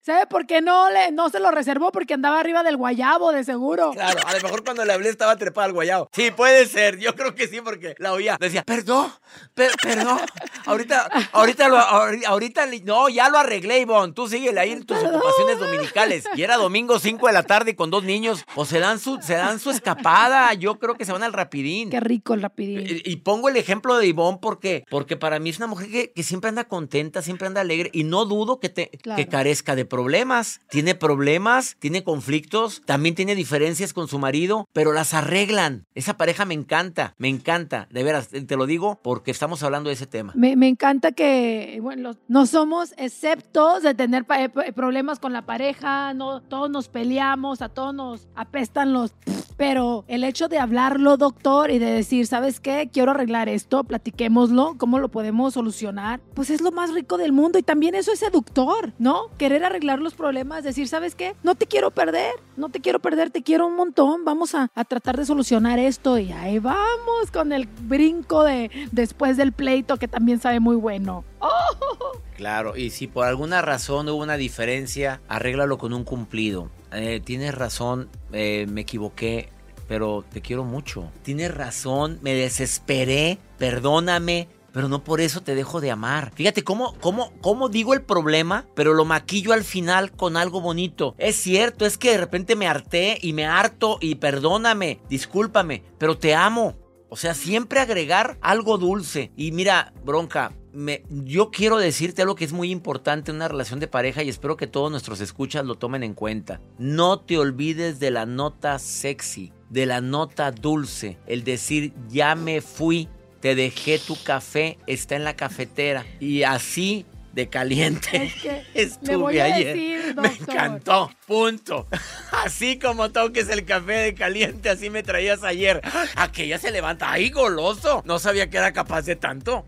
¿Sabe 0.07 0.27
por 0.29 0.47
qué 0.47 0.61
no, 0.63 0.89
le, 0.89 1.11
no 1.11 1.29
se 1.31 1.41
lo 1.41 1.51
reservó? 1.51 1.91
Porque 1.91 2.15
andaba 2.15 2.39
arriba 2.39 2.63
del 2.63 2.77
guayabo, 2.77 3.33
de 3.33 3.43
seguro. 3.43 3.91
Claro, 3.91 4.21
a 4.25 4.35
lo 4.35 4.41
mejor 4.41 4.63
cuando 4.63 4.85
le 4.85 4.93
hablé 4.93 5.09
estaba 5.09 5.35
trepada 5.37 5.65
al 5.65 5.73
guayabo. 5.73 6.09
Sí, 6.13 6.31
puede 6.31 6.67
ser. 6.67 6.99
Yo 7.01 7.17
creo 7.17 7.35
que 7.35 7.49
sí, 7.49 7.61
porque 7.61 7.97
la 7.99 8.13
oía. 8.13 8.37
Decía, 8.39 8.63
perdón, 8.63 9.11
per- 9.55 9.73
perdón. 9.83 10.21
Ahorita, 10.65 11.09
ahorita, 11.33 11.69
lo, 11.69 11.77
ahori- 11.79 12.25
ahorita, 12.25 12.67
no, 12.85 13.09
ya 13.09 13.29
lo 13.31 13.39
arreglé, 13.39 13.81
Ivonne. 13.81 14.13
Tú 14.13 14.29
síguele 14.29 14.61
ahí 14.61 14.71
en 14.71 14.85
tus 14.87 14.97
ocupaciones 14.99 15.59
dominicales. 15.59 16.25
Y 16.37 16.43
era 16.43 16.57
domingo 16.57 17.01
5 17.01 17.27
de 17.27 17.33
la 17.33 17.43
tarde 17.43 17.75
con 17.75 17.91
dos 17.91 18.05
niños. 18.05 18.45
Pues 18.55 18.69
se 18.69 18.79
dan 18.79 19.01
su, 19.01 19.19
se 19.23 19.35
dan 19.35 19.59
su 19.59 19.71
escapada. 19.73 20.55
Yo 20.55 20.79
creo 20.79 20.95
que 20.95 21.05
se 21.05 21.11
van 21.11 21.25
al 21.25 21.33
rapidín. 21.33 21.91
Qué 21.91 21.99
rico 21.99 22.35
el 22.35 22.43
rapidín. 22.43 22.87
Y, 23.05 23.11
y 23.11 23.17
pongo 23.17 23.49
el 23.49 23.57
ejemplo 23.57 23.97
de 23.99 24.07
Ivonne 24.07 24.39
porque, 24.41 24.85
porque 24.89 25.17
para 25.17 25.41
mí 25.41 25.51
es 25.51 25.57
una 25.59 25.67
mujer 25.67 25.91
que, 25.91 26.13
que 26.13 26.23
siempre 26.23 26.49
anda 26.49 26.63
contenta, 26.65 27.23
siempre 27.23 27.49
anda 27.49 27.61
alegre 27.61 27.91
y 27.93 28.05
no 28.05 28.25
dudo 28.25 28.61
que, 28.61 28.69
te, 28.69 28.91
Claro. 29.03 29.17
que 29.17 29.27
carezca 29.29 29.75
de 29.75 29.85
problemas. 29.97 30.61
Tiene 30.69 30.95
problemas, 30.95 31.77
tiene 31.79 32.05
conflictos, 32.05 32.83
también 32.85 33.15
tiene 33.15 33.35
diferencias 33.35 33.95
con 33.95 34.09
su 34.09 34.19
marido, 34.19 34.69
pero 34.75 34.93
las 34.93 35.15
arreglan. 35.15 35.87
Esa 35.95 36.19
pareja 36.19 36.45
me 36.45 36.53
encanta, 36.53 37.15
me 37.17 37.29
encanta. 37.29 37.89
De 37.91 38.03
veras, 38.03 38.29
te 38.29 38.57
lo 38.57 38.67
digo 38.67 39.01
porque 39.03 39.31
estamos 39.31 39.63
hablando 39.63 39.89
de 39.89 39.95
ese 39.95 40.07
tema. 40.07 40.35
Me, 40.37 40.55
me 40.55 40.69
encanta 40.69 41.13
que, 41.13 41.79
bueno, 41.81 42.13
no 42.29 42.45
somos 42.45 42.93
exceptos 42.99 43.83
de 43.83 43.95
tener 43.95 44.27
eh, 44.37 44.51
problemas 44.75 45.19
con 45.19 45.33
la 45.33 45.47
pareja, 45.47 46.13
no, 46.13 46.43
todos 46.43 46.69
nos 46.69 46.89
peleamos, 46.91 47.63
a 47.63 47.71
todos 47.71 47.95
nos 47.95 48.29
apestan 48.35 48.93
los... 48.93 49.15
Pero 49.57 50.05
el 50.09 50.23
hecho 50.25 50.49
de 50.49 50.59
hablarlo, 50.59 51.17
doctor, 51.17 51.71
y 51.71 51.79
de 51.79 51.91
decir, 51.91 52.27
¿sabes 52.27 52.61
qué? 52.61 52.91
Quiero 52.93 53.13
arreglar 53.13 53.49
esto, 53.49 53.83
platiquémoslo, 53.85 54.75
¿cómo 54.77 54.99
lo 54.99 55.09
podemos 55.09 55.55
solucionar? 55.55 56.21
Pues 56.35 56.51
es 56.51 56.61
lo 56.61 56.71
más 56.71 56.93
rico 56.93 57.17
del 57.17 57.33
mundo 57.33 57.59
y 57.59 57.63
también 57.63 57.95
eso 57.95 58.13
es 58.13 58.19
seductor, 58.19 58.93
¿no? 58.99 59.31
Querer 59.39 59.65
arreglar 59.65 59.86
los 59.87 60.15
problemas, 60.15 60.65
decir, 60.65 60.89
¿sabes 60.89 61.15
qué? 61.15 61.35
No 61.43 61.55
te 61.55 61.67
quiero 61.67 61.91
perder, 61.91 62.33
no 62.57 62.69
te 62.69 62.81
quiero 62.81 62.99
perder, 62.99 63.31
te 63.31 63.43
quiero 63.43 63.67
un 63.67 63.77
montón, 63.77 64.25
vamos 64.25 64.55
a, 64.55 64.71
a 64.75 64.85
tratar 64.85 65.17
de 65.17 65.25
solucionar 65.25 65.79
esto 65.79 66.19
y 66.19 66.33
ahí 66.33 66.59
vamos 66.59 67.31
con 67.33 67.53
el 67.53 67.67
brinco 67.67 68.43
de 68.43 68.71
después 68.93 69.37
del 69.37 69.53
pleito 69.53 69.97
que 69.97 70.09
también 70.09 70.41
sabe 70.41 70.61
muy 70.61 70.77
bueno. 70.77 71.25
Claro, 72.37 72.77
y 72.77 72.91
si 72.91 73.07
por 73.07 73.25
alguna 73.25 73.63
razón 73.63 74.11
hubo 74.11 74.23
una 74.23 74.37
diferencia, 74.37 75.23
arréglalo 75.27 75.79
con 75.79 75.95
un 75.95 76.05
cumplido. 76.05 76.69
Eh, 76.93 77.23
tienes 77.25 77.55
razón, 77.55 78.11
eh, 78.31 78.67
me 78.69 78.83
equivoqué, 78.83 79.49
pero 79.89 80.23
te 80.31 80.43
quiero 80.43 80.63
mucho. 80.63 81.11
Tienes 81.23 81.55
razón, 81.55 82.19
me 82.21 82.35
desesperé, 82.35 83.39
perdóname. 83.57 84.49
Pero 84.77 84.91
no 84.91 85.03
por 85.03 85.23
eso 85.23 85.41
te 85.41 85.55
dejo 85.55 85.81
de 85.81 85.91
amar. 85.91 86.33
Fíjate 86.35 86.63
cómo, 86.63 86.93
cómo, 87.01 87.33
cómo 87.41 87.71
digo 87.71 87.95
el 87.95 88.03
problema, 88.03 88.67
pero 88.75 88.93
lo 88.93 89.07
maquillo 89.07 89.55
al 89.55 89.65
final 89.65 90.13
con 90.13 90.37
algo 90.37 90.61
bonito. 90.61 91.15
Es 91.17 91.37
cierto, 91.37 91.87
es 91.87 91.97
que 91.97 92.11
de 92.11 92.19
repente 92.19 92.57
me 92.57 92.69
harté 92.69 93.17
y 93.23 93.33
me 93.33 93.47
harto 93.47 93.97
y 94.03 94.17
perdóname, 94.17 95.01
discúlpame, 95.09 95.83
pero 95.97 96.19
te 96.19 96.35
amo. 96.35 96.77
O 97.09 97.17
sea, 97.17 97.33
siempre 97.33 97.81
agregar 97.81 98.37
algo 98.43 98.77
dulce. 98.77 99.33
Y 99.35 99.51
mira, 99.53 99.95
bronca, 100.05 100.53
me- 100.75 101.05
yo 101.09 101.51
quiero 101.51 101.79
decirte 101.79 102.21
algo 102.21 102.35
que 102.35 102.45
es 102.45 102.53
muy 102.53 102.71
importante 102.71 103.31
en 103.31 103.37
una 103.39 103.49
relación 103.49 103.81
de 103.81 103.89
pareja 103.89 104.23
y 104.25 104.29
espero 104.29 104.59
que 104.59 104.67
todos 104.67 104.91
nuestros 104.91 105.23
escuchas 105.23 105.65
lo 105.65 105.77
tomen 105.77 106.03
en 106.03 106.13
cuenta. 106.13 106.61
No 106.79 107.21
te 107.21 107.39
olvides 107.39 107.99
de 107.99 108.11
la 108.11 108.27
nota 108.27 108.79
sexy, 108.79 109.55
de 109.71 109.87
la 109.87 110.03
nota 110.03 110.51
dulce, 110.53 111.17
el 111.27 111.45
decir 111.45 111.95
ya 112.11 112.35
me 112.35 112.61
fui, 112.61 113.09
te 113.41 113.55
dejé 113.55 113.99
tu 113.99 114.17
café, 114.23 114.79
está 114.87 115.17
en 115.17 115.25
la 115.25 115.35
cafetera 115.37 116.05
y 116.21 116.43
así 116.43 117.07
de 117.33 117.49
caliente. 117.49 118.25
Es 118.25 118.35
que 118.35 118.63
Estuve 118.75 119.11
le 119.11 119.17
voy 119.17 119.39
a 119.39 119.45
ayer. 119.45 119.77
decir, 119.77 120.17
Me 120.21 120.29
encantó. 120.29 121.11
Punto. 121.27 121.87
Así 122.45 122.79
como 122.79 123.11
toques 123.13 123.49
el 123.51 123.65
café 123.65 123.93
de 123.93 124.15
caliente, 124.15 124.71
así 124.71 124.89
me 124.91 125.03
traías 125.03 125.43
ayer. 125.45 125.81
Aquella 126.17 126.59
se 126.59 126.71
levanta. 126.71 127.11
¡Ay, 127.13 127.31
goloso! 127.31 128.03
No 128.07 128.19
sabía 128.19 128.49
que 128.49 128.57
era 128.57 128.73
capaz 128.73 129.03
de 129.03 129.17
tanto. 129.17 129.67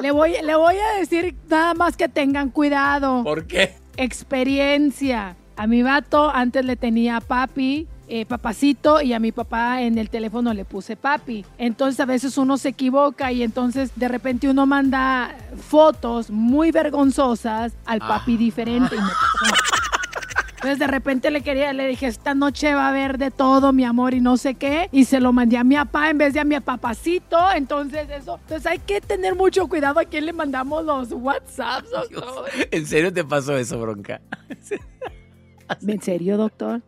Le 0.00 0.10
voy, 0.10 0.34
le 0.42 0.54
voy 0.56 0.76
a 0.76 0.98
decir 0.98 1.34
nada 1.48 1.74
más 1.74 1.96
que 1.96 2.08
tengan 2.08 2.50
cuidado. 2.50 3.22
¿Por 3.24 3.46
qué? 3.46 3.74
Experiencia. 3.96 5.36
A 5.56 5.66
mi 5.66 5.82
vato 5.82 6.30
antes 6.30 6.64
le 6.64 6.76
tenía 6.76 7.20
papi, 7.20 7.86
eh, 8.08 8.26
papacito, 8.26 9.00
y 9.02 9.12
a 9.12 9.18
mi 9.18 9.32
papá 9.32 9.82
en 9.82 9.98
el 9.98 10.10
teléfono 10.10 10.54
le 10.54 10.64
puse 10.64 10.96
papi. 10.96 11.44
Entonces 11.58 12.00
a 12.00 12.06
veces 12.06 12.38
uno 12.38 12.56
se 12.56 12.70
equivoca 12.70 13.32
y 13.32 13.42
entonces 13.42 13.90
de 13.96 14.08
repente 14.08 14.48
uno 14.48 14.66
manda 14.66 15.36
fotos 15.68 16.30
muy 16.30 16.70
vergonzosas 16.70 17.72
al 17.84 17.98
papi 18.00 18.36
diferente. 18.36 18.96
y 18.96 18.98
me 18.98 19.04
pasó. 19.08 19.68
Entonces 20.58 20.80
de 20.80 20.86
repente 20.88 21.30
le 21.30 21.42
quería, 21.42 21.72
le 21.72 21.86
dije, 21.86 22.08
esta 22.08 22.34
noche 22.34 22.74
va 22.74 22.86
a 22.86 22.88
haber 22.88 23.16
de 23.16 23.30
todo, 23.30 23.72
mi 23.72 23.84
amor, 23.84 24.12
y 24.12 24.20
no 24.20 24.36
sé 24.36 24.56
qué. 24.56 24.88
Y 24.90 25.04
se 25.04 25.20
lo 25.20 25.32
mandé 25.32 25.56
a 25.56 25.62
mi 25.62 25.76
papá 25.76 26.10
en 26.10 26.18
vez 26.18 26.34
de 26.34 26.40
a 26.40 26.44
mi 26.44 26.58
papacito. 26.58 27.38
Entonces 27.54 28.08
eso. 28.10 28.40
Entonces 28.42 28.66
hay 28.66 28.80
que 28.80 29.00
tener 29.00 29.36
mucho 29.36 29.68
cuidado 29.68 30.00
a 30.00 30.04
quién 30.04 30.26
le 30.26 30.32
mandamos 30.32 30.84
los 30.84 31.12
WhatsApps, 31.12 31.90
doctor. 31.90 32.46
¿En 32.72 32.86
serio 32.86 33.12
te 33.12 33.22
pasó 33.22 33.56
eso, 33.56 33.78
bronca? 33.80 34.20
¿En 35.86 36.02
serio, 36.02 36.36
doctor? 36.36 36.82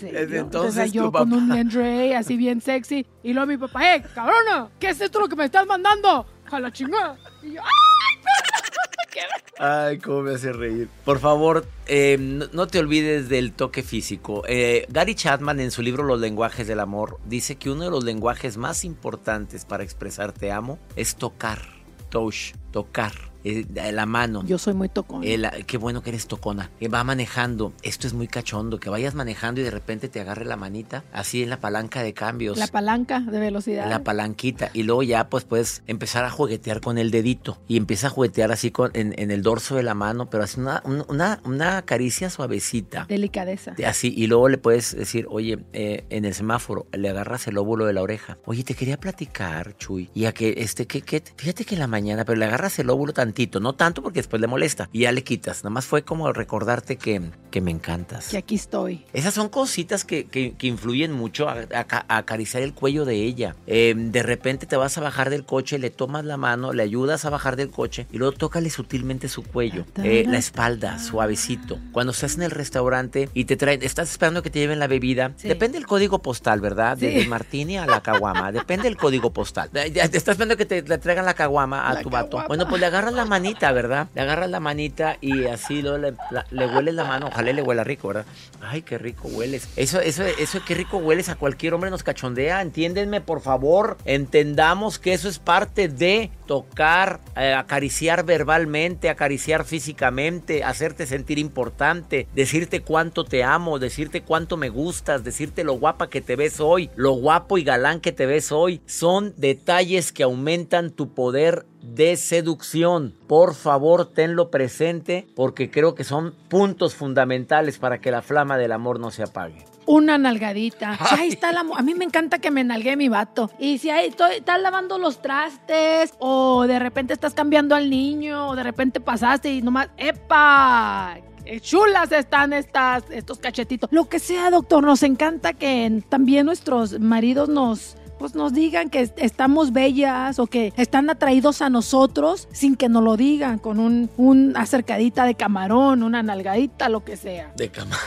Desde 0.00 0.38
entonces 0.38 0.92
yo 0.92 1.10
con 1.12 1.32
un 1.32 1.48
lingerie 1.48 2.16
así 2.16 2.36
bien 2.36 2.60
sexy. 2.60 3.06
Y 3.22 3.32
luego 3.32 3.46
mi 3.48 3.56
papá, 3.56 3.94
¡eh, 3.94 4.04
cabrona! 4.14 4.68
¿Qué 4.78 4.90
es 4.90 5.00
esto 5.00 5.20
lo 5.20 5.28
que 5.28 5.36
me 5.36 5.44
estás 5.44 5.66
mandando? 5.66 6.26
¡A 6.50 6.60
la 6.60 6.72
chingada! 6.72 7.16
Y 7.42 7.54
yo, 7.54 7.62
Ay, 9.58 9.98
cómo 9.98 10.22
me 10.22 10.34
hace 10.34 10.52
reír. 10.52 10.88
Por 11.04 11.18
favor, 11.18 11.66
eh, 11.86 12.18
no, 12.20 12.46
no 12.52 12.66
te 12.66 12.78
olvides 12.78 13.28
del 13.28 13.52
toque 13.52 13.82
físico. 13.82 14.42
Eh, 14.46 14.86
Gary 14.90 15.14
Chapman 15.14 15.60
en 15.60 15.70
su 15.70 15.80
libro 15.80 16.04
Los 16.04 16.20
lenguajes 16.20 16.66
del 16.66 16.80
amor 16.80 17.18
dice 17.24 17.56
que 17.56 17.70
uno 17.70 17.84
de 17.84 17.90
los 17.90 18.04
lenguajes 18.04 18.58
más 18.58 18.84
importantes 18.84 19.64
para 19.64 19.82
expresar 19.82 20.32
te 20.32 20.52
amo 20.52 20.78
es 20.94 21.16
tocar, 21.16 21.62
touch, 22.10 22.52
tocar. 22.70 23.12
Eh, 23.52 23.92
la 23.92 24.06
mano. 24.06 24.44
Yo 24.46 24.58
soy 24.58 24.74
muy 24.74 24.88
tocón. 24.88 25.24
El- 25.24 25.48
qué 25.66 25.78
bueno 25.78 26.02
que 26.02 26.10
eres 26.10 26.26
tocona. 26.26 26.70
Que 26.78 26.88
va 26.88 27.02
manejando. 27.04 27.72
Esto 27.82 28.06
es 28.06 28.12
muy 28.12 28.28
cachondo. 28.28 28.78
Que 28.80 28.90
vayas 28.90 29.14
manejando 29.14 29.60
y 29.60 29.64
de 29.64 29.70
repente 29.70 30.08
te 30.08 30.20
agarre 30.20 30.44
la 30.44 30.56
manita. 30.56 31.04
Así 31.12 31.42
en 31.42 31.50
la 31.50 31.60
palanca 31.60 32.02
de 32.02 32.12
cambios. 32.14 32.58
La 32.58 32.66
palanca 32.66 33.20
de 33.20 33.38
velocidad. 33.38 33.88
La 33.88 34.02
palanquita. 34.04 34.70
Y 34.72 34.82
luego 34.82 35.02
ya 35.02 35.28
pues 35.28 35.44
puedes 35.44 35.82
empezar 35.86 36.24
a 36.24 36.30
juguetear 36.30 36.80
con 36.80 36.98
el 36.98 37.10
dedito. 37.10 37.58
Y 37.68 37.76
empieza 37.76 38.08
a 38.08 38.10
juguetear 38.10 38.52
así 38.52 38.70
con, 38.70 38.90
en, 38.94 39.14
en 39.18 39.30
el 39.30 39.42
dorso 39.42 39.76
de 39.76 39.82
la 39.82 39.94
mano. 39.94 40.28
Pero 40.30 40.44
así 40.44 40.60
una, 40.60 40.82
una, 40.84 41.40
una 41.44 41.82
caricia 41.82 42.30
suavecita. 42.30 43.06
Delicadeza. 43.08 43.72
De 43.72 43.86
Así, 43.86 44.12
y 44.16 44.26
luego 44.26 44.48
le 44.48 44.58
puedes 44.58 44.96
decir, 44.96 45.26
oye, 45.30 45.58
eh, 45.72 46.04
en 46.10 46.24
el 46.24 46.34
semáforo, 46.34 46.86
le 46.92 47.08
agarras 47.08 47.46
el 47.46 47.56
óvulo 47.56 47.86
de 47.86 47.92
la 47.92 48.02
oreja. 48.02 48.36
Oye, 48.44 48.64
te 48.64 48.74
quería 48.74 48.98
platicar, 48.98 49.76
Chuy. 49.76 50.10
Y 50.14 50.24
a 50.26 50.32
que, 50.32 50.54
este, 50.58 50.86
que, 50.86 51.02
que, 51.02 51.22
fíjate 51.36 51.64
que 51.64 51.74
en 51.76 51.80
la 51.80 51.86
mañana, 51.86 52.24
pero 52.24 52.36
le 52.38 52.44
agarras 52.44 52.78
el 52.78 52.90
óvulo 52.90 53.12
tantito, 53.36 53.60
no 53.60 53.74
tanto 53.74 54.02
porque 54.02 54.20
después 54.20 54.40
le 54.40 54.46
molesta. 54.46 54.88
Y 54.92 55.00
ya 55.00 55.12
le 55.12 55.22
quitas. 55.22 55.58
Nada 55.62 55.70
más 55.70 55.84
fue 55.84 56.02
como 56.02 56.32
recordarte 56.32 56.96
que, 56.96 57.20
que 57.50 57.60
me 57.60 57.70
encantas. 57.70 58.28
Que 58.28 58.38
aquí 58.38 58.54
estoy. 58.54 59.04
Esas 59.12 59.34
son 59.34 59.50
cositas 59.50 60.04
que, 60.06 60.24
que- 60.26 60.54
que 60.56 60.66
influyen 60.66 61.12
mucho 61.12 61.46
a, 61.48 61.52
a- 61.74 62.04
a 62.08 62.16
acariciar 62.16 62.62
el 62.62 62.72
cuello 62.72 63.04
de 63.04 63.16
ella. 63.16 63.54
Eh, 63.66 63.94
de 63.94 64.22
repente 64.22 64.64
te 64.66 64.76
vas 64.76 64.96
a 64.96 65.02
bajar 65.02 65.28
del 65.28 65.44
coche, 65.44 65.78
le 65.78 65.90
tomas 65.90 66.24
la 66.24 66.38
mano, 66.38 66.72
le 66.72 66.82
ayudas 66.82 67.26
a 67.26 67.30
bajar 67.30 67.56
del 67.56 67.70
coche 67.70 68.06
y 68.10 68.16
luego 68.16 68.32
tócale 68.36 68.70
sutilmente 68.70 69.28
su 69.28 69.42
cuello, 69.42 69.84
eh, 70.02 70.24
la 70.26 70.38
espalda, 70.38 70.98
suavecito. 70.98 71.78
Cuando 71.92 72.12
estás 72.12 72.36
en 72.36 72.42
el 72.42 72.50
restaurante 72.50 73.28
y 73.34 73.44
te 73.44 73.56
traen, 73.56 73.82
estás 73.82 74.10
esperando 74.10 74.42
que 74.42 74.48
te 74.50 74.60
lleven 74.60 74.78
la 74.78 74.86
bebida, 74.86 75.32
Sí. 75.36 75.48
depende 75.48 75.76
del 75.78 75.86
código 75.86 76.22
postal, 76.22 76.60
¿verdad? 76.62 76.96
Sí. 76.98 77.06
Desde 77.06 77.28
martini 77.28 77.76
a 77.76 77.84
la 77.86 78.00
caguama, 78.00 78.50
depende 78.50 78.84
del 78.84 78.96
código 78.96 79.30
postal. 79.32 79.68
Te 79.70 79.88
estás 79.88 80.14
esperando 80.28 80.56
que 80.56 80.64
te 80.64 80.80
le 80.82 80.96
traigan 80.98 81.26
la 81.26 81.34
caguama 81.34 81.86
a 81.86 81.92
La 81.94 82.00
tu 82.02 82.08
vato. 82.08 82.42
Bueno, 82.48 82.66
pues 82.68 82.80
le 82.80 82.86
agarras 82.86 83.12
la 83.12 83.25
manita, 83.26 83.72
¿verdad? 83.72 84.08
Le 84.14 84.22
agarras 84.22 84.50
la 84.50 84.60
manita 84.60 85.16
y 85.20 85.46
así 85.46 85.82
luego 85.82 85.98
le, 85.98 86.14
la- 86.30 86.46
le 86.50 86.66
hueles 86.66 86.94
la 86.94 87.04
mano. 87.04 87.26
Ojalá 87.28 87.52
le 87.52 87.62
huela 87.62 87.84
rico, 87.84 88.08
¿verdad? 88.08 88.26
Ay, 88.60 88.82
qué 88.82 88.98
rico 88.98 89.28
hueles. 89.28 89.68
Eso, 89.76 90.00
eso, 90.00 90.24
eso, 90.24 90.60
qué 90.66 90.74
rico 90.74 90.98
hueles 90.98 91.28
a 91.28 91.34
cualquier 91.36 91.74
hombre 91.74 91.90
nos 91.90 92.02
cachondea. 92.02 92.62
Entiéndenme, 92.62 93.20
por 93.20 93.40
favor. 93.40 93.96
Entendamos 94.04 94.98
que 94.98 95.12
eso 95.12 95.28
es 95.28 95.38
parte 95.38 95.88
de 95.88 96.30
tocar, 96.46 97.20
eh, 97.36 97.52
acariciar 97.54 98.24
verbalmente, 98.24 99.08
acariciar 99.08 99.64
físicamente, 99.64 100.64
hacerte 100.64 101.06
sentir 101.06 101.38
importante, 101.38 102.28
decirte 102.34 102.82
cuánto 102.82 103.24
te 103.24 103.42
amo, 103.44 103.78
decirte 103.78 104.22
cuánto 104.22 104.56
me 104.56 104.68
gustas, 104.68 105.24
decirte 105.24 105.64
lo 105.64 105.74
guapa 105.74 106.08
que 106.08 106.20
te 106.20 106.36
ves 106.36 106.60
hoy, 106.60 106.90
lo 106.96 107.12
guapo 107.12 107.58
y 107.58 107.64
galán 107.64 108.00
que 108.00 108.12
te 108.12 108.26
ves 108.26 108.52
hoy. 108.52 108.80
Son 108.86 109.34
detalles 109.36 110.12
que 110.12 110.22
aumentan 110.22 110.90
tu 110.90 111.14
poder 111.14 111.66
de 111.94 112.16
seducción. 112.16 113.14
Por 113.26 113.54
favor, 113.54 114.12
tenlo 114.12 114.50
presente 114.50 115.26
porque 115.34 115.70
creo 115.70 115.94
que 115.94 116.04
son 116.04 116.34
puntos 116.48 116.94
fundamentales 116.94 117.78
para 117.78 118.00
que 118.00 118.10
la 118.10 118.22
flama 118.22 118.58
del 118.58 118.72
amor 118.72 119.00
no 119.00 119.10
se 119.10 119.22
apague. 119.22 119.64
Una 119.86 120.18
nalgadita. 120.18 120.98
Ahí 121.16 121.28
está 121.28 121.52
la 121.52 121.64
A 121.76 121.82
mí 121.82 121.94
me 121.94 122.04
encanta 122.04 122.38
que 122.38 122.50
me 122.50 122.64
nalgue 122.64 122.96
mi 122.96 123.08
vato. 123.08 123.50
Y 123.58 123.78
si 123.78 123.90
ahí 123.90 124.08
estoy, 124.08 124.36
estás 124.36 124.60
lavando 124.60 124.98
los 124.98 125.22
trastes, 125.22 126.12
o 126.18 126.66
de 126.66 126.78
repente 126.78 127.12
estás 127.12 127.34
cambiando 127.34 127.74
al 127.76 127.88
niño, 127.88 128.48
o 128.48 128.56
de 128.56 128.64
repente 128.64 129.00
pasaste 129.00 129.52
y 129.52 129.62
nomás. 129.62 129.88
¡Epa! 129.96 131.18
¡Qué 131.44 131.60
Chulas 131.60 132.10
están 132.10 132.52
estas, 132.52 133.04
estos 133.10 133.38
cachetitos. 133.38 133.88
Lo 133.92 134.08
que 134.08 134.18
sea, 134.18 134.50
doctor, 134.50 134.82
nos 134.82 135.04
encanta 135.04 135.52
que 135.52 136.02
también 136.08 136.46
nuestros 136.46 136.98
maridos 136.98 137.48
nos. 137.48 137.96
Pues 138.18 138.34
nos 138.34 138.52
digan 138.54 138.88
que 138.90 139.00
est- 139.02 139.18
estamos 139.18 139.72
bellas 139.72 140.38
o 140.38 140.46
que 140.46 140.72
están 140.76 141.10
atraídos 141.10 141.60
a 141.62 141.68
nosotros 141.70 142.48
sin 142.52 142.76
que 142.76 142.88
nos 142.88 143.02
lo 143.02 143.16
digan, 143.16 143.58
con 143.58 143.78
un, 143.78 144.08
un 144.16 144.56
acercadita 144.56 145.24
de 145.26 145.34
camarón, 145.34 146.02
una 146.02 146.22
nalgadita, 146.22 146.88
lo 146.88 147.04
que 147.04 147.16
sea. 147.16 147.52
De 147.56 147.68
cama. 147.68 147.96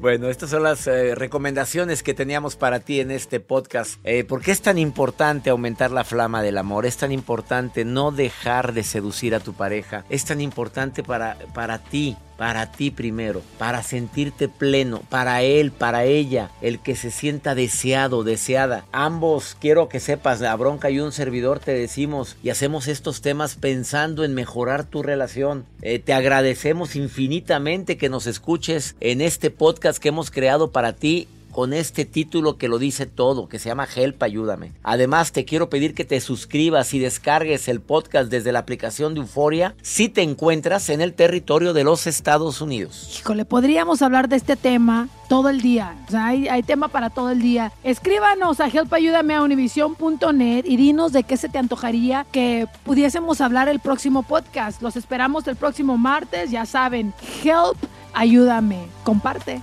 Bueno, 0.00 0.28
estas 0.28 0.50
son 0.50 0.62
las 0.62 0.86
eh, 0.86 1.14
recomendaciones 1.14 2.02
que 2.02 2.14
teníamos 2.14 2.56
para 2.56 2.80
ti 2.80 3.00
en 3.00 3.10
este 3.10 3.40
podcast. 3.40 3.98
Eh, 4.04 4.24
¿Por 4.24 4.40
qué 4.40 4.50
es 4.50 4.62
tan 4.62 4.78
importante 4.78 5.50
aumentar 5.50 5.90
la 5.90 6.04
flama 6.04 6.42
del 6.42 6.56
amor? 6.58 6.86
Es 6.86 6.96
tan 6.98 7.12
importante 7.12 7.84
no 7.84 8.10
dejar 8.10 8.72
de 8.72 8.82
seducir 8.84 9.34
a 9.34 9.40
tu 9.40 9.52
pareja. 9.52 10.04
Es 10.08 10.24
tan 10.24 10.40
importante 10.40 11.02
para, 11.02 11.36
para 11.54 11.78
ti, 11.78 12.16
para 12.36 12.72
ti 12.72 12.90
primero, 12.90 13.42
para 13.58 13.82
sentirte 13.82 14.48
pleno, 14.48 15.02
para 15.08 15.42
él, 15.42 15.72
para 15.72 16.04
ella, 16.04 16.50
el 16.60 16.78
que 16.78 16.96
se 16.96 17.10
sienta 17.10 17.54
deseado, 17.54 18.24
deseada. 18.24 18.84
Ambos, 18.92 19.56
quiero 19.60 19.88
que 19.88 20.00
sepas, 20.00 20.40
la 20.40 20.54
bronca 20.56 20.90
y 20.90 21.00
un 21.00 21.12
servidor 21.12 21.58
te 21.58 21.72
decimos 21.72 22.36
y 22.42 22.50
hacemos 22.50 22.88
estos 22.88 23.20
temas 23.20 23.56
pensando 23.56 24.24
en 24.24 24.34
mejorar 24.34 24.84
tu 24.84 25.02
relación. 25.02 25.64
Eh, 25.82 25.98
te 25.98 26.12
agradecemos 26.12 26.96
infinitamente 26.96 27.96
que 27.96 28.08
nos 28.08 28.26
escuches 28.26 28.96
en 29.00 29.20
este 29.20 29.50
podcast 29.50 29.98
que 29.98 30.08
hemos 30.08 30.30
creado 30.30 30.70
para 30.70 30.94
ti 30.94 31.28
con 31.56 31.72
este 31.72 32.04
título 32.04 32.58
que 32.58 32.68
lo 32.68 32.78
dice 32.78 33.06
todo, 33.06 33.48
que 33.48 33.58
se 33.58 33.70
llama 33.70 33.88
Help 33.96 34.22
Ayúdame. 34.22 34.72
Además, 34.82 35.32
te 35.32 35.46
quiero 35.46 35.70
pedir 35.70 35.94
que 35.94 36.04
te 36.04 36.20
suscribas 36.20 36.92
y 36.92 36.98
descargues 36.98 37.66
el 37.68 37.80
podcast 37.80 38.30
desde 38.30 38.52
la 38.52 38.58
aplicación 38.58 39.14
de 39.14 39.20
Euforia 39.20 39.74
si 39.80 40.10
te 40.10 40.20
encuentras 40.20 40.90
en 40.90 41.00
el 41.00 41.14
territorio 41.14 41.72
de 41.72 41.82
los 41.82 42.06
Estados 42.06 42.60
Unidos. 42.60 43.18
Híjole, 43.18 43.46
podríamos 43.46 44.02
hablar 44.02 44.28
de 44.28 44.36
este 44.36 44.54
tema 44.54 45.08
todo 45.30 45.48
el 45.48 45.62
día. 45.62 45.96
O 46.06 46.10
sea, 46.10 46.26
hay, 46.26 46.62
tema 46.62 46.88
para 46.88 47.08
todo 47.08 47.30
el 47.30 47.40
día. 47.40 47.72
Escríbanos 47.84 48.60
a 48.60 48.66
helpayúdame 48.66 49.34
a 49.34 49.40
univision.net 49.40 50.66
y 50.66 50.76
dinos 50.76 51.12
de 51.12 51.24
qué 51.24 51.38
se 51.38 51.48
te 51.48 51.56
antojaría 51.56 52.26
que 52.32 52.68
pudiésemos 52.84 53.40
hablar 53.40 53.70
el 53.70 53.80
próximo 53.80 54.24
podcast. 54.24 54.82
Los 54.82 54.94
esperamos 54.94 55.48
el 55.48 55.56
próximo 55.56 55.96
martes. 55.96 56.50
Ya 56.50 56.66
saben, 56.66 57.14
help, 57.42 57.78
ayúdame. 58.12 58.88
Comparte. 59.04 59.62